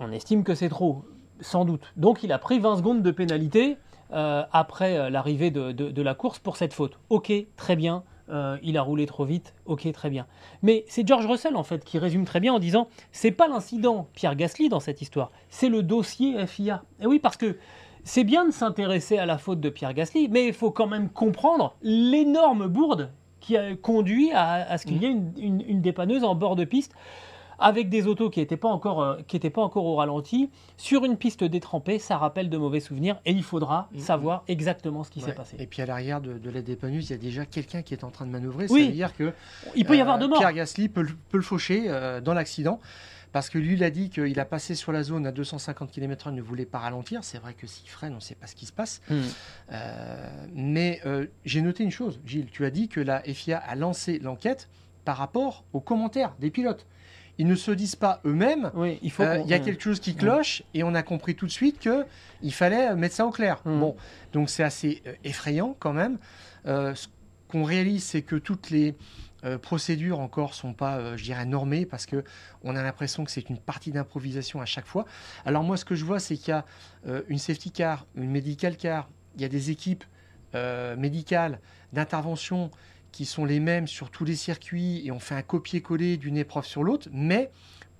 On 0.03 0.11
estime 0.11 0.43
que 0.43 0.57
c'est 0.57 0.69
trop, 0.69 1.05
sans 1.41 1.65
doute. 1.65 1.81
Donc 1.97 2.25
il 2.25 2.33
a 2.33 2.38
pris 2.38 2.59
20 2.59 2.79
secondes 2.79 3.03
de 3.03 3.11
pénalité 3.12 3.77
euh, 4.12 4.43
après 4.51 4.99
euh, 4.99 5.11
l'arrivée 5.11 5.53
de, 5.53 6.03
la 6.03 6.15
course 6.15 6.41
pour 6.41 6.57
cette 6.57 6.75
faute. 6.75 6.99
Ok, 7.09 7.33
très 7.57 7.77
bien. 7.77 8.03
euh, 8.29 8.59
il 8.65 8.77
a 8.77 8.83
roulé 8.83 9.07
trop 9.07 9.25
vite. 9.25 9.55
Ok, 9.65 9.91
très 9.93 10.11
bien. 10.11 10.27
Mais 10.62 10.85
c'est 10.88 11.07
George 11.07 11.27
Russell 11.27 11.55
en 11.55 11.62
fait 11.62 11.85
qui 11.85 11.99
résume 11.99 12.25
très 12.25 12.41
bien 12.41 12.53
en 12.53 12.59
disant 12.59 12.88
c'est 13.12 13.31
pas 13.31 13.47
l'incident 13.47 14.09
Pierre 14.12 14.35
Gasly 14.35 14.69
dans 14.69 14.81
cette 14.81 15.03
histoire, 15.03 15.31
c'est 15.51 15.69
le 15.69 15.85
dossier 15.85 16.45
FIA. 16.49 16.83
Et 17.01 17.07
oui, 17.07 17.21
parce 17.21 17.37
que 17.37 17.57
c'est 18.03 18.25
bien 18.25 18.45
de 18.45 18.51
s'intéresser 18.51 19.19
à 19.19 19.27
la 19.27 19.38
faute 19.38 19.61
de 19.61 19.71
Pierre 19.71 19.95
Gasly, 19.95 20.29
mais 20.29 20.49
il 20.49 20.53
faut 20.53 20.73
quand 20.73 20.88
même 20.88 21.11
comprendre 21.11 21.77
l'énorme 21.83 22.67
bourde 22.67 23.12
qui 23.38 23.57
a 23.57 23.77
conduit 23.77 24.33
à, 24.33 24.79
ce 24.79 24.87
qu'il 24.87 25.03
y 25.03 25.07
ait 25.07 25.11
une 25.11 25.81
dépanneuse 25.81 26.25
en 26.25 26.35
bord 26.35 26.55
de 26.57 26.65
piste 26.65 26.93
avec 27.59 27.88
des 27.88 28.07
autos 28.07 28.31
qui 28.31 28.41
n'étaient 28.41 28.57
pas, 28.57 28.69
encore, 28.69 29.03
euh, 29.03 29.17
qui 29.27 29.37
étaient 29.37 29.51
pas 29.51 29.62
encore 29.62 29.85
au 29.85 29.97
ralenti, 29.97 30.51
sur 30.77 31.05
une 31.05 31.17
piste 31.17 31.45
détrempée, 31.45 31.99
ça 31.99 32.17
rappelle 32.19 32.49
de 32.51 32.57
mauvais 32.59 32.81
souvenirs 32.81 33.21
et 33.25 33.33
il 33.33 33.43
faudra 33.43 33.88
Mhm. 33.93 33.99
savoir 34.01 34.45
exactement 34.49 35.05
ce 35.05 35.11
qui 35.11 35.21
Ouais. 35.21 35.27
s'est 35.27 35.35
passé. 35.35 35.57
Et 35.59 35.67
puis 35.67 35.83
à 35.83 35.87
l'arrière 35.87 36.21
de, 36.21 36.38
de 36.38 36.51
la 36.51 36.62
dépanneuse, 36.62 37.09
il 37.09 37.12
y 37.12 37.15
a 37.15 37.19
déjà 37.19 37.47
quelqu'un 37.47 37.83
qui 37.83 37.95
est 37.95 38.05
en 38.05 38.11
train 38.11 38.27
de 38.27 38.31
manœuvrer. 38.31 38.67
Oui. 38.71 38.81
Ça 38.81 38.87
veut 38.87 38.93
dire 38.93 39.17
que 39.17 39.33
Il 39.75 39.85
peut 39.85 39.97
y 39.97 40.01
avoir 40.01 40.17
euh, 40.17 40.21
de 40.21 40.27
morts. 40.27 40.38
Pierre 40.38 40.53
Gasly 40.53 40.88
peut, 40.88 41.03
le- 41.03 41.17
peut 41.31 41.38
le 41.38 41.43
faucher 41.43 41.85
euh, 41.88 42.21
dans 42.21 42.35
l'accident. 42.35 42.81
Parce 43.33 43.49
que 43.49 43.57
lui, 43.57 43.73
il 43.77 43.83
a 43.83 43.88
dit 43.88 44.11
qu'il 44.11 44.38
a 44.41 44.45
passé 44.45 44.75
sur 44.75 44.93
la 44.93 45.03
zone 45.03 45.27
à 45.27 45.33
250 45.33 45.91
km/h, 45.91 46.29
il 46.33 46.35
ne 46.35 46.43
voulait 46.43 46.67
pas 46.67 46.81
ralentir. 46.81 47.25
C'est 47.25 47.38
vrai 47.38 47.55
que 47.55 47.67
s'il 47.67 47.88
freine, 47.88 48.12
on 48.12 48.17
ne 48.17 48.21
sait 48.21 48.35
pas 48.35 48.47
ce 48.47 48.55
qui 48.55 48.67
se 48.67 48.73
passe. 48.75 49.01
Euh, 49.73 50.47
mais 50.55 51.01
euh, 51.07 51.27
j'ai 51.45 51.62
noté 51.62 51.83
une 51.85 51.91
chose, 51.91 52.21
Gilles. 52.27 52.49
Tu 52.53 52.65
as 52.65 52.71
dit 52.71 52.88
que 52.88 53.01
la 53.01 53.21
FIA 53.23 53.59
a 53.59 53.75
lancé 53.75 54.19
l'enquête 54.19 54.69
par 55.05 55.17
rapport 55.17 55.65
aux 55.73 55.81
commentaires 55.81 56.35
des 56.41 56.51
pilotes. 56.51 56.87
Ils 57.38 57.47
ne 57.47 57.55
se 57.55 57.71
disent 57.71 57.97
pas 57.97 58.21
eux-mêmes. 58.25 58.71
Oui, 58.75 58.99
il 59.03 59.11
faut. 59.11 59.23
euh, 59.23 59.38
y 59.47 59.55
a 59.55 59.59
quelque 59.59 59.83
chose 59.83 60.01
qui 60.01 60.14
cloche 60.14 60.62
et 60.75 60.83
on 60.83 60.95
a 60.95 61.03
compris 61.03 61.35
tout 61.35 61.47
de 61.47 61.51
suite 61.51 61.81
que 61.81 62.05
il 62.42 62.53
fallait 62.53 62.95
mettre 62.95 63.14
ça 63.14 63.27
au 63.27 63.31
clair. 63.31 63.61
Mm. 63.64 63.81
Bon, 63.81 63.97
donc 64.33 64.51
c'est 64.51 64.62
assez 64.62 65.03
euh, 65.07 65.14
effrayant 65.25 65.75
quand 65.79 65.92
même. 65.92 66.18
Euh, 66.66 66.95
ce 66.95 67.09
qu'on 67.49 67.64
réalise, 67.64 68.05
c'est 68.05 68.23
que 68.23 68.37
toutes 68.37 68.71
les 68.71 68.95
euh, 69.45 69.59
procédures 69.59 70.21
encore 70.21 70.55
sont 70.55 70.73
pas, 70.73 70.99
euh, 70.99 71.16
je 71.16 71.25
dirais, 71.25 71.45
normées 71.45 71.85
parce 71.85 72.07
que 72.07 72.23
on 72.62 72.77
a 72.77 72.83
l'impression 72.83 73.25
que 73.25 73.31
c'est 73.31 73.49
une 73.49 73.59
partie 73.59 73.90
d'improvisation 73.90 74.61
à 74.61 74.66
chaque 74.66 74.87
fois. 74.87 75.05
Alors 75.45 75.64
moi, 75.64 75.77
ce 75.77 75.85
que 75.85 75.97
je 75.97 76.05
vois, 76.05 76.21
c'est 76.21 76.37
qu'il 76.37 76.51
y 76.51 76.53
a 76.53 76.64
euh, 77.09 77.23
une 77.29 77.38
safety 77.38 77.73
car, 77.73 78.07
une 78.14 78.31
medical 78.31 78.77
car, 78.77 79.09
il 79.35 79.42
y 79.42 79.45
a 79.45 79.49
des 79.49 79.71
équipes 79.71 80.05
médicales 80.99 81.61
d'intervention 81.95 82.71
qui 83.12 83.25
sont 83.27 83.44
les 83.44 83.61
mêmes 83.61 83.87
sur 83.87 84.11
tous 84.11 84.25
les 84.25 84.35
circuits 84.37 85.03
et 85.07 85.12
on 85.12 85.20
fait 85.20 85.35
un 85.35 85.42
copier-coller 85.42 86.16
d'une 86.16 86.37
épreuve 86.37 86.64
sur 86.64 86.83
l'autre, 86.83 87.09
mais 87.12 87.51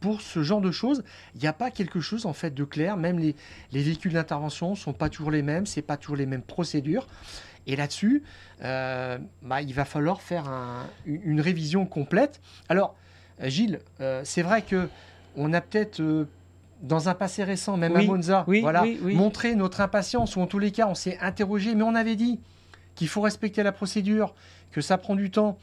pour 0.01 0.21
ce 0.21 0.43
genre 0.43 0.61
de 0.61 0.73
choses, 0.73 1.05
il 1.35 1.41
n'y 1.43 1.47
a 1.47 1.53
pas 1.53 1.71
quelque 1.71 2.01
chose 2.01 2.27
en 2.27 2.33
fait 2.33 2.53
de 2.53 2.65
clair. 2.65 2.97
Même 2.97 3.19
les, 3.21 3.37
les 3.71 3.83
véhicules 3.83 4.15
d'intervention 4.15 4.75
sont 4.75 4.93
pas 4.93 5.09
toujours 5.09 5.31
les 5.31 5.43
mêmes, 5.43 5.67
c'est 5.67 5.83
pas 5.83 5.97
toujours 5.97 6.17
les 6.17 6.27
mêmes 6.27 6.43
procédures. 6.43 7.07
Et 7.69 7.77
là-dessus, 7.77 8.25
euh, 8.65 9.19
bah, 9.43 9.63
il 9.63 9.73
va 9.73 9.85
falloir 9.85 10.21
faire 10.21 10.49
un- 10.49 10.87
une, 11.07 11.41
révision 11.41 11.87
complète. 11.87 12.41
Alors, 12.69 12.97
euh, 13.41 13.49
Gilles, 13.49 13.79
euh, 14.01 14.23
c'est 14.25 14.43
vrai 14.43 14.63
que 14.63 14.89
on 15.37 15.53
a 15.53 15.61
peut-être 15.61 16.01
euh, 16.01 16.25
dans 16.83 17.09
un 17.09 17.15
passé 17.15 17.45
récent, 17.45 17.77
même 17.77 17.93
Oui, 17.93 18.03
à 18.03 18.07
Monza, 18.09 18.45
oui, 18.49 18.61
voilà, 18.63 18.83
oui. 18.83 19.15
montré 19.15 19.55
notre 19.55 19.81
impatience, 19.81 20.35
ou 20.35 20.41
en 20.41 20.49
tous 20.49 20.59
les 20.59 20.73
cas, 20.73 20.89
on 20.89 20.97
s'est 20.97 21.17
interrogé, 21.21 21.77
mais 21.77 21.85
on 21.85 21.95
avait 21.95 22.17
dit 22.17 22.41
qu'il 22.95 23.09
faut 23.09 23.21
respecter 23.21 23.63
la 23.63 23.73
procédure, 23.73 24.35
que 24.71 24.81
ça 24.81 24.99
prend 24.99 25.15
du 25.17 25.31
temps. 25.31 25.59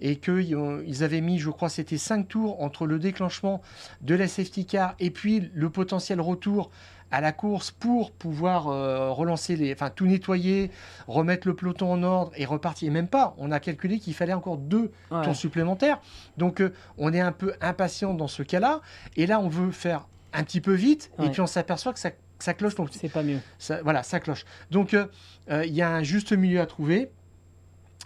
et 0.00 0.14
qu'ils 0.16 1.02
avaient 1.02 1.20
mis, 1.20 1.40
je 1.40 1.50
crois, 1.50 1.68
c'était 1.68 1.98
5 1.98 2.28
tours 2.28 2.62
entre 2.62 2.86
le 2.86 3.00
déclenchement 3.00 3.60
de 4.00 4.14
la 4.14 4.28
safety 4.28 4.64
car 4.64 4.94
et 5.00 5.10
puis 5.10 5.50
le 5.54 5.70
potentiel 5.70 6.20
retour 6.20 6.70
à 7.10 7.20
la 7.20 7.32
course 7.32 7.72
pour 7.72 8.12
pouvoir 8.12 8.68
euh, 8.68 9.10
relancer 9.10 9.56
les, 9.56 9.72
enfin 9.72 9.90
tout 9.90 10.06
nettoyer, 10.06 10.70
remettre 11.08 11.48
le 11.48 11.56
peloton 11.56 11.90
en 11.90 12.02
ordre 12.04 12.30
et 12.36 12.44
repartir. 12.44 12.86
Et 12.86 12.90
même 12.92 13.08
pas, 13.08 13.34
on 13.38 13.50
a 13.50 13.58
calculé 13.58 13.98
qu'il 13.98 14.14
fallait 14.14 14.34
encore 14.34 14.56
deux 14.58 14.92
Ouais. 15.10 15.24
tours 15.24 15.34
supplémentaires. 15.34 16.00
Donc 16.36 16.60
euh, 16.60 16.72
on 16.96 17.12
est 17.12 17.20
un 17.20 17.32
peu 17.32 17.54
impatient 17.60 18.14
dans 18.14 18.28
ce 18.28 18.44
cas-là. 18.44 18.82
Et 19.16 19.26
là, 19.26 19.40
on 19.40 19.48
veut 19.48 19.72
faire 19.72 20.06
un 20.32 20.44
petit 20.44 20.60
peu 20.60 20.74
vite 20.74 21.10
et 21.24 21.28
puis 21.30 21.40
on 21.40 21.46
s'aperçoit 21.48 21.92
que 21.92 21.98
ça, 21.98 22.10
ça 22.38 22.54
cloche. 22.54 22.74
Donc 22.74 22.90
C'est 22.92 23.08
pas 23.08 23.22
mieux. 23.22 23.40
ça- 23.58 23.82
voilà, 23.82 24.02
ça 24.02 24.20
cloche. 24.20 24.44
Donc 24.70 24.94
euh, 24.94 25.06
euh, 25.50 25.64
il 25.64 25.74
y 25.74 25.82
a 25.82 25.90
un 25.90 26.02
juste 26.02 26.32
milieu 26.32 26.60
à 26.60 26.66
trouver. 26.66 27.10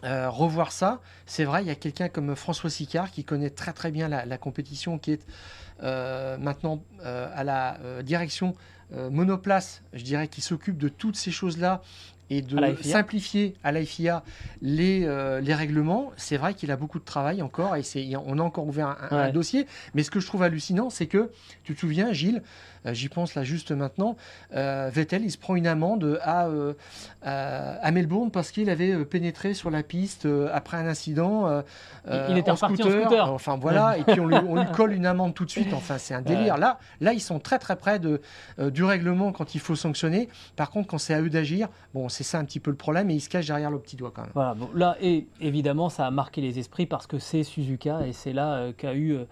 Euh, 0.04 0.28
revoir 0.28 0.72
ça, 0.72 1.00
c'est 1.26 1.44
vrai, 1.44 1.62
il 1.62 1.68
y 1.68 1.70
a 1.70 1.76
quelqu'un 1.76 2.08
comme 2.08 2.34
François 2.34 2.70
Sicard 2.70 3.12
qui 3.12 3.22
connaît 3.22 3.50
très 3.50 3.72
très 3.72 3.92
bien 3.92 4.08
la, 4.08 4.24
la 4.26 4.36
compétition, 4.36 4.98
qui 4.98 5.12
est 5.12 5.24
euh, 5.84 6.36
maintenant 6.38 6.82
euh, 7.04 7.28
à 7.32 7.44
la 7.44 7.78
euh, 7.82 8.02
direction 8.02 8.56
euh, 8.94 9.10
monoplace, 9.10 9.82
je 9.92 10.02
dirais, 10.02 10.26
qui 10.26 10.40
s'occupe 10.40 10.76
de 10.76 10.88
toutes 10.88 11.14
ces 11.16 11.30
choses-là 11.30 11.82
et 12.30 12.40
de 12.40 12.56
À 12.58 12.82
simplifier 12.82 13.54
à 13.62 13.72
la 13.72 13.84
FIA 13.84 14.24
les, 14.62 15.04
euh, 15.04 15.40
les 15.40 15.54
règlements. 15.54 16.12
C'est 16.16 16.38
vrai 16.38 16.54
qu'il 16.54 16.70
a 16.70 16.76
beaucoup 16.76 16.98
de 16.98 17.04
travail 17.04 17.42
encore 17.42 17.76
et 17.76 17.82
on 18.16 18.38
a 18.38 18.42
encore 18.42 18.66
ouvert 18.66 18.96
un, 19.10 19.30
dossier. 19.30 19.66
Mais 19.94 20.02
ce 20.02 20.10
que 20.10 20.18
je 20.18 20.26
trouve 20.26 20.42
hallucinant, 20.42 20.88
c'est 20.88 21.06
que, 21.06 21.30
tu 21.62 21.74
te 21.74 21.80
souviens, 21.80 22.12
Gilles, 22.12 22.42
euh, 22.81 22.81
j'y 22.86 23.08
pense 23.08 23.34
là 23.34 23.44
juste 23.44 23.70
maintenant, 23.72 24.16
euh, 24.54 24.90
Vettel, 24.92 25.24
il 25.24 25.30
se 25.30 25.38
prend 25.38 25.54
une 25.54 25.66
amende 25.66 26.18
à, 26.22 26.46
euh, 26.46 26.74
à, 27.22 27.90
Melbourne 27.92 28.30
parce 28.30 28.50
qu'il 28.50 28.70
avait 28.70 28.92
euh, 28.92 29.04
pénétré 29.04 29.54
sur 29.54 29.70
la 29.70 29.82
piste 29.82 30.26
euh, 30.26 30.48
après 30.52 30.76
un 30.76 30.86
incident. 30.86 31.46
euh, 31.46 31.62
euh, 32.08 32.26
Il 32.30 32.38
était 32.38 32.50
en 32.50 32.54
reparti 32.54 32.82
en 32.82 32.90
scooter. 32.90 33.32
Enfin 33.32 33.56
voilà, 33.56 33.96
et 33.98 34.04
puis 34.04 34.18
on 34.20 34.26
lui, 34.26 34.36
on 34.36 34.56
lui 34.56 34.70
colle 34.72 34.92
une 34.92 35.06
amende 35.06 35.34
tout 35.34 35.44
de 35.44 35.50
suite. 35.50 35.72
Enfin, 35.72 35.98
c'est 35.98 36.14
un 36.14 36.22
délire. 36.22 36.56
Là, 36.56 36.78
là, 37.00 37.12
ils 37.12 37.20
sont 37.20 37.38
très 37.38 37.58
très 37.58 37.76
près 37.76 37.98
de, 37.98 38.20
euh, 38.58 38.70
du 38.70 38.84
règlement 38.84 39.32
quand 39.32 39.54
il 39.54 39.60
faut 39.60 39.76
sanctionner. 39.76 40.28
Par 40.56 40.70
contre, 40.70 40.88
quand 40.88 40.98
c'est 40.98 41.14
à 41.14 41.20
eux 41.20 41.30
d'agir, 41.30 41.68
bon, 41.94 42.08
c'est 42.08 42.24
ça 42.24 42.38
un 42.38 42.44
petit 42.44 42.60
peu 42.60 42.70
le 42.70 42.76
problème 42.76 43.10
et 43.10 43.14
ils 43.14 43.20
se 43.20 43.28
cachent 43.28 43.46
derrière 43.46 43.70
le 43.70 43.78
petit 43.78 43.96
doigt 43.96 44.12
quand 44.14 44.22
même. 44.22 44.30
Voilà, 44.34 44.54
bon, 44.54 44.68
là, 44.74 44.96
et 45.00 45.26
évidemment, 45.40 45.88
ça 45.88 46.06
a 46.06 46.10
marqué 46.10 46.40
les 46.40 46.58
esprits 46.58 46.86
parce 46.86 47.06
que 47.06 47.18
c'est 47.18 47.42
Suzuka 47.44 48.06
et 48.06 48.12
c'est 48.12 48.32
là 48.32 48.54
euh, 48.54 48.72
qu'a 48.76 48.94
eu 48.94 49.12
euh, 49.12 49.18
euh, 49.18 49.24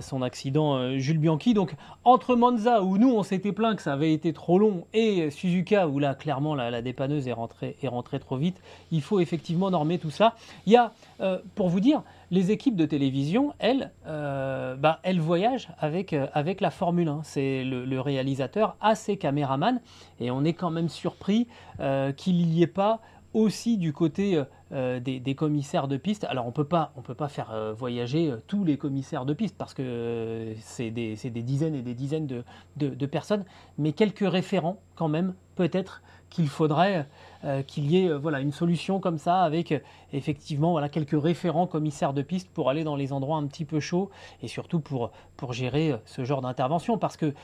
son 0.00 0.22
accident 0.22 0.76
euh, 0.76 0.98
Jules 0.98 1.18
Bianchi. 1.18 1.54
Donc, 1.54 1.74
entre 2.04 2.36
Monza, 2.36 2.82
où 2.82 2.98
nous, 2.98 3.10
on 3.10 3.22
s'était 3.22 3.52
plaint 3.52 3.76
que 3.76 3.82
ça 3.82 3.92
avait 3.92 4.12
été 4.12 4.32
trop 4.32 4.58
long, 4.58 4.86
et 4.92 5.30
Suzuka, 5.30 5.88
où 5.88 5.98
là, 5.98 6.14
clairement, 6.14 6.54
la, 6.54 6.82
dépanneuse 6.82 7.28
est 7.28 7.32
rentrée, 7.32 7.76
est 7.82 7.88
rentrée 7.88 8.20
trop 8.20 8.36
vite, 8.36 8.60
il 8.90 9.02
faut 9.02 9.20
effectivement 9.20 9.70
normer 9.70 9.98
tout 9.98 10.10
ça. 10.10 10.34
Il 10.66 10.72
y 10.72 10.76
a, 10.76 10.92
euh, 11.20 11.38
pour 11.54 11.68
vous 11.68 11.80
dire, 11.80 12.02
les 12.32 12.50
équipes 12.50 12.76
de 12.76 12.86
télévision, 12.86 13.52
elles, 13.58 13.90
euh, 14.06 14.74
bah, 14.74 15.00
elles 15.02 15.20
voyagent 15.20 15.68
avec, 15.78 16.14
euh, 16.14 16.26
la 16.60 16.70
Formule 16.70 17.08
1. 17.08 17.20
C'est 17.24 17.62
le, 17.62 17.84
le 17.84 18.00
réalisateur 18.00 18.74
a 18.80 18.94
ses 18.94 19.18
caméramans, 19.18 19.80
et 20.18 20.30
on 20.30 20.42
est 20.42 20.54
quand 20.54 20.70
même 20.70 20.88
surpris 20.88 21.46
euh, 21.80 22.12
qu'il 22.12 22.46
n'y 22.46 22.62
ait 22.62 22.66
pas 22.66 23.00
aussi 23.34 23.78
du 23.78 23.92
côté 23.92 24.36
euh, 24.36 24.44
euh, 24.72 25.00
des, 25.00 25.34
commissaires 25.34 25.88
de 25.88 25.96
piste. 25.96 26.24
Alors 26.24 26.46
on 26.46 26.52
peut 26.52 26.64
pas, 26.64 26.92
on 26.96 27.02
peut 27.02 27.14
pas 27.14 27.28
faire 27.28 27.50
euh, 27.52 27.72
voyager 27.72 28.32
tous 28.46 28.64
les 28.64 28.76
commissaires 28.76 29.24
de 29.24 29.34
piste 29.34 29.56
parce 29.56 29.74
que 29.74 30.54
c'est 30.60 30.90
des, 30.90 31.14
des 31.16 31.42
dizaines 31.42 31.74
et 31.74 31.82
des 31.82 31.94
dizaines 31.94 32.26
de- 32.26 32.44
de 32.76 33.06
personnes, 33.06 33.44
mais 33.78 33.92
quelques 33.92 34.28
référents 34.28 34.78
quand 34.94 35.08
même, 35.08 35.34
peut-être 35.56 36.02
qu'il 36.30 36.48
faudrait 36.48 37.06
euh, 37.44 37.62
qu'il 37.62 37.90
y 37.90 38.04
ait 38.04 38.08
euh, 38.08 38.18
voilà 38.18 38.40
une 38.40 38.52
solution 38.52 39.00
comme 39.00 39.18
ça 39.18 39.42
avec 39.42 39.72
euh, 39.72 39.78
effectivement 40.12 40.72
voilà 40.72 40.88
quelques 40.88 41.20
référents 41.20 41.66
commissaires 41.66 42.12
de 42.12 42.22
piste 42.22 42.48
pour 42.50 42.70
aller 42.70 42.84
dans 42.84 42.94
les 42.94 43.12
endroits 43.12 43.36
un 43.36 43.46
petit 43.46 43.64
peu 43.64 43.80
chauds 43.80 44.10
et 44.42 44.48
surtout 44.48 44.80
pour 44.80 45.10
pour 45.36 45.52
gérer 45.52 45.96
ce 46.04 46.24
genre 46.24 46.40
d'intervention 46.40 46.98
parce 46.98 47.16
que 47.16 47.34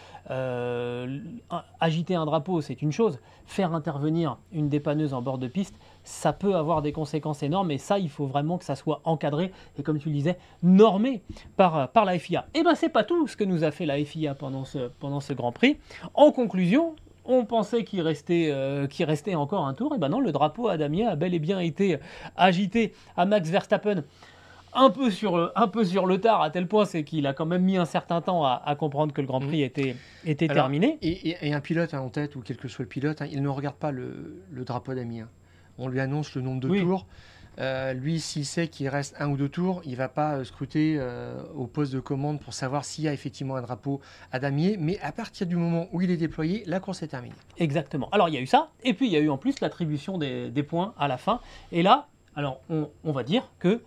agiter 1.81 2.15
un 2.15 2.27
drapeau 2.27 2.61
c'est 2.61 2.81
une 2.83 2.93
chose, 2.93 3.19
faire 3.47 3.75
intervenir 3.75 4.39
une 4.53 4.69
dépanneuse 4.69 5.15
en 5.15 5.23
bord 5.23 5.39
de 5.39 5.49
piste 5.49 5.75
ça 6.05 6.33
peut 6.33 6.55
avoir 6.55 6.81
des 6.81 6.93
conséquences 6.93 7.43
énormes 7.43 7.71
et 7.71 7.79
ça 7.79 7.99
il 7.99 8.09
faut 8.09 8.27
vraiment 8.27 8.59
que 8.59 8.65
ça 8.65 8.77
soit 8.77 9.01
encadré 9.05 9.53
et 9.79 9.83
comme 9.83 9.99
tu 9.99 10.09
le 10.09 10.15
disais 10.15 10.39
normé 10.63 11.23
par, 11.57 11.89
par 11.91 12.05
la 12.05 12.19
FIA. 12.19 12.47
Et 12.55 12.63
ben 12.63 12.75
c'est 12.75 12.89
pas 12.89 13.05
tout 13.05 13.27
ce 13.27 13.37
que 13.37 13.45
nous 13.45 13.65
a 13.65 13.71
fait 13.71 13.87
la 13.87 14.03
FIA 14.03 14.35
pendant 14.35 14.65
ce, 14.65 14.89
pendant 15.01 15.21
ce 15.21 15.33
Grand 15.33 15.53
Prix. 15.53 15.79
En 16.15 16.33
conclusion, 16.33 16.95
on 17.29 17.45
pensait 17.45 17.85
qu'il 17.85 18.01
restait, 18.01 18.49
euh, 18.51 18.87
qu'il 18.89 19.05
restait 19.07 19.35
encore 19.37 19.67
un 19.67 19.75
tour, 19.75 19.95
et 19.95 19.99
ben 19.99 20.09
non, 20.09 20.19
le 20.21 20.33
drapeau 20.33 20.67
à 20.69 20.77
Damien 20.77 21.07
a 21.09 21.15
bel 21.15 21.35
et 21.35 21.39
bien 21.39 21.61
été 21.61 21.99
agité 22.37 22.93
à 23.17 23.25
Max 23.27 23.49
Verstappen 23.49 24.03
un 24.75 24.91
peu 24.91 25.11
sur, 25.11 25.37
le- 25.37 25.51
un 25.57 25.67
peu 25.69 25.83
sur 25.85 26.05
le 26.07 26.21
tard, 26.21 26.43
à 26.43 26.51
tel 26.51 26.67
point 26.69 26.85
c'est 26.85 27.03
qu'il 27.03 27.27
a 27.27 27.33
quand 27.33 27.47
même 27.47 27.63
mis 27.63 27.77
un 27.79 27.87
certain 27.87 28.21
temps 28.21 28.45
à, 28.45 28.63
à 28.65 28.75
comprendre 28.77 29.13
que 29.15 29.21
le 29.21 29.27
Grand 29.27 29.41
Prix 29.41 29.63
était, 29.63 29.97
était 30.27 30.45
Alors, 30.51 30.65
terminé. 30.65 30.99
Et, 31.01 31.31
et- 31.31 31.37
et 31.49 31.53
un 31.55 31.61
pilote 31.61 31.95
hein, 31.95 32.01
en 32.01 32.11
tête, 32.11 32.37
ou 32.37 32.43
quel 32.45 32.57
que 32.59 32.69
soit 32.69 32.83
le 32.83 32.89
pilote, 32.89 33.23
hein, 33.23 33.27
il 33.31 33.43
ne 33.43 33.49
regarde 33.49 33.77
pas 33.77 33.91
le, 33.93 34.43
le 34.51 34.65
drapeau 34.65 34.95
d'ami. 34.95 35.21
hein. 35.21 35.29
On 35.79 35.89
lui 35.89 36.01
annonce 36.01 36.35
le 36.35 36.43
nombre 36.43 36.61
de 36.61 36.69
Oui. 36.69 36.81
tours. 36.81 37.07
Euh, 37.61 37.93
lui, 37.93 38.21
s'il 38.21 38.45
sait 38.45 38.69
qu'il 38.69 38.89
reste 38.89 39.17
un 39.19 39.29
ou 39.31 39.37
deux 39.37 39.49
tours, 39.49 39.83
il 39.85 39.97
va 39.97 40.09
pas 40.09 40.35
euh, 40.35 40.45
scruter 40.45 40.97
euh, 40.99 41.43
au 41.57 41.67
poste 41.67 41.93
de 41.93 41.99
commande 41.99 42.41
pour 42.41 42.55
savoir 42.55 42.85
s'il 42.85 43.05
y 43.05 43.09
a 43.09 43.13
effectivement 43.13 43.57
un 43.57 43.63
drapeau 43.63 44.01
à 44.31 44.39
damier. 44.39 44.77
Mais 44.79 44.99
à 45.01 45.11
partir 45.11 45.47
du 45.47 45.57
moment 45.57 45.89
où 45.93 46.01
il 46.01 46.11
est 46.11 46.17
déployé, 46.17 46.63
la 46.67 46.79
course 46.79 47.03
est 47.03 47.09
terminée. 47.09 47.35
Exactement. 47.59 48.09
Alors 48.13 48.29
il 48.29 48.35
y 48.35 48.39
a 48.39 48.41
eu 48.41 48.47
ça, 48.47 48.71
et 48.85 48.95
puis 48.95 49.07
il 49.07 49.13
y 49.13 49.17
a 49.17 49.21
eu 49.21 49.29
en 49.29 49.39
plus 49.39 49.61
l'attribution 49.61 50.19
des, 50.19 50.63
points 50.63 50.95
à 50.99 51.09
la 51.09 51.19
fin. 51.19 51.41
Et 51.73 51.83
là, 51.83 52.09
alors 52.37 52.61
on, 52.69 53.13
va 53.13 53.23
dire 53.23 53.49
que 53.59 53.81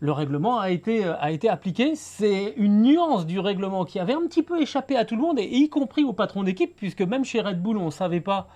le 0.00 0.12
règlement 0.12 0.60
a 0.60 0.70
été, 0.70 1.04
appliqué. 1.48 1.96
C'est 1.96 2.54
une 2.56 2.82
nuance 2.82 3.26
du 3.26 3.40
règlement 3.40 3.84
qui 3.84 3.98
avait 3.98 4.14
un 4.14 4.26
petit 4.26 4.42
peu 4.42 4.60
échappé 4.60 4.96
à 4.96 5.04
tout 5.04 5.16
le 5.16 5.22
monde, 5.22 5.38
y 5.40 5.68
compris 5.68 6.04
au 6.04 6.12
patron 6.12 6.44
d'équipe, 6.44 6.76
puisque 6.76 7.02
même 7.02 7.24
chez 7.24 7.40
Red 7.40 7.60
Bull, 7.60 7.76
on 7.76 7.86
ne 7.86 7.90
savait 7.90 8.20
pas 8.20 8.48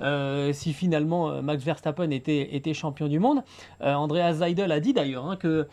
euh, 0.00 0.52
si 0.52 0.72
finalement 0.72 1.30
euh, 1.30 1.42
Max 1.42 1.64
Verstappen 1.64 2.10
était, 2.10 2.74
champion 2.74 3.08
du 3.08 3.18
monde. 3.18 3.42
Euh, 3.82 3.94
Andreas 3.94 4.34
Seidel 4.34 4.70
a 4.72 4.80
dit 4.80 4.92
d'ailleurs 4.92 5.26
hein, 5.26 5.36
que 5.36 5.66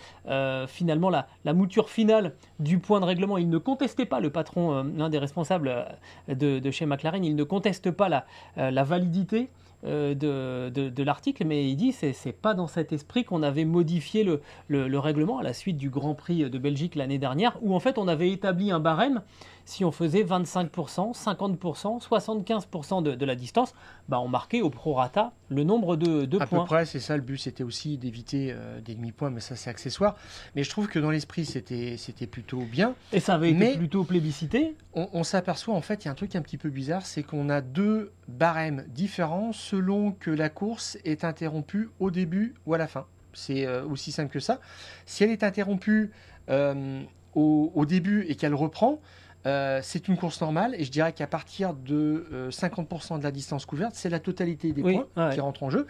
finalement 0.68 1.10
la, 1.10 1.54
mouture 1.54 1.90
finale 1.90 2.34
du 2.60 2.80
point 2.80 3.00
de 3.00 3.06
règlement, 3.06 3.38
il 3.38 3.50
ne 3.50 3.58
contestait 3.58 4.06
pas 4.06 4.20
le 4.20 4.30
patron, 4.30 4.84
l'un 4.98 5.10
des 5.10 5.20
responsables 5.20 5.86
de, 6.28 6.72
chez 6.72 6.86
McLaren, 6.86 7.24
il 7.24 7.36
ne 7.36 7.44
conteste 7.44 7.92
pas 7.92 8.10
la, 8.10 8.84
validité 8.84 9.50
de, 9.84 11.04
l'article, 11.04 11.46
mais 11.46 11.70
il 11.70 11.76
dit 11.76 11.92
c'est 11.92 12.14
c'est 12.14 12.32
pas 12.32 12.54
dans 12.54 12.68
cet 12.68 12.92
esprit 12.92 13.24
qu'on 13.24 13.44
avait 13.44 13.66
modifié 13.66 14.24
le- 14.24 14.42
le 14.70 15.00
règlement 15.00 15.40
à 15.40 15.44
la 15.44 15.54
suite 15.54 15.78
du 15.78 15.90
Grand 15.90 16.16
Prix 16.16 16.50
de 16.50 16.58
Belgique 16.58 16.96
l'année 16.96 17.20
dernière, 17.20 17.58
où 17.62 17.76
en 17.76 17.80
fait 17.80 17.98
on 17.98 18.08
avait 18.08 18.32
établi 18.32 18.72
un 18.72 18.80
barème. 18.80 19.22
Si 19.66 19.84
on 19.84 19.92
faisait 19.92 20.24
25%, 20.24 21.14
50%, 21.14 22.02
75% 22.08 23.04
de, 23.04 23.16
de 23.16 23.26
la 23.26 23.36
distance, 23.36 23.74
bah 24.08 24.20
on 24.20 24.28
marquait 24.28 24.62
au 24.62 24.70
prorata 24.70 25.34
le 25.50 25.64
nombre 25.64 25.96
de, 25.96 26.26
de 26.26 26.40
à 26.40 26.46
points. 26.46 26.60
peu 26.62 26.66
près, 26.66 26.86
c'est 26.86 27.00
ça 27.00 27.16
le 27.18 27.24
but. 27.24 27.38
C'était 27.38 27.64
aussi 27.64 27.98
d'éviter 27.98 28.52
euh, 28.54 28.80
des 28.80 28.96
demi-points, 28.96 29.32
mais 29.32 29.40
ça 29.42 29.56
c'est 29.56 29.70
accessoire. 29.70 30.16
Mais 30.56 30.64
je 30.64 30.70
trouve 30.70 30.88
que 30.88 31.00
dans 31.00 31.10
l'esprit, 31.10 31.46
c'était 31.46 32.28
plutôt 32.28 32.60
bien. 32.60 32.96
Et 33.12 33.20
ça 33.20 33.34
avait 33.36 33.52
été 33.52 33.76
plutôt 33.78 34.04
plébiscité? 34.04 34.76
on, 34.94 35.10
on 35.14 35.24
s'aperçoit 35.24 35.74
en 35.74 35.82
fait, 35.82 36.04
il 36.04 36.06
y 36.06 36.10
a 36.10 36.12
un 36.12 36.16
truc 36.16 36.36
un 36.36 36.42
petit 36.42 36.58
peu 36.58 36.70
bizarre, 36.70 37.06
c'est 37.06 37.24
qu'on 37.24 37.50
a 37.50 37.62
deux 37.62 38.12
barèmes 38.28 38.86
différents 38.88 39.52
selon 39.52 40.12
que 40.12 40.32
la 40.32 40.50
course 40.50 40.98
est 41.06 41.24
interrompue 41.24 41.90
au 42.00 42.12
début 42.12 42.54
ou 42.66 42.74
à 42.74 42.78
la 42.78 42.88
fin. 42.88 43.06
C'est 43.34 43.66
euh, 43.66 43.86
aussi 43.86 44.12
simple 44.12 44.32
que 44.32 44.40
ça. 44.40 44.60
Si 45.06 45.24
elle 45.24 45.32
est 45.32 45.44
interrompue 45.44 46.12
euh, 46.50 47.02
au, 47.34 47.72
au 47.76 47.86
début 47.86 48.26
et 48.30 48.36
qu'elle 48.36 48.56
reprend, 48.56 49.02
euh, 49.46 49.80
c'est 49.84 50.08
une 50.08 50.18
course 50.18 50.42
normale 50.42 50.76
et 50.78 50.84
je 50.84 50.92
dirais 50.92 51.14
qu'à 51.14 51.28
partir 51.28 51.74
de 51.74 52.28
euh, 52.32 52.50
50% 52.50 53.20
de 53.20 53.24
la 53.24 53.32
distance 53.32 53.66
couverte, 53.66 53.94
c'est 53.96 54.10
la 54.10 54.20
totalité 54.20 54.72
des 54.72 54.82
Oui, 54.82 54.96
points 54.96 55.28
ouais. 55.28 55.34
qui 55.34 55.40
rentrent 55.40 55.64
en 55.64 55.70
jeu. 55.70 55.86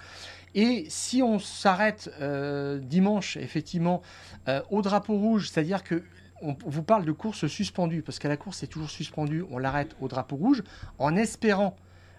Et 0.56 0.86
si 0.90 1.22
on 1.22 1.40
s'arrête 1.40 2.10
euh, 2.22 2.80
dimanche, 2.80 3.38
effectivement, 3.38 4.02
euh, 4.48 4.62
au 4.70 4.82
drapeau 4.82 5.14
rouge, 5.18 5.50
c'est-à-dire 5.50 5.84
que 5.84 6.04
on 6.42 6.56
vous 6.66 6.84
parle 6.84 7.06
de 7.06 7.12
course 7.14 7.48
suspendue, 7.48 8.02
parce 8.02 8.20
que 8.20 8.28
la 8.28 8.36
course 8.38 8.62
est 8.62 8.68
toujours 8.68 8.90
suspendue, 8.90 9.46
on 9.52 9.58
l'arrête 9.58 9.96
au 10.02 10.08
drapeau 10.10 10.36
rouge, 10.36 10.64
en 11.00 11.16
espérant 11.16 11.76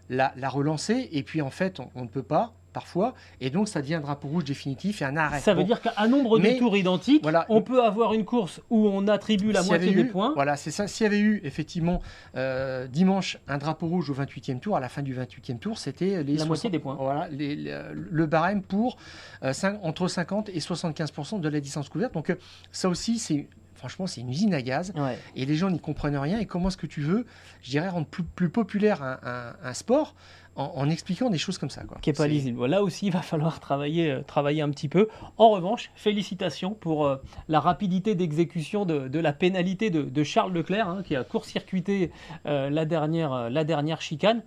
la, 0.09 0.33
la 0.37 0.49
relancer, 0.49 1.09
et 1.13 1.23
puis 1.23 1.43
en 1.43 1.51
fait, 1.51 1.81
on, 1.81 1.91
on 1.95 2.03
ne 2.03 2.09
peut 2.09 2.23
pas, 2.23 2.55
parfois, 2.77 3.15
et 3.41 3.49
donc 3.49 3.69
ça 3.69 3.81
devient 3.81 3.95
un 3.95 4.01
drapeau 4.03 4.29
rouge 4.29 4.45
définitif 4.45 5.01
et 5.01 5.07
un 5.07 5.17
arrêt. 5.17 5.41
Ça 5.41 5.55
veut 5.55 5.63
Bon, 5.63 5.67
dire 5.67 5.81
qu'à 5.81 6.07
nombre 6.09 6.39
de 6.39 6.59
tours 6.59 6.77
identiques, 6.77 7.23
Voilà. 7.23 7.47
on 7.49 7.63
peut 7.63 7.83
avoir 7.83 8.13
une 8.13 8.27
course 8.27 8.61
où 8.69 8.87
on 8.87 9.09
attribue 9.09 9.51
la 9.51 9.63
moitié 9.63 9.95
des 9.95 10.03
eu- 10.03 10.09
points. 10.09 10.33
Voilà, 10.35 10.57
c'est 10.59 10.71
ça. 10.71 10.87
S'il 10.87 11.05
y 11.05 11.07
avait 11.07 11.19
eu 11.21 11.41
effectivement 11.43 12.03
euh, 12.37 12.87
dimanche 12.87 13.39
un 13.49 13.57
drapeau 13.57 13.87
rouge 13.87 14.11
au 14.11 14.15
28e 14.15 14.61
tour, 14.61 14.77
à 14.77 14.81
la 14.81 14.91
fin 14.91 15.01
du 15.01 15.15
28e 15.15 15.59
tour, 15.59 15.79
c'était 15.79 16.23
les 16.23 16.37
La 16.37 16.45
moitié 16.45 16.69
des 16.69 16.79
points. 16.79 16.97
Voilà, 17.01 17.29
les- 17.31 17.57
les- 17.57 17.81
le 17.95 18.27
barème 18.27 18.61
pour 18.61 18.99
euh, 19.43 19.55
entre 19.83 20.07
50 20.07 20.51
et 20.51 20.61
75% 20.61 21.39
de 21.41 21.49
la 21.49 21.61
distance 21.61 21.89
couverte. 21.89 22.13
Donc 22.13 22.29
euh, 22.29 22.35
ça 22.73 22.91
aussi, 22.91 23.19
c'est 23.19 23.49
franchement, 23.75 24.07
c'est 24.07 24.21
une 24.23 24.31
usine 24.31 24.53
à 24.55 24.63
gaz. 24.63 24.93
Ouais. 24.97 25.19
Et 25.35 25.45
les 25.45 25.55
gens 25.55 25.71
n'y 25.71 25.79
comprennent 25.79 26.17
rien. 26.17 26.39
Et 26.39 26.47
comment 26.47 26.69
est-ce 26.69 26.77
que 26.79 26.87
tu 26.87 27.03
veux, 27.03 27.27
je 27.63 27.71
dirais, 27.71 27.89
rendre 27.89 28.07
plus, 28.07 28.23
plus 28.25 28.49
populaire 28.49 29.03
un, 29.03 29.19
un- 29.23 29.55
un 29.71 29.73
sport 29.75 30.15
en, 30.57 30.73
en 30.75 30.89
expliquant 30.91 31.31
des 31.31 31.39
choses 31.39 31.59
comme 31.59 31.71
ça. 31.71 31.85
Quoi. 31.85 31.99
qui 32.01 32.11
n'est 32.11 32.15
pas 32.15 32.25
C'est- 32.25 32.29
lisible. 32.31 32.67
Là 32.67 32.83
aussi, 32.83 33.07
il 33.07 33.13
va 33.13 33.23
falloir 33.23 33.61
travailler, 33.61 34.11
euh, 34.11 34.23
travailler 34.23 34.63
un 34.63 34.71
petit 34.71 34.89
peu. 34.89 35.09
En 35.39 35.51
revanche, 35.51 35.91
félicitations 35.95 36.73
pour 36.75 37.07
euh, 37.07 37.17
la 37.49 37.61
rapidité 37.61 38.15
d'exécution 38.15 38.85
de, 38.87 39.09
de 39.09 39.19
la 39.21 39.33
pénalité 39.33 39.91
de, 39.91 40.03
de 40.03 40.25
Charles 40.25 40.53
Leclerc, 40.53 40.89
hein, 40.89 41.03
qui 41.05 41.15
a 41.15 41.25
court-circuité 41.25 42.11
euh, 42.47 42.71
la, 42.71 42.85
dernière, 42.85 43.33
euh, 43.33 43.49
la 43.51 43.65
dernière 43.65 44.01
chicane. 44.01 44.43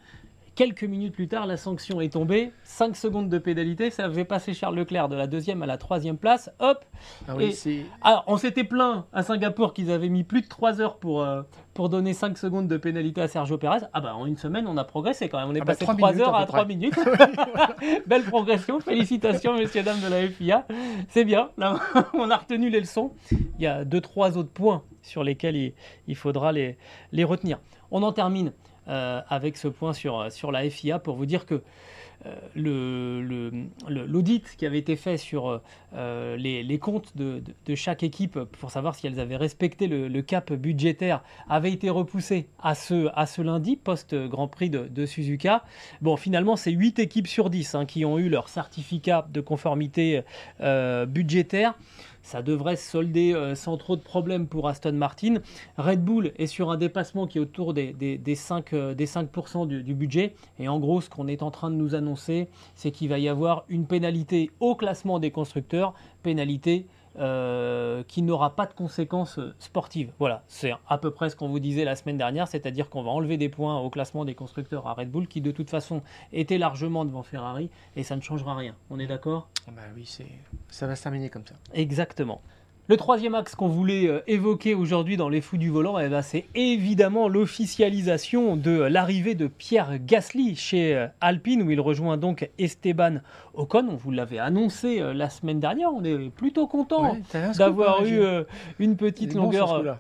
Quelques 0.60 0.84
minutes 0.84 1.14
plus 1.14 1.30
tard, 1.30 1.46
la 1.48 1.56
sanction 1.56 2.02
est 2.02 2.12
tombée. 2.12 2.52
5 2.66 2.94
secondes 2.98 3.30
de 3.30 3.38
pénalité, 3.38 3.92
ça 3.92 4.10
faisait 4.10 4.26
passer 4.26 4.54
Charles 4.54 4.76
Leclerc 4.76 5.08
de 5.08 5.16
la 5.16 5.26
deuxième 5.26 5.64
à 5.64 5.66
la 5.66 5.78
troisième 5.78 6.18
place. 6.18 6.52
Hop 6.60 6.84
Ah 7.30 7.36
oui, 7.38 7.46
Et- 7.46 7.52
c'est- 7.54 7.86
alors, 8.02 8.26
on 8.28 8.36
s'était 8.36 8.66
plaint 8.66 9.06
à 9.14 9.24
Singapour 9.24 9.74
qu'ils 9.74 9.90
avaient 9.90 10.10
mis 10.10 10.26
plus 10.26 10.42
de 10.42 10.48
3 10.50 10.82
heures 10.82 10.98
pour, 10.98 11.24
euh, 11.24 11.44
pour 11.74 11.88
donner 11.88 12.12
5 12.14 12.38
secondes 12.38 12.68
de 12.68 12.76
pénalité 12.76 13.22
à 13.22 13.30
Sergio 13.30 13.58
Pérez. 13.58 13.78
Ah 13.94 14.02
bah 14.02 14.14
en 14.14 14.26
une 14.26 14.36
semaine, 14.36 14.68
on 14.68 14.76
a 14.76 14.84
progressé 14.84 15.30
quand 15.30 15.40
même. 15.40 15.48
On 15.48 15.56
est 15.56 15.62
Ah 15.62 15.64
bah, 15.64 15.76
passé 15.76 15.80
de 15.80 15.86
trois 15.86 15.96
3 15.96 16.12
minutes 16.12 16.28
heures 16.28 16.36
à 16.36 16.40
à 16.40 16.46
peu 16.46 16.48
3 16.48 16.66
près. 16.66 16.76
minutes. 16.76 17.00
Belle 18.08 18.24
progression. 18.24 18.82
Félicitations, 18.82 19.54
messieurs, 19.56 19.84
dames 19.84 20.02
de 20.02 20.08
la 20.10 20.28
FIA. 20.28 20.68
C'est 21.08 21.24
bien. 21.24 21.52
Là, 21.58 21.80
on 22.14 22.30
a 22.30 22.36
retenu 22.36 22.70
les 22.70 22.82
leçons. 22.82 23.14
Il 23.32 23.62
y 23.64 23.68
a 23.68 23.86
2-3 23.86 24.36
autres 24.38 24.52
points 24.52 24.84
sur 25.04 25.24
lesquels 25.24 25.56
il, 25.56 25.74
il 26.10 26.16
faudra 26.18 26.52
les, 26.52 26.78
les 27.14 27.24
retenir. 27.24 27.60
On 27.92 28.04
en 28.04 28.12
termine 28.12 28.52
avec 28.90 29.58
ce 29.58 29.68
point 29.68 29.94
sur, 29.94 30.32
sur 30.32 30.52
la 30.52 30.70
FIA 30.70 31.00
pour 31.00 31.16
vous 31.16 31.26
dire 31.26 31.46
que 31.46 31.62
euh, 32.26 33.52
l'audit 33.88 34.44
qui 34.58 34.66
avait 34.66 34.80
été 34.80 34.96
fait 34.96 35.18
sur 35.18 35.62
euh, 35.96 36.36
les, 36.36 36.80
comptes 36.80 37.16
de, 37.16 37.42
chaque 37.76 38.04
équipe 38.04 38.40
pour 38.40 38.72
savoir 38.72 38.96
si 38.96 39.08
elles 39.08 39.20
avaient 39.20 39.38
respecté 39.38 39.88
le, 39.88 40.22
cap 40.22 40.52
budgétaire 40.52 41.24
avait 41.48 41.72
été 41.72 41.90
repoussé 41.90 42.48
à 42.62 42.76
ce, 42.76 43.42
lundi, 43.42 43.78
post-Grand 43.78 44.48
Prix 44.48 44.70
de, 44.70 45.06
Suzuka. 45.06 45.64
Bon, 46.02 46.18
finalement, 46.18 46.56
c'est 46.56 46.72
8 46.72 47.00
équipes 47.00 47.28
sur 47.28 47.50
10 47.50 47.76
hein, 47.76 47.86
qui 47.86 48.06
ont 48.06 48.20
eu 48.20 48.30
leur 48.30 48.50
certificat 48.50 49.26
de 49.32 49.42
conformité 49.42 50.22
euh, 50.62 51.06
budgétaire. 51.06 51.76
Ça 52.22 52.42
devrait 52.42 52.76
se 52.76 52.92
solder 52.92 53.54
sans 53.56 53.78
trop 53.78 53.96
de 53.96 54.02
problèmes 54.02 54.48
pour 54.48 54.68
Aston 54.68 54.92
Martin. 54.92 55.36
Red 55.78 56.04
Bull 56.04 56.32
est 56.38 56.48
sur 56.48 56.70
un 56.70 56.78
dépassement 56.78 57.28
qui 57.28 57.38
est 57.38 57.42
autour 57.42 57.74
des, 57.74 57.94
des, 57.94 58.18
des 58.18 58.36
5, 58.36 58.74
euh, 58.74 58.94
des 58.94 59.08
5% 59.08 59.68
du, 59.68 59.84
du 59.84 59.96
budget. 59.96 60.36
Et 60.60 60.68
en 60.68 60.80
gros, 60.80 61.02
ce 61.02 61.10
qu'on 61.10 61.28
est 61.28 61.42
en 61.42 61.52
train 61.52 61.72
de 61.72 61.76
nous 61.76 61.96
annoncer, 61.96 62.09
c'est 62.16 62.48
qu'il 62.92 63.10
va 63.10 63.20
y 63.20 63.28
avoir 63.28 63.66
une 63.70 63.86
pénalité 63.86 64.52
au 64.60 64.76
classement 64.76 65.20
des 65.20 65.32
constructeurs, 65.32 65.94
pénalité 66.24 66.86
euh, 67.18 68.04
qui 68.08 68.22
n'aura 68.22 68.56
pas 68.56 68.66
de 68.66 68.74
conséquences 68.74 69.40
sportives. 69.58 70.12
Voilà, 70.20 70.44
c'est 70.48 70.72
à 70.88 70.98
peu 70.98 71.12
près 71.12 71.30
ce 71.30 71.36
qu'on 71.36 71.50
vous 71.50 71.60
disait 71.60 71.84
la 71.84 71.96
semaine 71.96 72.18
dernière, 72.18 72.48
c'est-à-dire 72.48 72.90
qu'on 72.90 73.04
va 73.04 73.10
enlever 73.10 73.36
des 73.36 73.50
points 73.50 73.80
au 73.80 73.90
classement 73.90 74.26
des 74.26 74.36
constructeurs 74.36 74.88
à 74.88 74.94
Red 74.94 75.10
Bull, 75.10 75.28
qui 75.28 75.42
de 75.42 75.52
toute 75.52 75.70
façon 75.70 76.02
était 76.32 76.58
largement 76.58 77.06
devant 77.06 77.24
Ferrari, 77.24 77.70
et 77.96 78.04
ça 78.04 78.16
ne 78.16 78.22
changera 78.22 78.56
rien. 78.56 78.76
On 78.90 79.00
est 79.00 79.08
d'accord? 79.08 79.50
Bah 79.68 79.82
oui, 79.96 80.04
c'est... 80.06 80.28
ça 80.70 80.88
va 80.88 80.96
se 80.96 81.04
terminer 81.04 81.30
comme 81.30 81.46
ça. 81.46 81.56
Exactement. 81.74 82.42
Le 82.90 82.98
troisième 82.98 83.36
axe 83.36 83.54
qu'on 83.54 83.68
voulait 83.68 84.08
euh, 84.08 84.22
évoquer 84.26 84.74
aujourd'hui 84.74 85.16
dans 85.16 85.30
les 85.30 85.42
fous 85.42 85.58
du 85.58 85.70
volant, 85.70 86.00
eh 86.00 86.10
ben, 86.10 86.24
c'est 86.24 86.46
évidemment 86.56 87.28
l'officialisation 87.28 88.56
de 88.56 88.72
l'arrivée 88.72 89.36
de 89.36 89.46
Pierre 89.46 90.00
Gasly 90.04 90.56
chez 90.56 90.96
euh, 90.96 91.06
Alpine, 91.22 91.62
où 91.62 91.70
il 91.70 91.80
rejoint 91.80 92.18
donc 92.18 92.50
Esteban 92.58 93.20
Ocon. 93.54 93.90
On 93.92 93.96
vous 93.96 94.10
l'avait 94.10 94.40
annoncé 94.40 95.02
euh, 95.02 95.14
la 95.14 95.30
semaine 95.30 95.60
dernière, 95.60 95.94
on 95.94 96.04
est 96.04 96.32
plutôt 96.32 96.66
content 96.66 97.14
Ouais, 97.14 97.22
d'avoir 97.56 98.02
hein, 98.02 98.06
eu 98.06 98.22
euh, 98.22 98.44
une 98.80 98.96
petite 98.96 99.36
bon, 99.36 99.52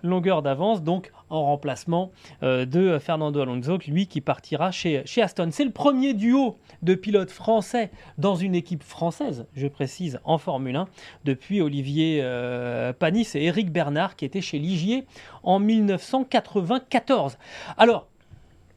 longueur, 0.01 0.41
d'avance, 0.41 0.81
donc 0.81 1.11
en 1.29 1.43
remplacement 1.43 2.11
euh, 2.43 2.65
de 2.65 2.97
Fernando 2.99 3.39
Alonso, 3.41 3.77
lui 3.87 4.07
qui 4.07 4.21
partira 4.21 4.71
chez, 4.71 5.03
chez 5.05 5.21
Aston. 5.21 5.49
C'est 5.51 5.63
le 5.63 5.71
premier 5.71 6.13
duo 6.13 6.57
de 6.81 6.95
pilotes 6.95 7.31
français 7.31 7.91
dans 8.17 8.35
une 8.35 8.55
équipe 8.55 8.83
française, 8.83 9.45
je 9.55 9.67
précise, 9.67 10.19
en 10.23 10.37
Formule 10.37 10.75
1, 10.75 10.87
depuis 11.25 11.61
Olivier 11.61 12.21
euh, 12.23 12.78
Panis 12.97 13.27
et 13.35 13.45
Eric 13.45 13.71
Bernard 13.71 14.15
qui 14.15 14.25
étaient 14.25 14.41
chez 14.41 14.59
Ligier 14.59 15.05
en 15.43 15.59
1994. 15.59 17.37
Alors, 17.77 18.07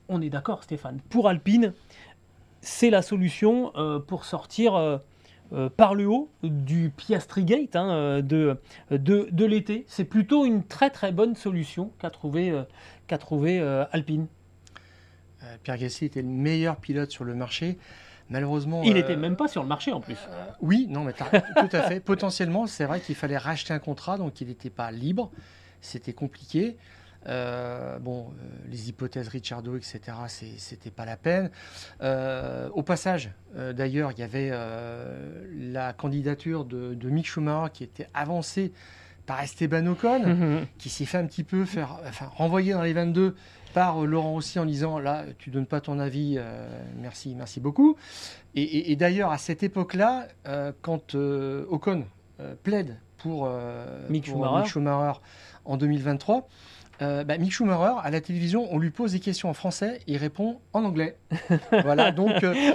on 0.09 0.21
est 0.21 0.31
d'accord 0.31 0.63
Stéphane, 0.63 1.01
pour 1.09 1.29
Alpine, 1.29 1.73
c'est 2.61 2.91
la 2.91 3.03
solution 3.03 3.73
euh, 3.77 3.99
pour 3.99 4.25
sortir 4.25 4.75
euh, 4.75 4.99
euh, 5.53 5.69
par 5.69 5.95
le 5.95 6.07
haut 6.07 6.31
du 6.43 6.91
Piastri 6.97 7.45
Gate 7.45 7.77
hein, 7.77 7.91
euh, 7.91 8.23
de, 8.23 9.45
l'été. 9.45 9.85
C'est 9.87 10.05
plutôt 10.05 10.47
une 10.47 10.65
très 10.65 10.89
très 10.89 11.13
bonne 11.13 11.35
solution 11.37 11.91
qu'a 11.99 12.09
trouvé, 12.11 12.51
euh, 12.51 12.63
euh, 13.11 13.85
Alpine. 13.93 14.29
Euh, 15.43 15.57
Pierre 15.63 15.77
Gasly 15.77 16.07
était 16.07 16.23
le 16.23 16.29
meilleur 16.29 16.77
pilote 16.77 17.11
sur 17.11 17.25
le 17.25 17.35
marché. 17.35 17.77
Malheureusement, 18.31 18.83
Il 18.83 18.93
euh, 18.93 18.95
n'était 18.95 19.17
même 19.17 19.37
pas 19.37 19.49
sur 19.49 19.63
le 19.63 19.69
marché 19.69 19.93
en 19.93 20.01
plus. 20.01 20.19
Oui, 20.61 20.87
non, 20.89 21.05
mais 21.05 21.13
tout 21.13 21.25
à 21.73 21.83
fait. 21.83 22.01
Potentiellement, 22.05 22.67
c'est 22.67 22.85
vrai 22.85 23.01
qu'il 23.01 23.15
fallait 23.15 23.37
racheter 23.37 23.75
un 23.75 23.79
contrat, 23.79 24.17
donc 24.19 24.41
il 24.41 24.49
n'était 24.49 24.71
pas 24.71 24.91
libre. 24.91 25.31
C'était 25.81 26.13
compliqué. 26.13 26.77
Euh, 27.29 27.99
bon, 27.99 28.27
euh, 28.27 28.47
les 28.69 28.89
hypothèses 28.89 29.29
Richardo, 29.29 29.77
etc., 29.77 30.01
c'était 30.59 30.91
pas 30.91 31.05
la 31.05 31.17
peine. 31.17 31.51
Euh, 32.03 32.69
au 32.75 32.83
passage, 32.83 33.31
euh, 33.57 33.73
d'ailleurs, 33.73 34.13
il 34.13 34.19
y 34.19 34.23
avait 34.23 34.51
euh, 34.53 35.45
la 35.57 35.93
candidature 35.93 36.65
de, 36.65 36.95
de 36.95 37.11
Mick 37.11 37.27
Schumacher 37.27 37.71
qui 37.73 37.85
était 37.85 38.09
avancée 38.15 38.73
par 39.27 39.41
Esteban 39.41 39.87
Ocon 39.87 40.67
qui 40.79 40.89
s'est 40.89 41.05
fait 41.05 41.19
un 41.19 41.27
petit 41.27 41.45
peu 41.45 41.65
faire, 41.65 42.01
enfin, 42.09 42.27
renvoyer 42.35 42.73
dans 42.73 42.83
les 42.83 42.93
22 42.93 43.37
par 43.75 44.03
euh, 44.03 44.07
Laurent 44.07 44.33
Rossi 44.33 44.59
en 44.59 44.65
disant 44.67 44.99
là, 44.99 45.25
tu 45.39 45.51
donnes 45.51 45.67
pas 45.67 45.81
ton 45.81 45.99
avis, 45.99 46.37
euh, 46.39 46.67
merci, 47.01 47.35
merci 47.37 47.61
beaucoup. 47.61 47.97
Et, 48.55 48.63
et- 48.63 48.93
et 48.93 48.97
d'ailleurs, 48.97 49.31
à 49.33 49.39
cette 49.39 49.63
époque-là, 49.63 50.27
euh, 50.47 50.73
quand 50.83 51.15
euh, 51.15 51.65
Ocon 51.71 52.05
plaide 52.65 52.97
pour, 53.19 53.49
Mick 54.09 54.25
pour 54.25 54.45
Schumacher. 54.45 54.69
Schumacher 54.69 55.21
en 55.65 55.77
2023, 55.77 56.49
euh, 57.03 57.23
bah, 57.25 57.39
Mick 57.39 57.53
Schumacher, 57.53 57.95
à 58.03 58.11
la 58.11 58.21
télévision, 58.21 58.67
on 58.73 58.79
lui 58.79 58.91
pose 58.91 59.13
des 59.13 59.21
questions 59.21 59.49
en 59.49 59.55
français, 59.55 60.01
il 60.09 60.17
répond 60.17 60.59
en 60.73 60.85
anglais. 60.85 61.17
voilà, 61.85 62.11
donc 62.11 62.33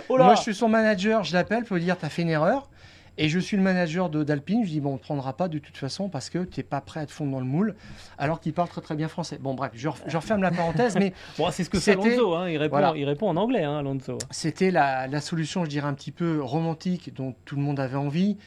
Oh 0.09 0.17
moi 0.17 0.35
je 0.35 0.41
suis 0.41 0.55
son 0.55 0.69
manager, 0.69 1.23
je 1.25 1.33
l'appelle 1.33 1.65
pour 1.65 1.75
lui 1.75 1.83
dire 1.83 1.97
t'as 1.97 2.07
fait 2.09 2.21
une 2.21 2.29
erreur. 2.29 2.69
Et 3.17 3.29
je 3.29 3.39
suis 3.39 3.57
le 3.57 3.63
manager 3.63 4.09
d'Alpine. 4.09 4.63
Je 4.63 4.69
dis, 4.69 4.79
bon, 4.79 4.91
on 4.91 4.93
ne 4.93 4.97
prendra 4.99 5.33
pas 5.35 5.47
de 5.47 5.57
toute 5.59 5.77
façon 5.77 6.09
parce 6.09 6.29
que 6.29 6.43
tu 6.43 6.59
n'es 6.59 6.63
pas 6.63 6.81
prêt 6.81 6.99
à 6.99 7.05
te 7.05 7.11
fondre 7.11 7.31
dans 7.31 7.39
le 7.39 7.45
moule, 7.45 7.75
alors 8.17 8.39
qu'il 8.39 8.53
parle 8.53 8.69
très 8.69 8.81
très 8.81 8.95
bien 8.95 9.07
français. 9.07 9.37
Bon, 9.41 9.53
bref, 9.55 9.71
je, 9.73 9.89
je 10.05 10.17
referme 10.17 10.41
la 10.41 10.51
parenthèse, 10.51 10.95
mais 10.97 11.13
Bon, 11.37 11.49
c'est 11.51 11.63
ce 11.63 11.69
que 11.69 11.79
fait 11.79 11.93
Alonso. 11.93 12.35
hein, 12.35 12.49
Il, 12.49 12.57
répond, 12.57 12.77
voilà. 12.77 12.93
il 12.95 13.05
répond 13.05 13.27
en 13.29 13.37
anglais, 13.37 13.63
hein, 13.63 13.77
Alonso. 13.77 14.17
c'était 14.31 14.71
la, 14.71 15.07
la 15.07 15.21
solution, 15.21 15.65
je 15.65 15.69
dirais, 15.69 15.87
un 15.87 15.93
petit 15.93 16.11
peu 16.11 16.41
romantique 16.41 17.13
dont 17.15 17.33
tout 17.45 17.55
le 17.55 17.61
monde 17.61 17.79
avait 17.79 17.97
envie. 17.97 18.37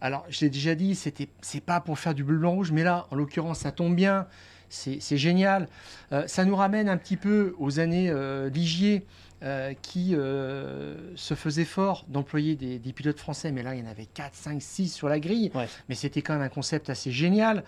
Alors, 0.00 0.26
je 0.28 0.40
l'ai 0.40 0.50
déjà 0.50 0.74
dit, 0.74 0.94
c'était, 0.94 1.28
c'est 1.40 1.62
pas 1.64 1.80
pour 1.80 1.98
faire 1.98 2.14
du 2.14 2.22
bleu, 2.24 2.36
blanc, 2.38 2.52
rouge, 2.52 2.70
mais 2.72 2.82
là, 2.84 3.06
en 3.10 3.16
l'occurrence, 3.16 3.60
ça 3.60 3.72
tombe 3.72 3.94
bien. 3.94 4.26
C'est, 4.68 4.98
c'est 5.00 5.16
génial. 5.16 5.68
Euh, 6.12 6.24
ça 6.26 6.44
nous 6.44 6.56
ramène 6.56 6.88
un 6.88 6.96
petit 6.96 7.16
peu 7.16 7.54
aux 7.58 7.78
années 7.78 8.10
euh, 8.10 8.50
Ligier, 8.50 9.06
euh, 9.42 9.74
qui 9.82 10.14
euh, 10.14 11.14
se 11.14 11.34
faisait 11.34 11.66
fort 11.66 12.06
d'employer 12.08 12.56
des, 12.56 12.78
des 12.78 12.92
pilotes 12.94 13.18
français, 13.18 13.52
mais 13.52 13.62
là, 13.62 13.74
il 13.74 13.84
y 13.84 13.86
en 13.86 13.90
avait 13.90 14.06
4, 14.06 14.34
5, 14.34 14.62
6 14.62 14.88
sur 14.88 15.10
la 15.10 15.20
grille. 15.20 15.50
Ouais. 15.54 15.68
Mais 15.90 15.94
c'était 15.94 16.22
quand 16.22 16.32
même 16.32 16.42
un 16.42 16.48
concept 16.48 16.88
assez 16.88 17.10
génial. 17.10 17.62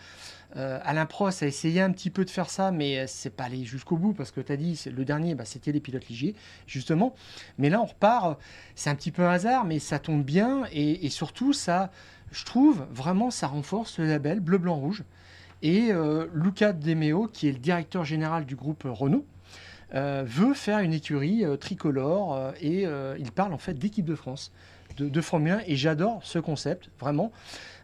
Euh, 0.56 0.80
Alain 0.82 1.04
Prost 1.04 1.42
a 1.42 1.46
essayé 1.46 1.82
un 1.82 1.92
petit 1.92 2.08
peu 2.08 2.24
de 2.24 2.30
faire 2.30 2.48
ça, 2.48 2.70
mais 2.70 3.06
c'est 3.06 3.28
pas 3.28 3.44
allé 3.44 3.66
jusqu'au 3.66 3.98
bout 3.98 4.14
parce 4.14 4.30
que 4.30 4.40
tu 4.40 4.50
as 4.50 4.56
dit, 4.56 4.82
le 4.90 5.04
dernier, 5.04 5.34
bah, 5.34 5.44
c'était 5.44 5.70
les 5.70 5.80
pilotes 5.80 6.08
Ligier, 6.08 6.34
justement. 6.66 7.14
Mais 7.58 7.68
là, 7.68 7.82
on 7.82 7.84
repart. 7.84 8.40
C'est 8.74 8.88
un 8.88 8.94
petit 8.94 9.10
peu 9.10 9.26
un 9.26 9.32
hasard, 9.32 9.66
mais 9.66 9.78
ça 9.78 9.98
tombe 9.98 10.24
bien 10.24 10.64
et, 10.72 11.04
et 11.04 11.10
surtout, 11.10 11.52
ça, 11.52 11.90
je 12.32 12.46
trouve 12.46 12.86
vraiment, 12.90 13.30
ça 13.30 13.46
renforce 13.46 13.98
le 13.98 14.06
label 14.06 14.40
bleu, 14.40 14.56
blanc, 14.56 14.76
rouge. 14.76 15.04
Et 15.60 15.90
Luca 16.32 16.72
De 16.72 16.94
Meo, 16.94 17.26
qui 17.26 17.48
est 17.48 17.52
le 17.52 17.58
directeur 17.58 18.04
général 18.04 18.46
du 18.46 18.54
groupe 18.54 18.84
Renault, 18.86 19.26
veut 19.92 20.54
faire 20.54 20.78
une 20.80 20.92
écurie 20.92 21.44
euh, 21.44 21.56
tricolore 21.56 22.34
euh, 22.34 22.52
et 22.60 22.86
euh, 22.86 23.16
il 23.18 23.32
parle 23.32 23.52
en 23.52 23.58
fait 23.58 23.74
d'équipe 23.74 24.04
de 24.04 24.14
France, 24.14 24.52
de, 24.96 25.08
de 25.08 25.20
Formule 25.20 25.52
1 25.52 25.60
et 25.66 25.76
j'adore 25.76 26.20
ce 26.24 26.38
concept 26.38 26.90
vraiment 27.00 27.32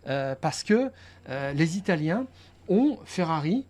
euh, 0.06 0.34
parce 0.40 0.62
que 0.62 0.90
euh, 1.30 1.52
les 1.54 1.78
Italiens 1.78 2.26
ont 2.68 2.98
Ferrari, 3.04 3.64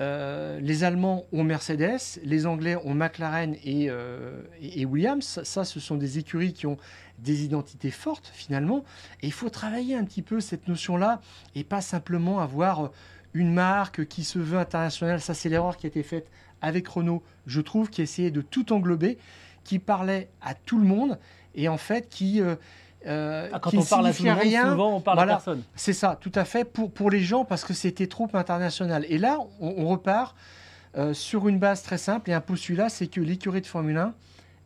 euh, 0.00 0.58
les 0.60 0.82
Allemands 0.84 1.24
ont 1.32 1.44
Mercedes, 1.44 1.98
les 2.24 2.46
Anglais 2.46 2.76
ont 2.84 2.94
McLaren 2.94 3.54
et, 3.64 3.90
euh, 3.90 4.40
et- 4.62 4.86
Williams. 4.86 5.40
Ça, 5.42 5.64
ce 5.64 5.78
sont 5.78 5.96
des 5.96 6.18
écuries 6.18 6.54
qui 6.54 6.66
ont 6.66 6.78
des 7.18 7.44
identités 7.44 7.90
fortes 7.90 8.30
finalement. 8.32 8.82
Et 9.20 9.26
il 9.26 9.32
faut 9.32 9.50
travailler 9.50 9.94
un 9.96 10.04
petit 10.04 10.22
peu 10.22 10.40
cette 10.40 10.68
notion-là 10.68 11.20
et 11.54 11.64
pas 11.64 11.82
simplement 11.82 12.40
avoir 12.40 12.84
euh, 12.86 12.88
une 13.34 13.52
marque 13.52 14.06
qui 14.06 14.24
se 14.24 14.38
veut 14.38 14.58
internationale. 14.58 15.20
Ça, 15.20 15.34
c'est 15.34 15.50
l'erreur 15.50 15.76
qui 15.76 15.86
a 15.86 15.88
été 15.88 16.02
faite 16.02 16.30
avec 16.62 16.86
Renault, 16.88 17.22
je 17.46 17.60
trouve, 17.60 17.90
qui 17.90 18.02
essayait 18.02 18.30
de 18.30 18.40
tout 18.42 18.72
englober, 18.72 19.18
qui 19.64 19.78
parlait 19.78 20.28
à 20.42 20.54
tout 20.54 20.78
le 20.78 20.84
monde 20.86 21.18
et 21.54 21.68
en 21.68 21.76
fait 21.78 22.08
qui. 22.08 22.40
euh, 22.40 22.54
euh, 23.06 23.48
Ah, 23.52 23.58
quand 23.60 23.70
qui 23.70 23.78
on 23.78 23.84
parle 23.84 24.06
à 24.08 24.12
tout 24.12 24.22
le 24.24 24.30
monde, 24.30 24.38
rien. 24.40 24.70
souvent 24.72 24.96
on 24.96 25.00
parle 25.00 25.16
Voilà. 25.18 25.32
à 25.32 25.36
personne. 25.36 25.62
C'est 25.74 25.92
ça, 25.94 26.18
tout 26.20 26.32
à 26.34 26.44
fait, 26.44 26.64
pour, 26.64 26.90
pour 26.92 27.10
les 27.10 27.20
gens, 27.20 27.44
parce 27.46 27.64
que 27.64 27.72
c'était 27.72 28.06
trop 28.06 28.28
international. 28.34 29.06
Et 29.08 29.16
là, 29.18 29.38
on, 29.60 29.74
on 29.78 29.86
repart 29.88 30.36
euh, 30.96 31.14
sur 31.14 31.48
une 31.48 31.58
base 31.58 31.82
très 31.82 31.98
simple 31.98 32.28
et 32.30 32.34
un 32.34 32.40
postulat, 32.42 32.88
c'est 32.90 33.06
que 33.06 33.20
l'écurie 33.20 33.60
de 33.62 33.66
Formule 33.66 33.96
1 33.96 34.14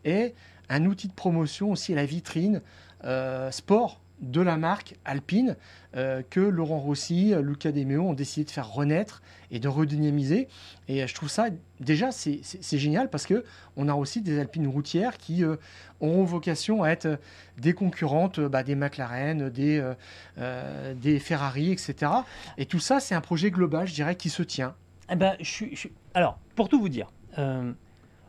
est 0.04 0.34
un 0.68 0.84
outil 0.86 1.06
de 1.08 1.12
promotion 1.12 1.70
aussi 1.70 1.92
à 1.92 1.96
la 1.96 2.06
vitrine 2.06 2.60
euh, 3.04 3.50
sport 3.50 4.00
de 4.20 4.40
la 4.40 4.56
marque 4.56 4.94
Alpine 5.04 5.56
euh, 5.96 6.22
que 6.30 6.40
Laurent 6.40 6.78
Rossi, 6.78 7.34
euh, 7.34 7.42
Luca 7.42 7.72
De 7.72 7.82
Meo 7.84 8.02
ont 8.02 8.12
décidé 8.14 8.44
de 8.44 8.50
faire 8.50 8.70
renaître 8.72 9.22
et 9.50 9.58
de 9.58 9.68
redynamiser. 9.68 10.48
Et 10.88 11.02
euh, 11.02 11.06
je 11.06 11.14
trouve 11.14 11.28
ça 11.28 11.48
déjà 11.80 12.10
c'est- 12.12 12.40
génial 12.78 13.10
parce 13.10 13.26
que 13.26 13.44
on 13.76 13.88
a 13.88 13.94
aussi 13.94 14.20
des 14.22 14.38
Alpines 14.38 14.68
routières 14.68 15.18
qui 15.18 15.44
euh, 15.44 15.56
auront 16.00 16.24
vocation 16.24 16.82
à 16.82 16.88
être 16.90 17.18
des 17.58 17.74
concurrentes 17.74 18.38
euh, 18.38 18.48
bah, 18.48 18.62
des 18.62 18.74
McLaren, 18.76 19.50
des, 19.50 19.78
euh, 19.78 19.94
euh, 20.38 20.94
des 20.94 21.18
Ferrari, 21.18 21.72
etc. 21.72 22.10
Et 22.56 22.66
tout 22.66 22.80
ça, 22.80 23.00
c'est 23.00 23.14
un 23.14 23.20
projet 23.20 23.50
global, 23.50 23.86
je 23.86 23.94
dirais, 23.94 24.14
qui 24.16 24.30
se 24.30 24.42
tient. 24.42 24.74
Eh 25.10 25.16
ben, 25.16 25.36
je 25.40 25.66
je 25.72 25.88
Alors, 26.14 26.38
pour 26.54 26.68
tout 26.68 26.80
vous 26.80 26.88
dire, 26.88 27.12
euh, 27.38 27.72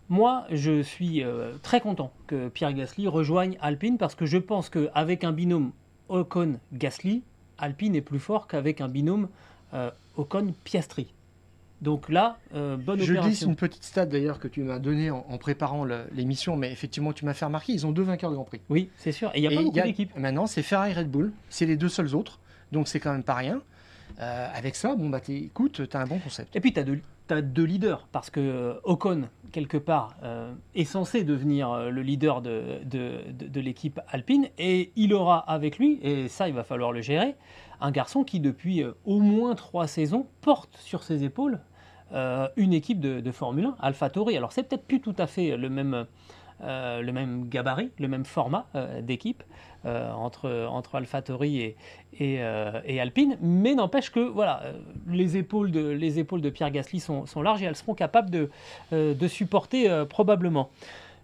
moi, 0.10 0.46
je 0.52 0.82
suis 0.82 1.24
euh, 1.24 1.54
très 1.64 1.82
content 1.82 2.12
que 2.28 2.48
Pierre 2.50 2.74
Gasly 2.74 3.08
rejoigne 3.08 3.58
Alpine 3.62 3.98
parce 3.98 4.16
que 4.16 4.26
je 4.26 4.38
pense 4.38 4.70
qu'avec 4.70 5.24
un 5.24 5.32
binôme 5.32 5.72
Ocon-Gasly, 6.10 7.24
Alpine 7.58 7.96
est 7.96 8.02
plus 8.02 8.20
fort 8.20 8.48
qu'avec 8.48 8.82
un 8.82 8.88
binôme 8.88 9.30
euh, 9.74 9.90
Ocon-Piastri. 10.18 11.08
Donc 11.82 12.10
là, 12.10 12.38
euh, 12.54 12.78
bonne 12.78 13.00
Je 13.00 13.06
glisse 13.06 13.18
opération. 13.20 13.50
une 13.50 13.56
petite 13.56 13.84
stat 13.84 14.06
d'ailleurs 14.06 14.40
que 14.40 14.48
tu 14.48 14.62
m'as 14.62 14.80
donnée 14.80 15.12
en, 15.12 15.26
en 15.28 15.38
préparant 15.38 15.86
l'émission, 16.14 16.56
mais 16.56 16.72
effectivement, 16.72 17.12
tu 17.12 17.26
m'as 17.26 17.34
fait 17.34 17.46
remarquer, 17.46 17.74
ils 17.74 17.86
ont 17.86 17.92
deux 17.92 18.04
vainqueurs 18.04 18.30
de 18.30 18.36
Grand 18.36 18.46
Prix. 18.46 18.62
Oui, 18.70 18.90
c'est 18.98 19.12
sûr. 19.12 19.30
Et 19.34 19.40
il 19.40 19.42
n'y 19.42 19.48
a 19.48 19.52
Et 19.52 19.56
pas 19.56 19.64
beaucoup 19.64 19.82
d'équipes. 19.82 20.16
Maintenant, 20.18 20.48
c'est 20.48 20.62
Ferrari 20.64 20.94
Red 20.94 21.10
Bull, 21.10 21.34
c'est 21.50 21.66
les 21.66 21.76
deux 21.76 21.90
seuls 21.90 22.16
autres, 22.16 22.40
donc 22.72 22.88
c'est 22.88 23.00
quand 23.00 23.12
même 23.12 23.24
pas 23.24 23.36
rien. 23.36 23.62
Euh, 24.20 24.48
avec 24.54 24.76
ça, 24.76 24.96
bon 24.96 25.10
bah 25.10 25.20
écoute, 25.28 25.90
t'as 25.90 26.00
un 26.00 26.06
bon 26.06 26.20
concept. 26.20 26.56
Et 26.56 26.62
puis, 26.62 26.72
tu 26.72 26.80
as, 26.80 26.86
deux 27.34 27.64
leaders, 27.64 28.08
parce 28.12 28.30
que 28.30 28.40
euh, 28.40 28.74
Ocon, 28.84 29.30
quelque 29.52 29.78
part, 29.78 30.16
euh, 30.24 30.54
est 30.76 30.86
censé 30.86 31.24
devenir 31.24 31.72
euh, 31.72 31.90
le 31.90 32.02
leader 32.02 32.42
de, 32.42 33.60
l'équipe 33.60 34.00
alpine, 34.08 34.48
et 34.58 34.92
il 34.96 35.14
aura 35.14 35.40
avec 35.40 35.78
lui, 35.80 36.00
et 36.02 36.28
ça, 36.28 36.48
il 36.48 36.54
va 36.54 36.64
falloir 36.64 36.92
le 36.92 37.02
gérer, 37.02 37.36
un 37.82 37.92
garçon 37.92 38.24
qui, 38.24 38.40
depuis 38.40 38.84
au 39.06 39.20
moins 39.20 39.56
trois 39.56 39.88
saisons, 39.88 40.28
porte 40.42 40.78
sur 40.78 41.04
ses 41.04 41.24
épaules 41.24 41.60
une 42.56 42.72
équipe 42.72 43.02
de, 43.02 43.32
Formule 43.32 43.66
1, 43.66 43.76
AlphaTauri. 43.82 44.38
Alors, 44.38 44.54
c'est 44.54 44.64
peut-être 44.64 44.86
plus 44.86 45.02
tout 45.02 45.16
à 45.18 45.28
fait 45.28 45.58
le 45.58 45.70
même, 45.70 46.06
gabarit, 47.50 47.92
le 48.00 48.08
même 48.08 48.24
format 48.24 48.68
d'équipe 49.02 49.44
euh, 49.86 50.12
entre, 50.14 50.68
entre 50.70 50.96
AlphaTauri 50.96 51.60
et, 51.64 51.76
euh, 52.22 52.80
et 52.86 53.00
Alpine, 53.00 53.38
mais 53.42 53.76
n'empêche 53.76 54.12
que 54.12 54.20
voilà, 54.20 54.62
euh, 54.64 54.74
les, 55.08 55.38
épaules 55.38 55.72
de, 55.72 55.90
les 55.90 56.20
épaules 56.20 56.42
de 56.42 56.50
Pierre 56.50 56.72
Gasly 56.72 57.00
sont, 57.00 57.26
sont 57.26 57.42
larges 57.42 57.62
et 57.62 57.66
elles 57.66 57.76
seront 57.76 57.94
capables 57.96 58.30
de, 58.30 58.50
de 58.92 59.28
supporter 59.28 59.90
probablement. 60.10 60.70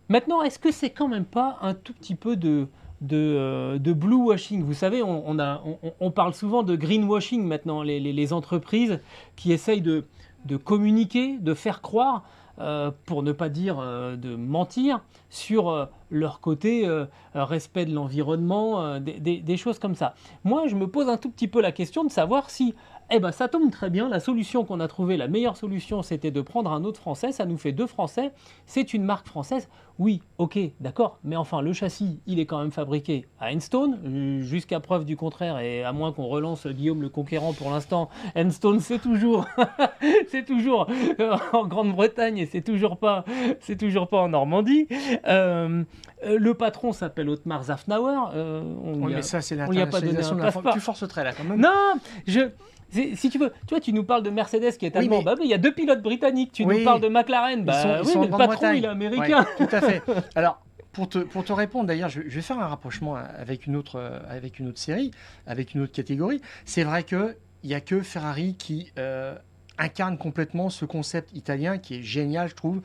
Maintenant, 0.10 0.42
est-ce 0.42 0.60
que 0.60 0.72
c'est 0.72 0.90
quand 0.90 1.08
même 1.08 1.26
pas 1.26 1.58
un 1.62 1.74
tout 1.74 1.94
petit 1.94 2.16
peu 2.16 2.36
de, 2.36 2.68
de, 3.02 3.78
de 3.78 3.94
blue 3.94 4.16
washing 4.16 4.64
Vous 4.64 4.74
savez, 4.74 5.02
on, 5.02 5.40
a, 5.40 5.64
on 6.00 6.12
parle 6.12 6.34
souvent 6.34 6.64
de 6.64 6.76
greenwashing 6.76 7.44
maintenant, 7.44 7.82
les, 7.82 8.00
les- 8.00 8.14
les 8.14 8.34
entreprises 8.34 9.00
qui 9.36 9.54
essayent 9.54 9.82
de, 9.82 10.06
de 10.46 10.58
communiquer, 10.58 11.38
de 11.40 11.54
faire 11.54 11.82
croire, 11.82 12.24
euh, 12.62 12.92
pour 13.06 13.24
ne 13.24 13.32
pas 13.32 13.50
dire 13.50 13.80
euh, 13.80 14.16
de 14.16 14.36
mentir, 14.36 15.02
sur 15.30 15.70
euh, 15.70 15.86
leur 16.10 16.40
côté 16.40 16.88
respect 17.34 17.86
de 17.86 17.94
l'environnement, 17.94 19.00
des 19.00 19.58
choses 19.58 19.80
comme 19.80 19.96
ça. 19.96 20.14
Moi, 20.44 20.68
je 20.68 20.76
me 20.76 20.88
pose 20.88 21.08
un 21.08 21.16
tout 21.16 21.30
petit 21.30 21.48
peu 21.48 21.62
la 21.62 21.72
question 21.72 22.04
de 22.04 22.12
savoir 22.12 22.50
si, 22.50 22.76
eh 23.12 23.20
ben, 23.20 23.32
ça 23.32 23.48
tombe 23.48 23.70
très 23.72 23.90
bien, 23.90 24.10
la 24.10 24.20
solution 24.20 24.64
qu'on 24.66 24.80
a 24.80 24.88
trouvée, 24.88 25.18
la 25.18 25.28
meilleure 25.28 25.58
solution, 25.58 26.02
c'était 26.02 26.32
de 26.32 26.42
prendre 26.42 26.72
un 26.72 26.84
autre 26.84 27.00
Français, 27.00 27.32
ça 27.32 27.46
nous 27.46 27.58
fait 27.58 27.72
deux 27.72 27.88
Français, 27.88 28.32
c'est 28.66 28.94
une 28.94 29.04
marque 29.04 29.28
française. 29.28 29.70
Oui, 30.00 30.22
ok, 30.40 30.58
d'accord, 30.80 31.20
mais 31.24 31.36
enfin, 31.36 31.62
le 31.62 31.74
châssis, 31.74 32.22
il 32.26 32.40
est 32.40 32.46
quand 32.48 32.60
même 32.60 32.72
fabriqué 32.72 33.28
à 33.40 33.54
Enstone, 33.54 34.00
euh, 34.06 34.42
jusqu'à 34.42 34.80
preuve 34.80 35.06
du 35.06 35.16
contraire, 35.16 35.60
et 35.60 35.84
à 35.84 35.92
moins 35.94 36.12
qu'on 36.12 36.26
relance 36.28 36.66
Guillaume 36.66 37.02
le 37.02 37.10
Conquérant 37.10 37.54
pour 37.54 37.70
l'instant, 37.70 38.10
Enstone, 38.36 38.80
c'est 38.80 39.00
toujours, 39.00 39.46
c'est 40.30 40.46
toujours 40.46 40.88
euh, 41.20 41.36
en 41.54 41.68
Grande-Bretagne 41.68 42.38
et 42.40 42.46
c'est 42.46 42.62
toujours 42.62 42.98
pas, 42.98 43.26
c'est 43.60 43.78
toujours 43.78 44.08
pas 44.08 44.22
en 44.22 44.30
Normandie. 44.30 44.88
Euh, 45.28 45.84
le 46.26 46.54
patron 46.54 46.94
s'appelle 46.94 47.30
Otmar 47.30 47.64
Zafnauer. 47.66 48.30
euh, 48.34 48.64
on 48.84 49.04
Oui, 49.06 49.14
a- 49.14 49.18
mais 49.18 49.22
ça, 49.22 49.42
c'est 49.42 49.56
on 49.62 49.72
y 49.74 49.82
a 49.82 49.86
pas 49.88 50.00
donné 50.00 50.14
l'internationalisation 50.14 50.34
un 50.34 50.38
de 50.38 50.42
la 50.44 50.52
passeport. 50.52 50.74
Tu 50.74 50.80
forcerais 50.80 51.24
là 51.24 51.34
quand 51.34 51.44
même. 51.44 51.60
Non, 51.60 52.00
je. 52.26 52.50
Si 52.92 53.30
tu 53.30 53.38
veux, 53.38 53.50
tu 53.68 53.70
vois, 53.72 53.80
tu 53.80 53.94
nous 53.94 54.04
parles 54.04 54.24
de 54.24 54.30
Mercedes 54.30 54.78
qui 54.78 54.86
est 54.86 54.96
Oui, 54.96 55.04
allemand. 55.04 55.20
mais- 55.20 55.24
Bah 55.26 55.36
oui, 55.38 55.46
il 55.46 55.50
y 55.50 55.54
a 55.54 55.58
deux 55.58 55.74
pilotes 55.74 56.02
britanniques. 56.02 56.52
Tu 56.52 56.64
Oui. 56.66 56.80
nous 56.80 56.84
parles 56.84 57.02
de 57.02 57.08
McLaren. 57.08 57.60
Ils 57.60 57.66
Bah 57.66 57.82
sont- 57.82 57.90
ils 58.04 58.06
oui, 58.08 58.14
sont 58.14 58.20
mais 58.22 58.28
le 58.28 58.38
patron, 58.38 58.72
il 58.74 58.84
est 58.84 58.88
américain. 58.88 59.46
Ouais, 59.60 59.66
tout 59.68 59.76
à 59.76 59.82
fait. 59.82 60.02
Alors, 60.36 60.62
pour 60.92 61.08
te, 61.08 61.20
pour 61.20 61.46
te 61.46 61.54
répondre, 61.54 61.86
d'ailleurs, 61.88 62.10
je, 62.10 62.22
je 62.28 62.36
vais 62.36 62.42
faire 62.42 62.60
un 62.60 62.68
rapprochement 62.68 63.16
avec 63.16 63.66
une 63.66 63.76
autre, 63.78 64.20
avec 64.30 64.60
une 64.60 64.68
autre 64.68 64.80
série, 64.80 65.12
avec 65.48 65.74
une 65.74 65.82
autre 65.82 65.94
catégorie. 65.94 66.42
C'est 66.66 66.84
vrai 66.84 67.04
qu'il 67.04 67.36
n'y 67.64 67.74
a 67.74 67.80
que 67.82 68.02
Ferrari 68.02 68.56
qui 68.58 68.92
euh, 69.00 69.36
incarne 69.78 70.18
complètement 70.18 70.70
ce 70.70 70.84
concept 70.86 71.32
italien 71.34 71.78
qui 71.78 71.96
est 71.96 72.04
génial, 72.04 72.50
je 72.50 72.56
trouve. 72.56 72.82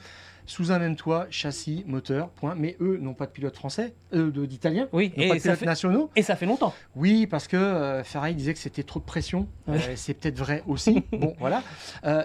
Sous 0.47 0.71
un 0.73 0.79
même 0.79 0.97
toit, 0.97 1.27
châssis, 1.31 1.85
moteur, 1.87 2.29
point. 2.31 2.55
Mais 2.55 2.77
eux 2.81 2.99
n'ont 3.01 3.15
pas 3.15 3.27
de 3.27 3.33
pilote 3.33 3.57
français, 3.57 3.95
euh, 4.15 4.31
d'italiens, 4.47 4.89
Oui, 4.93 5.13
n'ont 5.17 5.29
pas 5.29 5.35
et 5.35 5.39
de 5.39 5.43
ça, 5.43 5.43
pilotes 5.43 5.59
fait, 5.59 5.67
nationaux. 5.67 6.11
et 6.17 6.23
ça 6.23 6.37
fait 6.37 6.47
longtemps. 6.47 6.73
Oui, 6.95 7.27
parce 7.27 7.49
que 7.49 7.57
euh, 7.57 8.05
Ferrari 8.05 8.35
disait 8.35 8.55
que 8.55 8.61
c'était 8.61 8.85
trop 8.85 9.01
de 9.01 9.05
pression. 9.05 9.49
Oui. 9.67 9.79
Euh, 9.79 9.93
c'est 9.97 10.15
peut-être 10.15 10.39
vrai 10.39 10.63
aussi. 10.67 11.03
bon, 11.13 11.35
voilà. 11.39 11.63
Euh, 12.05 12.23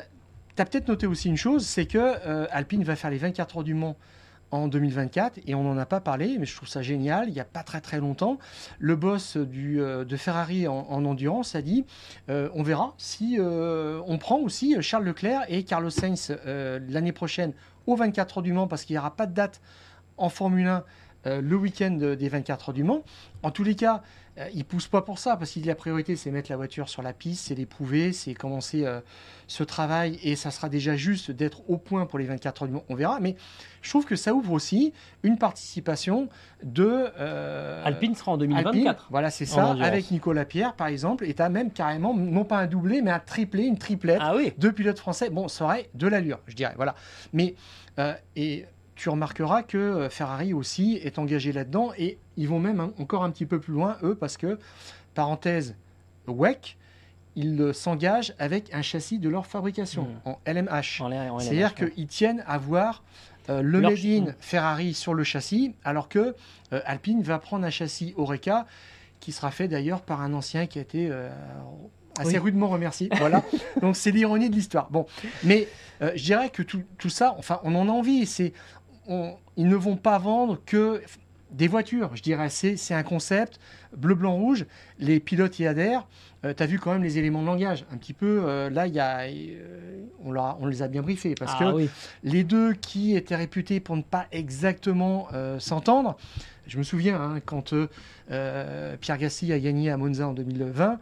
tu 0.55 0.61
as 0.61 0.65
peut-être 0.65 0.87
noté 0.87 1.07
aussi 1.07 1.29
une 1.29 1.37
chose, 1.37 1.65
c'est 1.65 1.85
que 1.85 2.47
Alpine 2.51 2.83
va 2.83 2.95
faire 2.95 3.09
les 3.09 3.17
24 3.17 3.57
heures 3.57 3.63
du 3.63 3.73
Mans 3.73 3.95
en 4.51 4.67
2024 4.67 5.39
et 5.47 5.55
on 5.55 5.63
n'en 5.63 5.77
a 5.77 5.85
pas 5.85 6.01
parlé, 6.01 6.37
mais 6.37 6.45
je 6.45 6.55
trouve 6.55 6.67
ça 6.67 6.81
génial. 6.81 7.29
Il 7.29 7.33
n'y 7.33 7.39
a 7.39 7.45
pas 7.45 7.63
très 7.63 7.81
très 7.81 7.99
longtemps, 7.99 8.37
le 8.79 8.95
boss 8.95 9.37
du, 9.37 9.81
euh, 9.81 10.03
de 10.03 10.17
Ferrari 10.17 10.67
en, 10.67 10.87
en 10.89 11.05
endurance 11.05 11.55
a 11.55 11.61
dit 11.61 11.85
euh, 12.29 12.49
on 12.53 12.63
verra 12.63 12.93
si 12.97 13.37
euh, 13.39 14.01
on 14.07 14.17
prend 14.17 14.37
aussi 14.39 14.75
Charles 14.81 15.05
Leclerc 15.05 15.45
et 15.47 15.63
Carlos 15.63 15.89
Sainz 15.89 16.35
l'année 16.45 17.11
prochaine 17.13 17.53
aux 17.87 17.95
24 17.95 18.37
heures 18.37 18.43
du 18.43 18.53
Mans 18.53 18.67
parce 18.67 18.83
qu'il 18.85 18.93
n'y 18.95 18.99
aura 18.99 19.15
pas 19.15 19.25
de 19.25 19.33
date 19.33 19.61
en 20.17 20.29
Formule 20.29 20.67
1 20.67 20.83
euh, 21.27 21.41
le 21.41 21.55
week-end 21.55 21.91
de- 21.91 22.15
des 22.15 22.29
24 22.29 22.69
heures 22.69 22.73
du 22.73 22.83
Mans. 22.83 23.03
En 23.43 23.51
tous 23.51 23.63
les 23.63 23.75
cas, 23.75 24.01
euh, 24.37 24.47
il 24.53 24.65
pousse 24.65 24.87
pas 24.87 25.01
pour 25.01 25.19
ça 25.19 25.35
parce 25.35 25.51
qu'il 25.51 25.61
dit 25.61 25.67
la 25.67 25.75
priorité 25.75 26.15
c'est 26.15 26.31
mettre 26.31 26.49
la 26.49 26.57
voiture 26.57 26.87
sur 26.89 27.01
la 27.01 27.13
piste, 27.13 27.47
c'est 27.47 27.55
l'éprouver, 27.55 28.13
c'est 28.13 28.33
commencer 28.33 28.85
euh, 28.85 29.01
ce 29.47 29.63
travail 29.63 30.19
et 30.23 30.35
ça 30.35 30.51
sera 30.51 30.69
déjà 30.69 30.95
juste 30.95 31.31
d'être 31.31 31.69
au 31.69 31.77
point 31.77 32.05
pour 32.05 32.17
les 32.17 32.25
24 32.25 32.63
heures 32.63 32.67
du 32.67 32.73
Mans. 32.73 32.83
On 32.89 32.95
verra, 32.95 33.19
mais 33.19 33.35
je 33.81 33.89
trouve 33.89 34.05
que 34.05 34.15
ça 34.15 34.33
ouvre 34.33 34.53
aussi 34.53 34.93
une 35.23 35.37
participation 35.37 36.29
de 36.63 37.07
euh, 37.19 37.83
Alpine 37.83 38.15
sera 38.15 38.31
en 38.31 38.35
Alpine. 38.35 38.57
2024. 38.57 39.07
Voilà, 39.09 39.29
c'est 39.31 39.45
ça. 39.45 39.71
Avec 39.81 40.11
Nicolas 40.11 40.45
Pierre, 40.45 40.75
par 40.75 40.87
exemple, 40.87 41.25
et 41.25 41.33
tu 41.33 41.41
as 41.41 41.49
même 41.49 41.71
carrément, 41.71 42.13
non 42.13 42.45
pas 42.45 42.59
un 42.59 42.67
doublé, 42.67 43.01
mais 43.01 43.11
un 43.11 43.19
triplé, 43.19 43.63
une 43.63 43.77
triplette 43.77 44.19
Ah 44.21 44.35
oui. 44.35 44.53
deux 44.57 44.71
pilotes 44.71 44.99
français. 44.99 45.29
Bon, 45.29 45.47
ça 45.47 45.65
aurait 45.65 45.89
de 45.93 46.07
l'allure, 46.07 46.39
je 46.47 46.55
dirais. 46.55 46.73
Voilà. 46.75 46.95
Mais 47.33 47.55
euh, 47.99 48.13
et 48.35 48.65
tu 49.01 49.09
remarqueras 49.09 49.63
que 49.63 49.77
euh, 49.79 50.09
Ferrari 50.11 50.53
aussi 50.53 50.99
est 51.03 51.17
engagé 51.17 51.51
là-dedans 51.51 51.91
et 51.97 52.19
ils 52.37 52.47
vont 52.47 52.59
même 52.59 52.79
hein, 52.79 52.91
encore 52.99 53.23
un 53.23 53.31
petit 53.31 53.47
peu 53.47 53.59
plus 53.59 53.73
loin 53.73 53.97
eux 54.03 54.13
parce 54.13 54.37
que 54.37 54.59
parenthèse 55.15 55.75
WEC 56.27 56.77
ils 57.35 57.73
s'engagent 57.73 58.35
avec 58.37 58.71
un 58.75 58.83
châssis 58.83 59.17
de 59.17 59.27
leur 59.27 59.47
fabrication 59.47 60.03
Mm. 60.03 60.29
en 60.29 60.39
LMH. 60.45 61.01
C'est-à-dire 61.39 61.73
ouais. 61.79 61.89
qu'ils 61.91 62.07
tiennent 62.07 62.43
à 62.45 62.59
voir 62.59 63.03
euh, 63.49 63.63
le 63.63 63.79
Leur 63.79 63.91
made 63.91 64.05
in 64.05 64.25
Ferrari 64.39 64.93
sur 64.93 65.15
le 65.15 65.23
châssis, 65.23 65.73
alors 65.83 66.09
que 66.09 66.35
euh, 66.71 66.81
Alpine 66.85 67.23
va 67.23 67.39
prendre 67.39 67.65
un 67.65 67.71
châssis 67.71 68.13
Oreca 68.17 68.67
qui 69.19 69.31
sera 69.31 69.49
fait 69.49 69.67
d'ailleurs 69.67 70.01
par 70.01 70.21
un 70.21 70.33
ancien 70.33 70.67
qui 70.67 70.77
a 70.77 70.81
été 70.83 71.07
euh, 71.09 71.29
assez 72.19 72.33
Oui. 72.33 72.37
rudement 72.37 72.67
remercié. 72.67 73.09
Voilà. 73.17 73.43
Donc 73.81 73.95
c'est 73.95 74.11
l'ironie 74.11 74.49
de 74.51 74.55
l'histoire. 74.55 74.89
Bon, 74.91 75.07
mais 75.43 75.67
je 76.01 76.23
dirais 76.23 76.49
que 76.49 76.63
tout, 76.63 76.81
tout 76.97 77.09
ça, 77.09 77.35
enfin, 77.37 77.59
on 77.63 77.75
en 77.75 77.87
a 77.87 77.91
envie. 77.91 78.25
C'est, 78.25 78.53
on- 79.11 79.35
ils 79.57 79.67
ne 79.67 79.75
vont 79.75 79.97
pas 79.97 80.17
vendre 80.17 80.59
que 80.65 81.01
des 81.51 81.67
voitures. 81.67 82.15
Je 82.15 82.21
dirais, 82.23 82.47
c'est, 82.49 82.93
un 82.93 83.03
concept 83.03 83.59
bleu, 83.95 84.15
blanc, 84.15 84.33
rouge. 84.35 84.65
Les 84.99 85.19
pilotes 85.19 85.59
y 85.59 85.67
adhèrent. 85.67 86.07
tu 86.43 86.63
as 86.63 86.65
vu 86.65 86.79
quand 86.79 86.93
même 86.93 87.03
les 87.03 87.17
éléments 87.19 87.41
de 87.41 87.47
langage. 87.47 87.85
Un 87.91 87.97
petit 87.97 88.13
peu, 88.13 88.43
euh, 88.45 88.69
là, 88.69 88.87
il 88.87 88.93
y 88.95 88.99
a, 88.99 89.23
euh, 89.27 90.05
on, 90.23 90.31
leur 90.31 90.43
a- 90.45 90.57
on 90.61 90.65
les 90.65 90.81
a 90.81 90.87
bien 90.87 91.01
briefés. 91.01 91.35
Parce 91.37 91.53
Ah 91.59 91.65
que 91.65 91.71
oui. 91.75 91.89
les 92.23 92.43
deux 92.45 92.73
qui 92.73 93.15
étaient 93.15 93.35
réputés 93.35 93.79
pour 93.81 93.95
ne 93.97 94.01
pas 94.01 94.25
exactement 94.31 95.27
euh, 95.33 95.59
s'entendre, 95.59 96.17
je 96.67 96.77
me 96.77 96.83
souviens 96.83 97.19
hein, 97.21 97.39
quand 97.45 97.73
euh, 97.73 97.89
euh, 98.31 98.95
Pierre 99.01 99.17
Gasly 99.17 99.51
a 99.53 99.59
gagné 99.59 99.91
à 99.91 99.97
Monza 99.97 100.27
en 100.29 100.33
2020, 100.33 100.99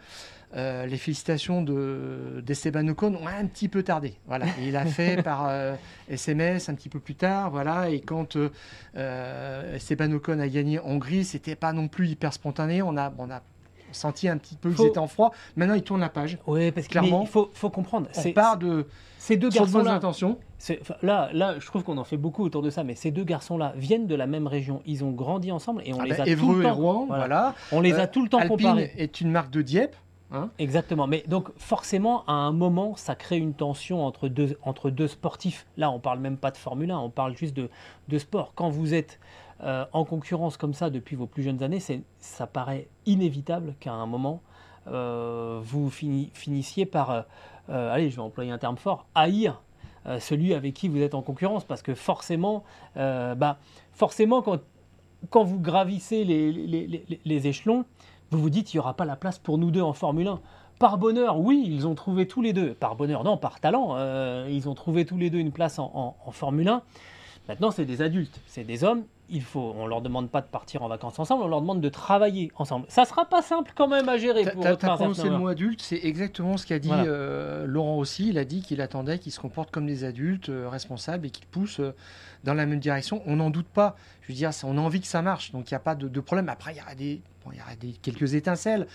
euh, 0.56 0.86
les 0.88 0.97
félicitations 0.97 1.62
de 1.62 2.41
d'Esteban 2.45 2.88
Ocon 2.88 3.14
ont 3.16 3.28
un 3.28 3.45
petit 3.45 3.68
peu 3.68 3.84
tardé. 3.84 4.16
Voilà, 4.28 4.45
Et 4.60 4.68
il 4.70 4.76
a 4.76 4.86
fait 4.86 5.22
par 5.22 5.45
euh, 5.47 5.76
SMS 6.10 6.70
un 6.70 6.76
petit 6.76 6.89
peu 6.89 7.00
plus 7.00 7.16
tard. 7.16 7.52
Voilà, 7.52 7.89
et 7.89 8.00
quand 8.00 8.36
euh, 8.36 8.50
euh, 8.97 9.76
Esteban 9.76 10.12
Ocon 10.14 10.39
a 10.39 10.47
gagné 10.47 10.80
en 10.80 10.86
Hongrie, 10.89 11.24
c'était 11.24 11.56
pas 11.56 11.74
non 11.74 11.88
plus 11.88 12.08
hyper 12.10 12.34
spontané. 12.34 12.82
On 12.82 12.97
a, 12.97 13.14
on 13.18 13.30
a 13.30 13.41
senti 13.91 14.28
un 14.28 14.38
petit 14.38 14.56
peu 14.56 14.72
qu'ils 14.72 14.86
étaient 14.88 14.97
en 15.00 15.08
froid. 15.08 15.32
Maintenant, 15.56 15.74
il 15.76 15.82
tourne 15.84 16.02
la 16.02 16.10
page. 16.10 16.38
Oui, 16.47 16.72
parce 16.72 16.88
que 16.88 16.91
Clairement, 16.91 17.22
il 17.24 17.28
faut, 17.28 17.50
faut 17.54 17.70
comprendre. 17.72 18.08
On 18.16 18.22
c'est- 18.22 18.34
part 18.34 18.58
de 18.58 18.86
Ces 19.18 19.36
deux 19.38 19.50
de 19.50 19.56
garçons-là, 19.56 20.00
là, 21.02 21.30
là, 21.34 21.56
je 21.60 21.66
trouve 21.66 21.84
qu'on 21.84 21.97
en 21.97 22.04
fait 22.04 22.18
beaucoup 22.18 22.43
autour 22.43 22.62
de 22.62 22.70
ça, 22.70 22.84
mais 22.84 22.93
ces 22.95 23.12
deux 23.12 23.24
garçons-là 23.24 23.74
viennent 23.78 24.06
de 24.08 24.16
la 24.16 24.28
même 24.28 24.45
région. 24.47 24.82
Ils 24.86 25.04
ont 25.04 25.12
grandi 25.12 25.52
ensemble 25.52 25.82
et 25.86 25.93
on 25.93 26.00
Ah 26.02 26.04
les 26.06 26.10
bah, 26.12 26.16
a 26.22 26.24
tout 26.26 26.30
Évreux 26.30 26.56
le 26.56 26.62
et 26.62 26.64
temps. 26.66 26.76
Rouen, 26.76 27.06
voilà. 27.08 27.26
voilà. 27.28 27.56
On 27.72 27.82
les 27.82 27.93
a 27.93 28.02
Euh, 28.04 28.08
tout 28.12 28.22
le 28.24 28.30
temps 28.30 28.38
Alpine 28.39 28.58
comparés. 28.58 28.91
est 28.97 29.22
une 29.22 29.32
marque 29.32 29.50
de 29.52 29.62
Dieppe. 29.62 29.95
Hein. 30.32 30.50
Exactement. 30.60 31.08
Mais 31.08 31.24
donc 31.28 31.50
forcément, 31.58 32.24
à 32.26 32.34
un 32.34 32.52
moment, 32.52 32.96
ça 32.96 33.16
crée 33.16 33.38
une 33.38 33.54
tension 33.54 34.06
entre 34.06 34.28
deux, 34.28 34.58
entre 34.64 34.90
deux 34.90 35.08
sportifs. 35.08 35.66
Là, 35.78 35.92
on 35.92 36.00
parle 36.00 36.20
même 36.20 36.38
pas 36.38 36.52
de 36.52 36.58
Formule 36.58 36.92
1, 36.92 36.98
on 37.00 37.10
parle 37.10 37.36
juste 37.36 37.56
de, 37.56 37.70
de 38.08 38.18
sport. 38.18 38.54
Quand 38.56 38.70
vous 38.70 38.94
êtes 38.94 39.20
euh, 39.64 39.86
en 39.92 40.06
concurrence 40.06 40.56
comme 40.58 40.74
ça 40.74 40.90
depuis 40.90 41.16
vos 41.16 41.28
plus 41.28 41.44
jeunes 41.44 41.62
années, 41.64 41.82
ça 42.20 42.48
paraît 42.48 42.88
inévitable 43.06 43.76
qu'à 43.80 43.92
un 43.94 44.06
moment, 44.06 44.42
euh, 44.88 45.60
vous 45.64 45.90
fini- 45.90 46.30
finissiez 46.34 46.86
par, 46.86 47.12
euh, 47.12 47.22
allez, 47.94 48.10
je 48.10 48.16
vais 48.16 48.22
employer 48.22 48.52
un 48.52 48.58
terme 48.58 48.78
fort, 48.78 49.06
haïr 49.16 49.62
celui 50.20 50.54
avec 50.56 50.74
qui 50.74 50.88
vous 50.88 51.02
êtes 51.02 51.14
en 51.14 51.22
concurrence. 51.22 51.66
Parce 51.66 51.84
que 51.84 51.94
forcément, 51.94 52.64
bah, 52.96 53.60
forcément 53.92 54.42
quand, 54.42 54.60
quand 55.30 55.44
vous 55.44 55.60
gravissez 55.60 56.24
les- 56.24 56.52
les- 56.52 56.88
les- 56.88 57.20
les 57.24 57.48
échelons, 57.48 57.86
vous 58.32 58.40
vous 58.40 58.50
dites 58.50 58.74
il 58.74 58.78
n'y 58.78 58.80
aura 58.80 58.94
pas 58.96 59.06
la 59.06 59.16
place 59.16 59.40
pour 59.40 59.58
nous 59.58 59.72
deux 59.72 59.82
en 59.82 59.94
Formule 59.94 60.28
1. 60.28 60.40
Par 60.80 60.98
bonheur, 60.98 61.40
oui, 61.40 61.64
ils 61.68 61.88
ont 61.88 61.96
trouvé 61.96 62.26
tous 62.28 62.42
les 62.42 62.54
deux. 62.54 62.74
Par 62.74 62.96
bonheur, 62.96 63.24
non, 63.26 63.36
par 63.38 63.60
talent, 63.60 63.96
euh, 63.98 64.48
ils 64.50 64.70
ont 64.70 64.76
trouvé 64.76 65.04
tous 65.06 65.18
les 65.18 65.30
deux 65.30 65.40
une 65.40 65.52
place 65.52 65.78
en, 65.80 65.92
en- 65.94 66.16
en 66.26 66.32
Formule 66.32 66.70
1. 66.70 66.82
Maintenant, 67.50 67.72
c'est 67.72 67.86
des 67.86 68.02
adultes, 68.02 68.40
c'est 68.48 68.64
des 68.64 68.84
hommes. 68.84 69.04
Il 69.32 69.42
faut, 69.44 69.74
on 69.78 69.86
leur 69.88 70.02
demande 70.02 70.30
pas 70.30 70.42
de 70.42 70.48
partir 70.48 70.82
en 70.84 70.88
vacances 70.88 71.20
ensemble, 71.20 71.44
on 71.44 71.48
leur 71.48 71.62
demande 71.62 71.82
de 71.82 71.90
travailler 71.90 72.52
ensemble. 72.58 72.86
Ça 72.90 73.06
sera 73.06 73.26
pas 73.26 73.42
simple 73.42 73.74
quand 73.76 73.88
même 73.88 74.08
à 74.10 74.18
gérer 74.18 74.44
pour 74.52 74.64
T'as 74.64 74.74
Otmar 74.74 74.92
t'as 74.92 74.96
prononcé 74.98 75.22
le 75.24 75.30
Zafnauer. 75.30 75.40
mot 75.44 75.48
adulte, 75.50 75.82
c'est 75.82 76.00
exactement 76.04 76.58
ce 76.58 76.66
qu'a 76.66 76.80
dit 76.80 76.88
Voilà. 76.88 77.04
euh, 77.04 77.66
Laurent 77.68 77.98
aussi. 77.98 78.30
Il 78.30 78.38
a 78.38 78.46
dit 78.46 78.62
qu'il 78.62 78.82
attendait 78.82 79.20
qu'ils 79.20 79.32
se 79.32 79.40
comportent 79.40 79.70
comme 79.72 79.86
des 79.86 80.04
adultes 80.04 80.50
euh, 80.50 80.68
responsables 80.70 81.28
et 81.28 81.30
qu'ils 81.30 81.46
poussent 81.48 81.80
euh, 81.80 81.94
dans 82.44 82.54
la 82.56 82.66
même 82.66 82.80
direction. 82.80 83.22
On 83.28 83.36
n'en 83.36 83.50
doute 83.52 83.68
pas. 83.68 83.96
Je 84.22 84.30
veux 84.30 84.36
dire, 84.36 84.52
ça- 84.54 84.66
on 84.68 84.78
a 84.78 84.82
envie 84.82 85.02
que 85.02 85.08
ça 85.08 85.22
marche, 85.22 85.52
donc 85.52 85.70
il 85.70 85.74
n'y 85.74 85.78
a 85.78 85.82
pas 85.82 85.96
de, 85.96 86.08
de 86.08 86.20
problème. 86.22 86.50
Après, 86.50 86.74
il 86.74 86.78
y 86.78 86.82
aura 86.82 86.96
des, 86.96 87.22
bon, 87.50 87.56
il 87.56 87.74
y 87.74 87.78
des 87.93 87.93
quelques 88.00 88.34
étincelles, 88.34 88.88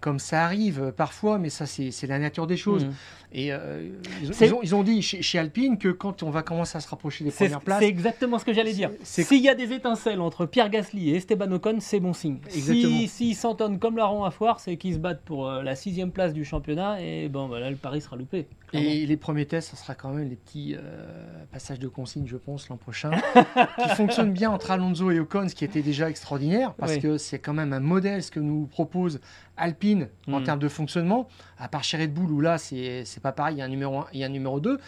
comme 0.00 0.18
ça 0.18 0.44
arrive 0.44 0.92
parfois, 0.96 1.38
mais 1.38 1.50
ça, 1.50 1.66
c'est 1.66 2.06
la 2.06 2.18
nature 2.18 2.46
des 2.46 2.56
choses. 2.56 2.84
Mhm. 2.84 2.92
Et 3.34 3.50
euh, 3.50 3.88
ils, 4.22 4.28
ont, 4.28 4.34
ils 4.42 4.52
ont- 4.54 4.60
ils 4.62 4.74
ont 4.74 4.82
dit 4.82 5.00
chez, 5.00 5.22
chez 5.22 5.38
Alpine 5.38 5.78
que 5.78 5.88
quand 5.88 6.22
on 6.22 6.28
va 6.28 6.42
commencer 6.42 6.76
à 6.76 6.80
se 6.80 6.88
rapprocher 6.88 7.24
des 7.24 7.30
premières 7.30 7.62
places, 7.62 7.80
c'est 7.80 7.88
exactement 7.88 8.38
ce 8.38 8.44
que 8.44 8.52
j'allais 8.52 8.74
dire. 8.74 8.90
S'il 9.02 9.40
y 9.40 9.48
a 9.48 9.54
des 9.54 9.72
étincelles 9.72 10.20
entre 10.20 10.44
Pierre 10.44 10.68
Gasly 10.68 11.10
et 11.10 11.16
Esteban 11.16 11.50
Ocon, 11.52 11.78
c'est 11.80 11.98
bon 12.00 12.12
signe. 12.12 12.40
Exactement. 12.54 12.98
Si 12.98 13.08
S'ils 13.08 13.34
s'entendent 13.36 13.78
comme 13.78 13.96
larron 13.96 14.24
à 14.24 14.30
foire, 14.30 14.60
c'est 14.60 14.76
qu'ils 14.76 14.94
se 14.94 14.98
battent 14.98 15.22
pour 15.22 15.48
euh, 15.48 15.62
la 15.62 15.74
sixième 15.76 16.10
place 16.10 16.34
du 16.34 16.44
championnat 16.44 17.00
et 17.00 17.30
bon, 17.30 17.48
bah, 17.48 17.58
là, 17.58 17.70
le 17.70 17.76
pari 17.76 18.02
sera 18.02 18.16
loupé. 18.16 18.46
clairement. 18.68 18.86
Et 18.90 19.06
les 19.06 19.16
premiers 19.16 19.46
tests, 19.46 19.70
ça 19.70 19.76
sera 19.76 19.94
quand 19.94 20.10
même 20.10 20.28
les 20.28 20.36
petits 20.36 20.74
euh, 20.76 21.06
passages 21.50 21.78
de 21.78 21.88
consignes, 21.88 22.26
je 22.26 22.36
pense, 22.36 22.68
l'an 22.68 22.76
prochain, 22.76 23.12
qui 23.82 23.88
fonctionnent 23.96 24.32
bien 24.32 24.50
entre 24.50 24.70
Alonso 24.72 25.10
et 25.10 25.20
Ocon, 25.20 25.48
ce 25.48 25.54
qui 25.54 25.64
était 25.64 25.80
déjà 25.82 26.10
extraordinaire, 26.10 26.74
parce 26.74 26.92
Oui. 26.96 27.00
que 27.00 27.16
c'est 27.16 27.38
quand 27.38 27.54
même 27.54 27.72
un 27.72 27.80
modèle, 27.80 28.01
ce 28.20 28.30
que 28.30 28.40
nous 28.40 28.66
propose 28.66 29.20
Alpine 29.56 30.08
en 30.28 30.40
Mm. 30.40 30.44
termes 30.44 30.58
de 30.58 30.68
fonctionnement, 30.68 31.28
à 31.58 31.68
part 31.68 31.84
chez 31.84 31.96
Red 31.98 32.12
Bull, 32.12 32.30
où 32.30 32.40
là, 32.40 32.58
c'est 32.58 33.04
c'est 33.04 33.22
pas 33.22 33.32
pareil, 33.32 33.56
il 33.56 33.58
y 33.58 33.62
a 33.62 33.64
un 33.64 33.68
numéro 33.68 33.98
1 33.98 34.06
et 34.12 34.24
un 34.24 34.28
numéro 34.28 34.60
2. 34.60 34.78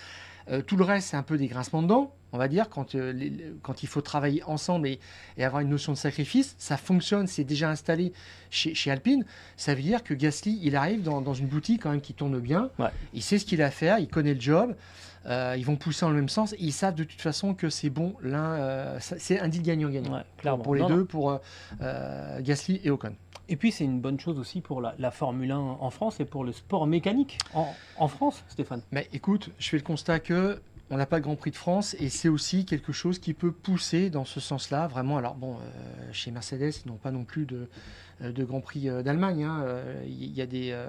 Euh, 0.51 0.61
tout 0.61 0.77
le 0.77 0.85
reste, 0.85 1.09
c'est 1.09 1.17
un 1.17 1.23
peu 1.23 1.39
des 1.39 1.47
grincements 1.47 1.81
de 1.83 1.87
dents, 1.89 2.13
on 2.33 2.37
va 2.39 2.49
dire, 2.49 2.69
quand, 2.69 2.95
euh, 2.95 3.13
les- 3.15 3.33
quand 3.63 3.83
il 3.83 3.87
faut 3.87 4.03
travailler 4.03 4.43
ensemble 4.45 4.89
et, 4.89 5.01
et 5.39 5.45
avoir 5.45 5.63
une 5.63 5.71
notion 5.71 5.93
de 5.93 5.97
sacrifice. 5.97 6.55
Ça 6.59 6.77
fonctionne, 6.77 7.27
c'est 7.27 7.45
déjà 7.45 7.71
installé 7.71 8.13
chez, 8.51 8.75
chez 8.75 8.91
Alpine. 8.91 9.25
Ça 9.57 9.75
veut 9.75 9.81
dire 9.81 10.03
que 10.05 10.13
Gasly, 10.13 10.61
il 10.63 10.77
arrive 10.77 11.03
dans, 11.03 11.23
dans 11.23 11.33
une 11.33 11.47
boutique 11.47 11.83
quand 11.85 11.91
même 11.93 12.03
qui 12.03 12.13
tourne 12.13 12.39
bien. 12.41 12.69
Ouais. 12.79 12.91
Il 13.15 13.23
sait 13.23 13.39
ce 13.39 13.47
qu'il 13.47 13.63
a 13.63 13.67
à 13.67 13.71
faire, 13.71 13.99
il 13.99 14.09
connaît 14.09 14.35
le 14.35 14.41
job. 14.41 14.75
Euh, 15.27 15.55
ils 15.59 15.65
vont 15.65 15.77
pousser 15.77 16.03
dans 16.07 16.11
le 16.11 16.17
même 16.17 16.29
sens. 16.29 16.53
et 16.53 16.57
ils 16.61 16.73
savent 16.73 16.95
de 16.95 17.05
toute 17.05 17.21
façon 17.21 17.55
que 17.55 17.71
c'est 17.71 17.91
bon. 17.91 18.15
L'un, 18.23 18.53
euh, 18.55 18.99
c'est 19.01 19.41
un 19.41 19.49
deal 19.49 19.63
gagnant-gagnant. 19.63 20.15
Ouais, 20.15 20.21
pour, 20.23 20.37
clairement. 20.37 20.63
pour 20.65 20.75
les 20.75 20.83
Non, 20.83 20.89
non. 20.91 20.97
deux, 20.97 21.05
pour 21.05 21.41
euh, 21.81 22.41
Gasly 22.41 22.81
et 22.85 22.91
Ocon. 22.91 23.15
Et 23.49 23.57
puis 23.57 23.73
c'est 23.73 23.85
une 23.85 24.01
bonne 24.01 24.19
chose 24.19 24.39
aussi 24.39 24.61
pour 24.63 24.81
la, 24.81 24.95
la 24.99 25.11
Formule 25.11 25.51
1 25.51 25.57
en 25.59 25.91
France 25.91 26.19
et 26.21 26.25
pour 26.25 26.45
le 26.45 26.53
sport 26.53 26.87
mécanique 26.87 27.39
en, 27.53 27.75
en 27.99 28.09
France, 28.09 28.43
Stéphane. 28.49 28.81
Mais 28.91 29.07
écoute, 29.13 29.51
je 29.59 29.69
fais 29.69 29.77
le 29.77 29.83
constat 29.83 30.19
que 30.21 30.61
on 30.91 30.97
n'a 30.99 31.07
pas 31.07 31.19
de 31.19 31.25
Grand 31.25 31.37
Prix 31.37 31.51
de 31.51 31.57
France 31.57 31.95
et 31.99 32.09
c'est 32.11 32.29
aussi 32.29 32.65
quelque 32.67 32.93
chose 32.93 33.19
qui 33.19 33.33
peut 33.35 33.53
pousser 33.53 34.11
dans 34.11 34.25
ce 34.25 34.39
sens-là. 34.41 34.87
Vraiment, 34.87 35.17
alors 35.19 35.35
bon, 35.35 35.57
euh, 35.57 36.09
chez 36.13 36.31
Mercedes, 36.31 36.73
ils 36.85 36.89
n'ont 36.89 36.97
pas 36.99 37.11
non 37.11 37.25
plus 37.25 37.47
de, 37.47 37.69
de 38.21 38.45
Grand 38.45 38.61
Prix 38.61 38.89
d'Allemagne. 39.03 39.45
hein. 39.45 39.65
Il 40.07 40.33
y 40.33 40.41
a 40.43 40.47
des 40.47 40.71
euh, 40.73 40.87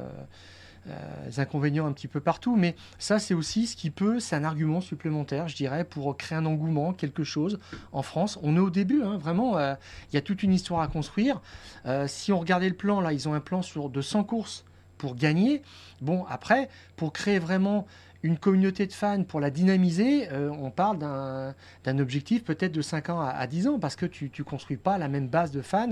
inconvénients 1.37 1.87
un 1.87 1.91
petit 1.93 2.07
peu 2.07 2.19
partout, 2.19 2.55
mais 2.55 2.75
ça, 2.99 3.19
c'est 3.19 3.33
aussi 3.33 3.67
ce 3.67 3.75
qui 3.75 3.89
peut, 3.89 4.19
c'est 4.19 4.35
un 4.35 4.43
argument 4.43 4.81
supplémentaire, 4.81 5.47
je 5.47 5.55
dirais, 5.55 5.83
pour 5.83 6.15
créer 6.17 6.37
un 6.37 6.45
engouement, 6.45 6.93
quelque 6.93 7.23
chose 7.23 7.59
en 7.91 8.01
France. 8.01 8.39
On 8.43 8.55
est 8.55 8.59
au 8.59 8.69
début, 8.69 9.01
hein, 9.03 9.17
vraiment. 9.17 9.57
euh, 9.57 9.75
Il 10.11 10.15
y 10.15 10.17
a 10.17 10.21
toute 10.21 10.43
une 10.43 10.53
histoire 10.53 10.81
à 10.81 10.87
construire. 10.87 11.41
Euh, 11.85 12.07
si 12.07 12.31
on 12.31 12.39
regardait 12.39 12.69
le 12.69 12.75
plan, 12.75 13.01
là, 13.01 13.13
ils 13.13 13.27
ont 13.27 13.33
un 13.33 13.39
plan 13.39 13.61
sur 13.61 13.89
de 13.89 14.01
100 14.01 14.23
courses 14.23 14.65
pour 14.97 15.15
gagner. 15.15 15.61
Bon, 16.01 16.25
après, 16.29 16.69
pour 16.95 17.11
créer 17.13 17.39
vraiment 17.39 17.85
une 18.25 18.37
communauté 18.39 18.87
de 18.87 18.91
fans, 18.93 19.23
pour 19.23 19.39
la 19.39 19.51
dynamiser, 19.51 20.27
euh, 20.31 20.49
on 20.49 20.71
parle 20.71 20.97
d'un 20.97 21.99
objectif 21.99 22.43
peut-être 22.43 22.71
de 22.71 22.81
5 22.81 23.09
ans 23.11 23.21
à, 23.21 23.29
à 23.29 23.45
10 23.45 23.67
ans, 23.67 23.79
parce 23.79 23.95
que 23.95 24.05
tu 24.07 24.31
ne 24.37 24.43
construis 24.43 24.77
pas 24.77 24.97
la 24.97 25.07
même 25.07 25.27
base 25.27 25.51
de 25.51 25.61
fans. 25.61 25.91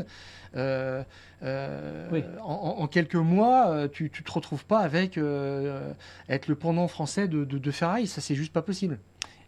Euh, 0.56 1.04
euh, 1.44 2.10
Oui. 2.12 2.24
en, 2.42 2.88
quelques 2.88 3.16
mois, 3.16 3.88
tu 3.90 4.06
ne 4.06 4.10
te 4.10 4.32
retrouves 4.32 4.66
pas 4.66 4.80
avec 4.80 5.18
être 5.18 6.48
le 6.48 6.56
pendant 6.56 6.88
français 6.88 7.28
de, 7.28 7.46
de, 7.46 7.58
de 7.60 7.72
Ferrari. 7.72 8.08
Ça, 8.08 8.20
c'est 8.20 8.36
juste 8.36 8.52
pas 8.54 8.64
possible. 8.64 9.00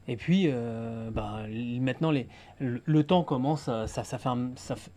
Et 0.07 0.17
puis 0.17 0.47
bah, 1.11 1.39
maintenant 1.81 2.11
les, 2.11 2.27
le, 2.59 2.81
le 2.85 3.03
temps 3.03 3.23
commence, 3.23 3.67
à- 3.67 3.87
ça, 3.87 4.03
ça 4.03 4.19
fait 4.19 4.29
un- 4.29 4.51
ça 4.55 4.75
fait- 4.75 4.91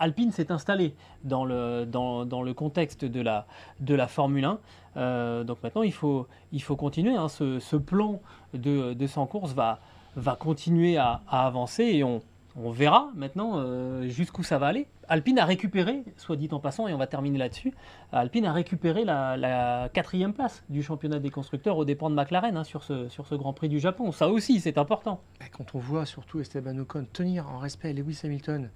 Alpine 0.00 0.32
s'est 0.32 0.50
installé 0.52 0.94
dans 1.24 1.44
le, 1.44 1.84
dans, 1.86 2.24
dans 2.24 2.42
le 2.42 2.54
contexte 2.54 3.04
de 3.04 3.20
la, 3.20 3.46
de 3.80 3.94
la 3.94 4.06
Formule 4.06 4.44
1. 4.44 4.58
Euh, 4.96 5.44
donc 5.44 5.62
maintenant, 5.62 5.82
il 5.82 5.92
faut, 5.92 6.26
il 6.52 6.62
faut 6.62 6.76
continuer. 6.76 7.16
hein. 7.16 7.28
Ce, 7.28 7.58
ce 7.58 7.76
plan 7.76 8.20
de, 8.54 8.94
de 8.94 9.06
100 9.06 9.26
courses 9.26 9.52
va, 9.52 9.80
va 10.16 10.36
continuer 10.36 10.96
à, 10.96 11.22
avancer 11.28 11.84
et 11.84 12.04
on, 12.04 12.22
on 12.56 12.70
verra 12.70 13.10
maintenant 13.14 13.54
euh, 13.56 14.08
jusqu'où 14.08 14.42
ça 14.42 14.58
va 14.58 14.68
aller. 14.68 14.86
Alpine 15.08 15.38
a 15.38 15.44
récupéré, 15.44 16.02
soit 16.16 16.36
dit 16.36 16.48
en 16.50 16.58
passant, 16.58 16.88
et 16.88 16.94
on 16.94 16.98
va 16.98 17.06
terminer 17.06 17.38
là-dessus, 17.38 17.72
Alpine 18.12 18.44
a 18.46 18.52
récupéré 18.52 19.04
la, 19.04 19.88
quatrième 19.92 20.32
place 20.32 20.64
du 20.68 20.82
championnat 20.82 21.20
des 21.20 21.30
constructeurs 21.30 21.76
aux 21.76 21.84
dépens 21.84 22.10
de 22.10 22.14
McLaren 22.14 22.56
hein, 22.56 22.64
sur, 22.64 22.82
ce, 22.82 23.08
sur 23.08 23.26
ce 23.26 23.34
Grand 23.34 23.52
Prix 23.52 23.68
du 23.68 23.78
Japon. 23.78 24.10
Ça 24.10 24.28
aussi, 24.28 24.58
c'est 24.58 24.78
important. 24.78 25.20
Quand 25.56 25.74
on 25.74 25.78
voit 25.78 26.06
surtout 26.06 26.40
Esteban 26.40 26.76
Ocon 26.78 27.06
tenir 27.12 27.48
en 27.48 27.58
respect 27.58 27.92
Lewis 27.92 28.20
Hamilton, 28.24 28.70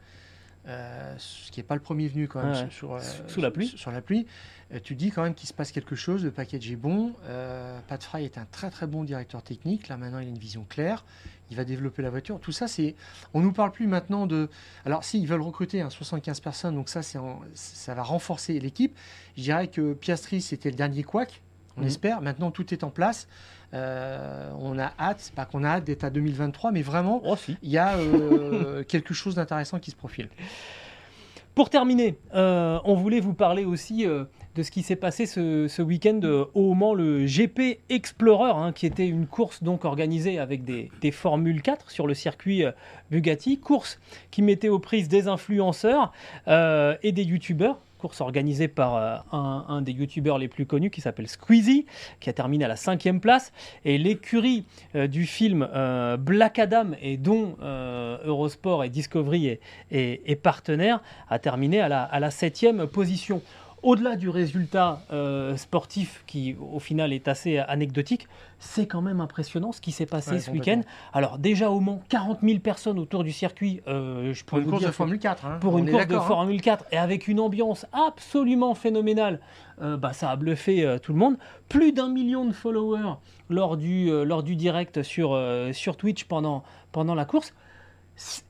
euh, 0.68 1.14
ce 1.18 1.50
qui 1.50 1.58
n'est 1.60 1.64
pas 1.64 1.74
le 1.74 1.80
premier 1.80 2.06
venu 2.08 2.28
quand 2.28 2.42
même 2.42 2.70
sur, 2.70 2.90
ouais. 2.90 3.00
sur, 3.00 3.22
euh, 3.22 3.28
Sous- 3.28 3.40
la 3.40 3.50
pluie. 3.50 3.66
sur- 3.68 3.78
sur 3.78 3.90
la 3.90 4.02
pluie, 4.02 4.26
euh, 4.72 4.78
tu 4.82 4.94
dis 4.94 5.10
quand 5.10 5.22
même 5.22 5.34
qu'il 5.34 5.48
se 5.48 5.54
passe 5.54 5.72
quelque 5.72 5.96
chose, 5.96 6.22
le 6.24 6.30
package 6.30 6.70
est 6.70 6.76
bon. 6.76 7.14
Pat 7.88 8.02
Fry 8.02 8.24
est 8.24 8.36
un 8.38 8.44
très 8.50 8.70
très 8.70 8.86
bon 8.86 9.04
directeur 9.04 9.42
technique. 9.42 9.88
Là 9.88 9.96
maintenant, 9.96 10.18
il 10.18 10.26
a 10.26 10.28
une 10.30 10.38
vision 10.38 10.64
claire. 10.68 11.04
Il 11.50 11.56
va 11.56 11.64
développer 11.64 12.00
la 12.02 12.10
voiture. 12.10 12.38
Tout 12.38 12.52
ça, 12.52 12.68
c'est. 12.68 12.94
On 13.34 13.40
nous 13.40 13.52
parle 13.52 13.72
plus 13.72 13.88
maintenant 13.88 14.26
de. 14.28 14.48
Alors, 14.86 15.02
si 15.02 15.20
ils 15.20 15.26
veulent 15.26 15.40
recruter 15.40 15.80
hein, 15.80 15.90
75 15.90 16.38
personnes, 16.38 16.76
donc 16.76 16.88
ça, 16.88 17.02
c'est 17.02 17.18
en- 17.18 17.40
ça 17.54 17.92
va 17.94 18.04
renforcer 18.04 18.60
l'équipe. 18.60 18.96
Je 19.36 19.42
dirais 19.42 19.66
que 19.66 19.94
Piastri, 19.94 20.40
c'était 20.42 20.70
le 20.70 20.76
dernier 20.76 21.02
couac. 21.02 21.42
On 21.80 21.82
Mhm. 21.82 21.88
espère. 21.88 22.20
Maintenant, 22.20 22.50
tout 22.50 22.72
est 22.72 22.84
en 22.84 22.90
place. 22.90 23.26
Euh, 23.72 24.50
on 24.58 24.78
a 24.78 24.92
hâte, 24.98 25.18
c'est 25.20 25.34
pas 25.34 25.44
qu'on 25.44 25.62
a 25.64 25.68
hâte 25.68 25.84
d'être 25.84 26.04
à 26.04 26.10
2023, 26.10 26.72
mais 26.72 26.82
vraiment, 26.82 27.22
Oh, 27.24 27.36
si. 27.36 27.56
il 27.62 27.70
y 27.70 27.78
a 27.78 27.96
euh, 27.96 28.82
quelque 28.88 29.14
chose 29.14 29.36
d'intéressant 29.36 29.78
qui 29.78 29.90
se 29.92 29.96
profile. 29.96 30.28
Pour 31.54 31.68
terminer, 31.70 32.16
euh, 32.34 32.78
on 32.84 32.94
voulait 32.94 33.20
vous 33.20 33.34
parler 33.34 33.64
aussi 33.64 34.04
de 34.06 34.62
ce 34.62 34.70
qui 34.70 34.82
s'est 34.82 34.96
passé 34.96 35.26
ce, 35.26 35.66
ce 35.68 35.82
week-end 35.82 36.20
au 36.54 36.74
Mans, 36.74 36.94
le 36.94 37.26
GP 37.26 37.80
Explorer, 37.88 38.52
hein, 38.54 38.72
qui 38.72 38.86
était 38.86 39.06
une 39.08 39.26
course 39.26 39.62
donc 39.62 39.84
organisée 39.84 40.38
avec 40.38 40.64
des, 40.64 40.90
des 41.00 41.10
Formule 41.10 41.60
4 41.60 41.90
sur 41.90 42.06
le 42.06 42.14
circuit 42.14 42.62
Bugatti, 43.10 43.58
course 43.58 43.98
qui 44.30 44.42
mettait 44.42 44.68
aux 44.68 44.78
prises 44.78 45.08
des 45.08 45.26
influenceurs 45.28 46.12
et 46.46 47.12
des 47.12 47.24
youtubeurs. 47.24 47.78
Course 48.00 48.20
organisée 48.22 48.66
par 48.68 48.96
euh, 48.96 49.16
un, 49.32 49.82
des 49.82 49.92
youtubeurs 49.92 50.38
les 50.38 50.48
plus 50.48 50.64
connus 50.66 50.90
qui 50.90 51.00
s'appelle 51.02 51.28
Squeezie, 51.28 51.84
qui 52.18 52.30
a 52.30 52.32
terminé 52.32 52.64
à 52.64 52.68
la 52.68 52.76
cinquième 52.76 53.20
place. 53.20 53.52
Et 53.84 53.98
l'écurie 53.98 54.64
euh, 54.94 55.06
du 55.06 55.26
film 55.26 55.68
euh, 55.74 56.16
Black 56.16 56.58
Adam, 56.58 56.92
et 57.02 57.16
dont 57.18 57.56
Eurosport 58.24 58.84
et 58.84 58.88
Discovery 58.88 59.46
est, 59.48 59.60
est- 59.92 60.36
partenaire, 60.36 61.00
a 61.28 61.38
terminé 61.38 61.80
à 61.80 61.88
la 62.18 62.30
septième 62.30 62.86
position. 62.86 63.42
Au-delà 63.82 64.16
du 64.16 64.28
résultat 64.28 65.00
euh, 65.12 65.56
sportif 65.56 66.22
qui 66.26 66.56
au 66.72 66.78
final 66.78 67.12
est 67.12 67.28
assez 67.28 67.58
anecdotique, 67.58 68.28
c'est 68.58 68.86
quand 68.86 69.00
même 69.00 69.20
impressionnant 69.20 69.72
ce 69.72 69.80
qui 69.80 69.92
s'est 69.92 70.06
passé 70.06 70.32
Ouais, 70.32 70.40
ce 70.40 70.50
week-end. 70.50 70.82
Alors 71.12 71.38
déjà 71.38 71.70
au 71.70 71.80
Mans, 71.80 72.00
40 72.08 72.40
000 72.42 72.58
personnes 72.60 72.98
autour 72.98 73.24
du 73.24 73.32
circuit. 73.32 73.80
euh, 73.88 74.32
je 74.34 74.44
Pour 74.44 74.58
une 74.58 74.64
vous 74.64 74.70
course 74.70 74.80
dire 74.82 74.90
de 74.90 74.94
Formule 74.94 75.18
4. 75.18 75.46
hein, 75.46 75.58
pour 75.60 75.74
on 75.74 75.78
une 75.78 75.90
course 75.90 76.04
de 76.04 76.08
d'accord, 76.08 76.24
hein. 76.24 76.28
Formule 76.28 76.60
4 76.60 76.84
et 76.92 76.96
avec 76.98 77.28
une 77.28 77.40
ambiance 77.40 77.86
absolument 77.92 78.74
phénoménale, 78.74 79.40
euh, 79.82 79.96
bah, 79.96 80.12
ça 80.12 80.30
a 80.30 80.36
bluffé 80.36 80.96
tout 81.02 81.12
le 81.12 81.18
monde. 81.18 81.36
Plus 81.68 81.92
d'un 81.92 82.08
million 82.08 82.44
de 82.44 82.52
followers 82.52 83.14
lors 83.48 83.76
du, 83.76 84.10
lors 84.24 84.42
du 84.42 84.56
direct 84.56 85.02
sur, 85.02 85.40
sur 85.72 85.96
Twitch 85.96 86.24
pendant, 86.24 86.62
pendant 86.92 87.14
la 87.14 87.24
course. 87.24 87.54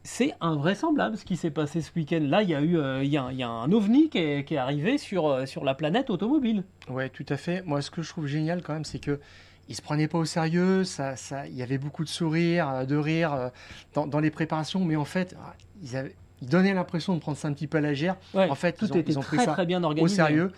C'est 0.03 0.35
invraisemblable 0.41 1.17
ce 1.17 1.25
qui 1.25 1.37
s'est 1.37 1.53
passé 1.53 1.81
ce 1.81 1.93
week-end. 1.95 2.19
Là, 2.23 2.43
il 2.43 2.49
y 2.51 2.55
a 2.57 2.61
eu 2.61 2.77
euh, 2.77 3.05
il 3.05 3.11
y 3.11 3.17
a, 3.17 3.29
il 3.31 3.39
y 3.39 3.45
a 3.45 3.49
un 3.49 3.71
ovni 3.71 4.09
qui 4.09 4.19
est, 4.19 4.45
qui 4.45 4.55
est 4.55 4.59
arrivé 4.59 4.99
sur, 4.99 5.29
euh, 5.29 5.47
sur 5.47 5.65
la 5.65 5.75
planète 5.77 6.11
automobile. 6.11 6.65
Ouais, 6.89 7.09
tout 7.09 7.25
à 7.29 7.37
fait. 7.37 7.63
Moi, 7.63 7.81
ce 7.81 7.91
que 7.93 8.03
je 8.03 8.09
trouve 8.09 8.27
génial 8.27 8.63
quand 8.63 8.73
même, 8.73 8.85
c'est 8.85 8.99
que 8.99 9.21
ils 9.69 9.77
se 9.77 9.83
prenaient 9.83 10.09
pas 10.09 10.19
au 10.19 10.25
sérieux. 10.25 10.83
Ça, 10.83 11.15
ça, 11.15 11.47
il 11.47 11.55
y 11.55 11.63
avait 11.63 11.79
beaucoup 11.79 12.03
de 12.03 12.09
sourires, 12.09 12.69
euh, 12.69 12.85
de 12.85 12.97
rires 12.97 13.51
dans, 13.95 14.09
dans 14.09 14.19
les 14.19 14.31
préparations, 14.33 14.85
mais 14.85 14.97
en 14.97 15.05
fait, 15.05 15.37
ah, 15.41 15.55
ils, 15.85 15.97
avaient- 15.97 16.17
ils 16.43 16.49
donnaient 16.49 16.75
l'impression 16.75 17.15
de 17.15 17.21
prendre 17.21 17.39
ça 17.39 17.47
un 17.47 17.53
petit 17.53 17.69
peu 17.69 17.79
à 17.79 17.81
la. 17.81 17.91
Ouais, 17.91 18.51
En 18.51 18.57
fait, 18.57 18.73
tout 18.73 18.87
ils 18.87 18.93
ont- 18.93 18.97
était 18.97 19.13
ils 19.13 19.19
ont 19.19 19.23
pris 19.23 19.37
très 19.37 19.47
ça 19.47 19.53
très 19.53 19.67
bien 19.67 19.81
Au 19.85 19.87
organisé. 19.87 20.17
sérieux, 20.17 20.51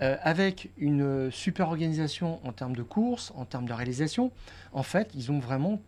euh, 0.00 0.16
avec 0.22 0.70
une 0.78 1.30
super 1.30 1.68
organisation 1.68 2.40
en 2.44 2.50
termes 2.50 2.74
de 2.74 2.82
course, 2.82 3.32
en 3.36 3.44
termes 3.44 3.66
de 3.66 3.72
réalisation. 3.72 4.32
En 4.72 4.82
fait, 4.82 5.10
ils 5.14 5.30
ont 5.30 5.38
vraiment 5.38 5.80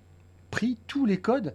pris 0.52 0.78
tous 0.86 1.04
les 1.04 1.16
codes 1.16 1.52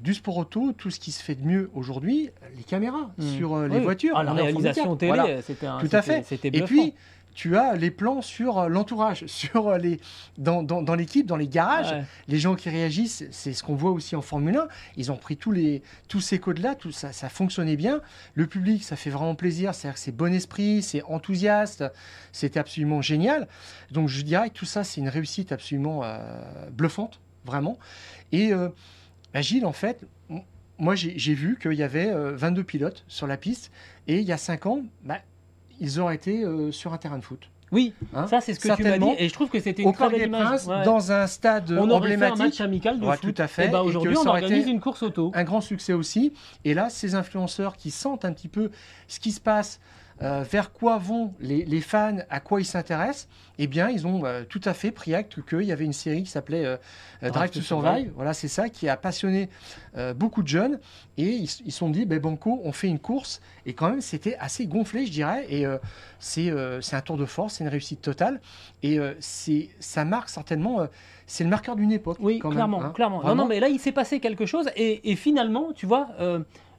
du 0.00 0.14
sport 0.14 0.38
auto, 0.38 0.72
tout 0.72 0.90
ce 0.90 0.98
qui 0.98 1.12
se 1.12 1.22
fait 1.22 1.34
de 1.34 1.44
mieux 1.46 1.70
aujourd'hui, 1.74 2.30
les 2.56 2.62
caméras 2.62 3.10
Mm. 3.18 3.36
sur 3.36 3.54
euh, 3.54 3.68
les 3.68 3.80
voitures. 3.80 4.16
Ah, 4.16 4.22
la 4.24 4.32
réalisation 4.32 4.84
4. 4.84 4.98
télé, 4.98 5.12
Voilà. 5.12 5.42
c'était 5.42 5.66
un- 5.66 5.78
Tout 5.78 5.88
à 5.92 6.02
fait. 6.02 6.24
Et 6.44 6.62
puis, 6.62 6.94
tu 7.32 7.56
as 7.56 7.76
les 7.76 7.90
plans 7.92 8.22
sur 8.22 8.58
euh, 8.58 8.68
l'entourage, 8.68 9.24
sur 9.26 9.68
euh, 9.68 9.78
les 9.78 10.00
dans, 10.36 10.62
dans, 10.64 10.82
dans 10.82 10.94
l'équipe, 10.96 11.26
dans 11.26 11.36
les 11.36 11.46
garages, 11.48 11.92
Ouais. 11.92 12.04
les 12.28 12.38
gens 12.38 12.54
qui 12.56 12.68
réagissent, 12.70 13.24
c'est 13.30 13.52
ce 13.52 13.62
qu'on 13.62 13.74
voit 13.76 13.92
aussi 13.92 14.16
en 14.16 14.22
Formule 14.22 14.56
1. 14.56 14.68
Ils 14.96 15.12
ont 15.12 15.16
pris 15.16 15.36
tous 15.36 15.52
les 15.52 15.82
tous 16.08 16.20
ces 16.20 16.38
codes-là, 16.40 16.74
tout 16.74 16.90
ça, 16.92 17.12
ça 17.12 17.28
fonctionnait 17.28 17.76
bien. 17.76 18.00
Le 18.34 18.46
public, 18.46 18.82
ça 18.82 18.96
fait 18.96 19.10
vraiment 19.10 19.34
plaisir. 19.36 19.74
C'est-à-dire 19.74 19.94
que 19.94 20.00
c'est 20.00 20.16
bon 20.16 20.32
esprit, 20.34 20.82
c'est 20.82 21.02
enthousiaste, 21.04 21.84
c'était 22.32 22.58
absolument 22.58 23.00
génial. 23.02 23.46
Donc 23.92 24.08
je 24.08 24.22
dirais 24.22 24.48
que 24.50 24.54
tout 24.54 24.66
ça, 24.66 24.82
c'est 24.82 25.00
une 25.00 25.08
réussite 25.08 25.52
absolument 25.52 26.00
euh, 26.02 26.18
bluffante, 26.72 27.20
vraiment. 27.44 27.78
Et 28.32 28.52
euh, 28.52 28.68
bah, 29.34 29.40
Gilles, 29.40 29.66
en 29.66 29.72
fait, 29.72 30.04
moi 30.78 30.94
j'ai 30.94 31.34
vu 31.34 31.58
qu'il 31.60 31.72
y 31.74 31.82
avait 31.82 32.10
euh, 32.10 32.32
22 32.34 32.64
pilotes 32.64 33.04
sur 33.08 33.26
la 33.26 33.36
piste, 33.36 33.70
et 34.06 34.18
il 34.18 34.24
y 34.24 34.32
a 34.32 34.38
5 34.38 34.66
ans, 34.66 34.82
bah, 35.04 35.18
ils 35.80 36.00
auraient 36.00 36.14
été 36.16 36.44
euh, 36.44 36.72
sur 36.72 36.92
un 36.92 36.98
terrain 36.98 37.18
de 37.18 37.24
foot. 37.24 37.48
Oui, 37.72 37.94
Hein 38.14 38.26
ça 38.26 38.40
c'est 38.40 38.52
ce 38.54 38.58
que 38.58 38.74
tu 38.74 38.82
m'as 38.82 38.98
dit 38.98 39.14
et 39.16 39.28
je 39.28 39.32
trouve 39.32 39.48
que 39.48 39.60
c'était 39.60 39.82
une 39.82 39.88
Au 39.90 39.92
très 39.92 40.10
belle 40.10 40.18
des 40.18 40.26
image. 40.26 40.66
Ouais. 40.66 40.82
dans 40.84 41.12
un 41.12 41.28
stade 41.28 41.70
On 41.70 41.88
aurait 41.90 42.08
fait 42.08 42.14
un 42.16 42.18
match 42.18 42.32
emblématique, 42.32 42.60
amical 42.62 42.98
de 42.98 43.06
Ouais, 43.06 43.16
foot. 43.16 43.32
tout 43.32 43.40
à 43.42 43.46
fait, 43.46 43.66
Et 43.66 43.68
bah 43.68 43.84
aujourd'hui, 43.84 44.16
on 44.16 44.26
organise 44.26 44.66
une 44.66 44.80
course 44.80 45.04
auto. 45.04 45.30
un 45.36 45.44
grand 45.44 45.60
succès 45.60 45.92
aussi. 45.92 46.32
Et 46.64 46.74
là, 46.74 46.90
ces 46.90 47.14
influenceurs 47.14 47.76
qui 47.76 47.92
sentent 47.92 48.24
un 48.24 48.32
petit 48.32 48.48
peu 48.48 48.72
ce 49.06 49.20
qui 49.20 49.30
se 49.30 49.40
passe, 49.40 49.78
euh, 50.22 50.42
vers 50.42 50.72
quoi 50.72 50.98
vont 50.98 51.34
les, 51.40 51.64
les 51.64 51.80
fans, 51.80 52.18
à 52.28 52.40
quoi 52.40 52.60
ils 52.60 52.66
s'intéressent, 52.66 53.28
eh 53.58 53.66
bien, 53.66 53.90
ils 53.90 54.06
ont 54.06 54.24
euh, 54.24 54.42
tout 54.48 54.60
à 54.64 54.72
fait 54.72 54.90
pris 54.90 55.14
acte 55.14 55.44
qu'il 55.46 55.62
y 55.62 55.72
avait 55.72 55.84
une 55.84 55.92
série 55.92 56.22
qui 56.22 56.30
s'appelait 56.30 56.64
euh, 56.64 56.76
euh, 57.22 57.30
Drive 57.30 57.50
to 57.50 57.60
Survive. 57.60 58.10
Voilà, 58.14 58.32
c'est 58.32 58.48
ça 58.48 58.68
qui 58.68 58.88
a 58.88 58.96
passionné 58.96 59.48
beaucoup 60.14 60.42
de 60.42 60.48
jeunes. 60.48 60.78
Et 61.18 61.28
ils 61.28 61.48
se 61.48 61.70
sont 61.70 61.90
dit, 61.90 62.06
ben, 62.06 62.18
Banco, 62.18 62.60
on 62.64 62.72
fait 62.72 62.88
une 62.88 62.98
course. 62.98 63.40
Et 63.66 63.74
quand 63.74 63.90
même, 63.90 64.00
c'était 64.00 64.36
assez 64.38 64.66
gonflé, 64.66 65.04
je 65.04 65.10
dirais. 65.10 65.46
Et 65.50 65.66
c'est 66.18 66.50
un 66.50 67.00
tour 67.00 67.16
de 67.16 67.26
force, 67.26 67.54
c'est 67.54 67.64
une 67.64 67.70
réussite 67.70 68.00
totale. 68.00 68.40
Et 68.82 68.98
c'est 69.18 69.68
ça 69.80 70.04
marque 70.04 70.28
certainement, 70.28 70.86
c'est 71.26 71.44
le 71.44 71.50
marqueur 71.50 71.76
d'une 71.76 71.92
époque. 71.92 72.18
Oui, 72.20 72.38
quand 72.38 72.48
même, 72.48 72.56
clairement, 72.56 72.82
hein. 72.82 72.92
clairement. 72.94 73.22
Non, 73.24 73.34
non, 73.34 73.46
mais 73.46 73.60
là, 73.60 73.68
il 73.68 73.80
s'est 73.80 73.92
passé 73.92 74.20
quelque 74.20 74.46
chose. 74.46 74.70
Et, 74.76 75.10
et 75.10 75.16
finalement, 75.16 75.72
tu 75.74 75.86
vois, 75.86 76.08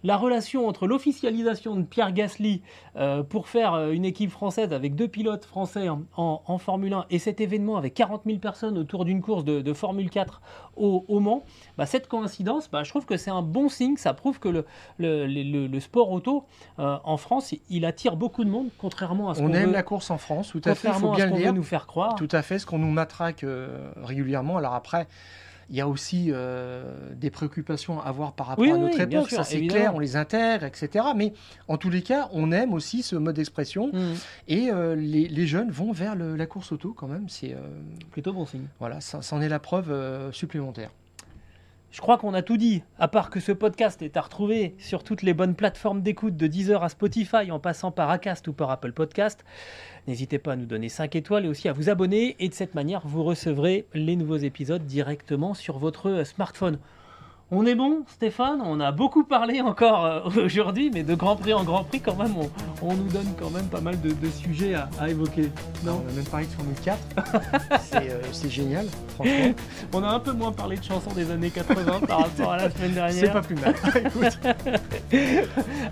la 0.03 0.17
relation 0.17 0.67
entre 0.67 0.87
l'officialisation 0.87 1.75
de 1.75 1.83
Pierre 1.83 2.11
Gasly 2.11 2.61
euh, 2.95 3.23
pour 3.23 3.47
faire 3.47 3.73
euh, 3.73 3.91
une 3.91 4.05
équipe 4.05 4.31
française 4.31 4.73
avec 4.73 4.95
deux 4.95 5.07
pilotes 5.07 5.45
français 5.45 5.89
en, 5.89 6.03
en- 6.17 6.41
en 6.45 6.57
Formule 6.57 6.93
1 6.93 7.05
et 7.09 7.19
cet 7.19 7.41
événement 7.41 7.77
avec 7.77 7.93
40 7.93 8.23
000 8.25 8.39
personnes 8.39 8.77
autour 8.77 9.05
d'une 9.05 9.21
course 9.21 9.43
de, 9.43 9.61
de 9.61 9.73
Formule 9.73 10.09
4 10.09 10.41
au, 10.77 11.05
au 11.07 11.19
Mans, 11.19 11.43
bah, 11.77 11.85
cette 11.85 12.07
coïncidence, 12.07 12.69
bah, 12.71 12.83
je 12.83 12.89
trouve 12.89 13.05
que 13.05 13.17
c'est 13.17 13.29
un 13.31 13.41
bon 13.41 13.69
signe. 13.69 13.97
Ça 13.97 14.13
prouve 14.13 14.39
que 14.39 14.49
le, 14.49 14.65
le, 14.97 15.25
le- 15.27 15.67
le 15.67 15.79
sport 15.79 16.11
auto 16.11 16.45
euh, 16.79 16.97
en 17.03 17.17
France, 17.17 17.53
il 17.69 17.85
attire 17.85 18.15
beaucoup 18.15 18.43
de 18.43 18.49
monde, 18.49 18.69
contrairement 18.77 19.29
à 19.29 19.35
ce 19.35 19.41
On 19.41 19.47
qu'on 19.47 19.53
aime 19.53 19.67
veut, 19.67 19.73
la 19.73 19.83
course 19.83 20.09
en 20.09 20.17
France, 20.17 20.49
tout 20.51 20.61
à 20.65 20.73
fait, 20.75 20.87
il 20.87 20.93
faut 20.95 21.11
à 21.13 21.17
ce 21.19 21.25
qu'on 21.27 21.35
veut 21.35 21.51
nous 21.51 21.63
faire 21.63 21.85
croire. 21.87 22.15
Tout 22.15 22.27
à 22.31 22.41
fait, 22.41 22.57
ce 22.59 22.65
qu'on 22.65 22.79
nous 22.79 22.89
matraque 22.91 23.43
euh, 23.43 23.91
régulièrement. 23.97 24.57
Alors 24.57 24.73
après, 24.73 25.07
il 25.71 25.77
y 25.77 25.81
a 25.81 25.87
aussi 25.87 26.27
euh, 26.29 26.83
des 27.15 27.31
préoccupations 27.31 27.99
à 27.99 28.03
avoir 28.03 28.33
par 28.33 28.47
rapport 28.47 28.63
Oui, 28.63 28.71
à 28.71 28.77
notre 28.77 28.97
oui, 28.97 29.01
époque, 29.03 29.29
sûr, 29.29 29.37
ça 29.37 29.43
c'est 29.45 29.65
clair, 29.65 29.95
on 29.95 29.99
les 29.99 30.15
intègre, 30.17 30.65
etc. 30.65 31.05
Mais 31.15 31.33
en 31.67 31.77
tous 31.77 31.89
les 31.89 32.01
cas, 32.01 32.29
on 32.33 32.51
aime 32.51 32.73
aussi 32.73 33.01
ce 33.01 33.15
mode 33.15 33.35
d'expression 33.37 33.87
Mmh, 33.93 34.13
et 34.49 34.69
euh, 34.69 34.95
les, 34.95 35.27
les 35.29 35.47
jeunes 35.47 35.71
vont 35.71 35.91
vers 35.93 36.15
le- 36.15 36.35
la 36.35 36.45
course 36.45 36.71
auto 36.73 36.93
quand 36.93 37.07
même. 37.07 37.29
C'est 37.29 37.53
euh, 37.53 37.59
plutôt 38.11 38.33
bon 38.33 38.45
signe. 38.45 38.67
voilà, 38.79 38.99
ça, 39.01 39.21
ça 39.21 39.35
en 39.35 39.41
est 39.41 39.49
la 39.49 39.59
preuve 39.59 40.31
supplémentaire. 40.33 40.91
Je 41.91 41.99
crois 41.99 42.17
qu'on 42.17 42.33
a 42.33 42.41
tout 42.41 42.55
dit, 42.55 42.83
à 42.99 43.09
part 43.09 43.29
que 43.29 43.41
ce 43.41 43.51
podcast 43.51 44.01
est 44.01 44.15
à 44.15 44.21
retrouver 44.21 44.75
sur 44.77 45.03
toutes 45.03 45.23
les 45.23 45.33
bonnes 45.33 45.55
plateformes 45.55 46.01
d'écoute 46.01 46.37
de 46.37 46.47
Deezer 46.47 46.81
à 46.81 46.87
Spotify 46.87 47.51
en 47.51 47.59
passant 47.59 47.91
par 47.91 48.09
Acast 48.09 48.47
ou 48.47 48.53
par 48.53 48.71
Apple 48.71 48.93
Podcast. 48.93 49.43
N'hésitez 50.07 50.39
pas 50.39 50.53
à 50.53 50.55
nous 50.55 50.65
donner 50.65 50.87
5 50.87 51.17
étoiles 51.17 51.43
et 51.43 51.49
aussi 51.49 51.67
à 51.67 51.73
vous 51.73 51.89
abonner 51.89 52.37
et 52.39 52.47
de 52.47 52.53
cette 52.53 52.75
manière 52.75 53.05
vous 53.05 53.25
recevrez 53.25 53.87
les 53.93 54.15
nouveaux 54.15 54.37
épisodes 54.37 54.85
directement 54.85 55.53
sur 55.53 55.79
votre 55.79 56.23
smartphone. 56.23 56.79
On 57.53 57.65
est 57.65 57.75
bon, 57.75 58.05
Stéphane? 58.07 58.61
On 58.63 58.79
a 58.79 58.93
beaucoup 58.93 59.25
parlé 59.25 59.59
encore 59.59 60.05
euh, 60.05 60.21
aujourd'hui, 60.45 60.89
mais 60.93 61.03
de 61.03 61.15
Grand 61.15 61.35
Prix 61.35 61.53
en 61.53 61.65
Grand 61.65 61.83
Prix, 61.83 61.99
quand 61.99 62.15
même, 62.15 62.33
on, 62.37 62.49
on 62.81 62.93
nous 62.93 63.09
donne 63.09 63.27
quand 63.37 63.49
même 63.49 63.65
pas 63.65 63.81
mal 63.81 63.99
de, 63.99 64.11
de 64.13 64.29
sujets 64.29 64.73
à, 64.73 64.89
à 64.97 65.09
évoquer. 65.09 65.51
Non? 65.83 66.01
On 66.05 66.09
a 66.09 66.13
même 66.13 66.23
parlé 66.23 66.45
de 66.45 66.51
Formule 66.51 66.75
4. 66.81 66.97
c'est 67.81 68.09
euh, 68.09 68.21
c'est 68.31 68.49
génial, 68.49 68.87
franchement. 69.15 69.53
On 69.93 70.01
a 70.01 70.07
un 70.07 70.19
peu 70.21 70.31
moins 70.31 70.53
parlé 70.53 70.77
de 70.77 70.83
chansons 70.83 71.11
des 71.11 71.29
années 71.29 71.49
80 71.49 71.99
par 72.07 72.19
rapport 72.23 72.53
à 72.53 72.57
la 72.57 72.69
semaine 72.69 72.93
dernière. 72.93 73.19
C'est 73.19 73.33
pas 73.33 73.41
plus 73.41 73.55
mal. 73.55 73.75
Écoute, 73.95 74.39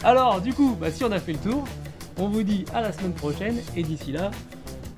Alors, 0.06 0.40
du 0.40 0.54
coup, 0.54 0.78
bah, 0.80 0.92
si 0.92 1.04
on 1.04 1.12
a 1.12 1.20
fait 1.20 1.34
le 1.34 1.40
tour, 1.40 1.66
on 2.18 2.30
vous 2.30 2.44
dit 2.44 2.64
à 2.74 2.80
la 2.80 2.94
semaine 2.94 3.14
prochaine 3.14 3.58
et 3.76 3.84
d'ici 3.84 4.14
là, 4.14 4.32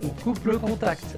on 0.03 0.09
coupe 0.09 0.45
le 0.45 0.59
contact. 0.59 1.17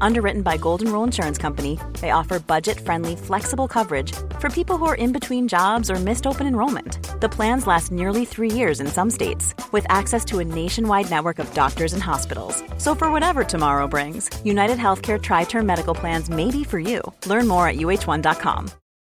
Underwritten 0.00 0.42
by 0.42 0.56
Golden 0.56 0.92
Rule 0.92 1.04
Insurance 1.04 1.38
Company, 1.38 1.78
they 2.00 2.10
offer 2.10 2.38
budget 2.40 2.80
friendly, 2.80 3.16
flexible 3.16 3.68
coverage 3.68 4.12
for 4.40 4.50
people 4.50 4.76
who 4.76 4.86
are 4.86 4.94
in 4.94 5.12
between 5.12 5.48
jobs 5.48 5.90
or 5.90 5.96
missed 5.96 6.26
open 6.26 6.46
enrollment. 6.46 6.98
The 7.20 7.28
plans 7.28 7.66
last 7.66 7.92
nearly 7.92 8.24
three 8.24 8.50
years 8.50 8.80
in 8.80 8.86
some 8.86 9.10
states, 9.10 9.54
with 9.72 9.86
access 9.88 10.24
to 10.26 10.38
a 10.38 10.44
nationwide 10.44 11.10
network 11.10 11.38
of 11.38 11.52
doctors 11.54 11.92
and 11.92 12.02
hospitals. 12.02 12.62
So, 12.78 12.94
for 12.94 13.12
whatever 13.12 13.44
tomorrow 13.44 13.86
brings, 13.86 14.30
United 14.44 14.78
Healthcare 14.78 15.22
Tri 15.22 15.44
Term 15.44 15.66
Medical 15.66 15.94
Plans 15.94 16.28
may 16.30 16.50
be 16.50 16.64
for 16.64 16.78
you. 16.78 17.00
Learn 17.26 17.48
more 17.48 17.66
at 17.66 17.76
uh1.com. 17.76 18.70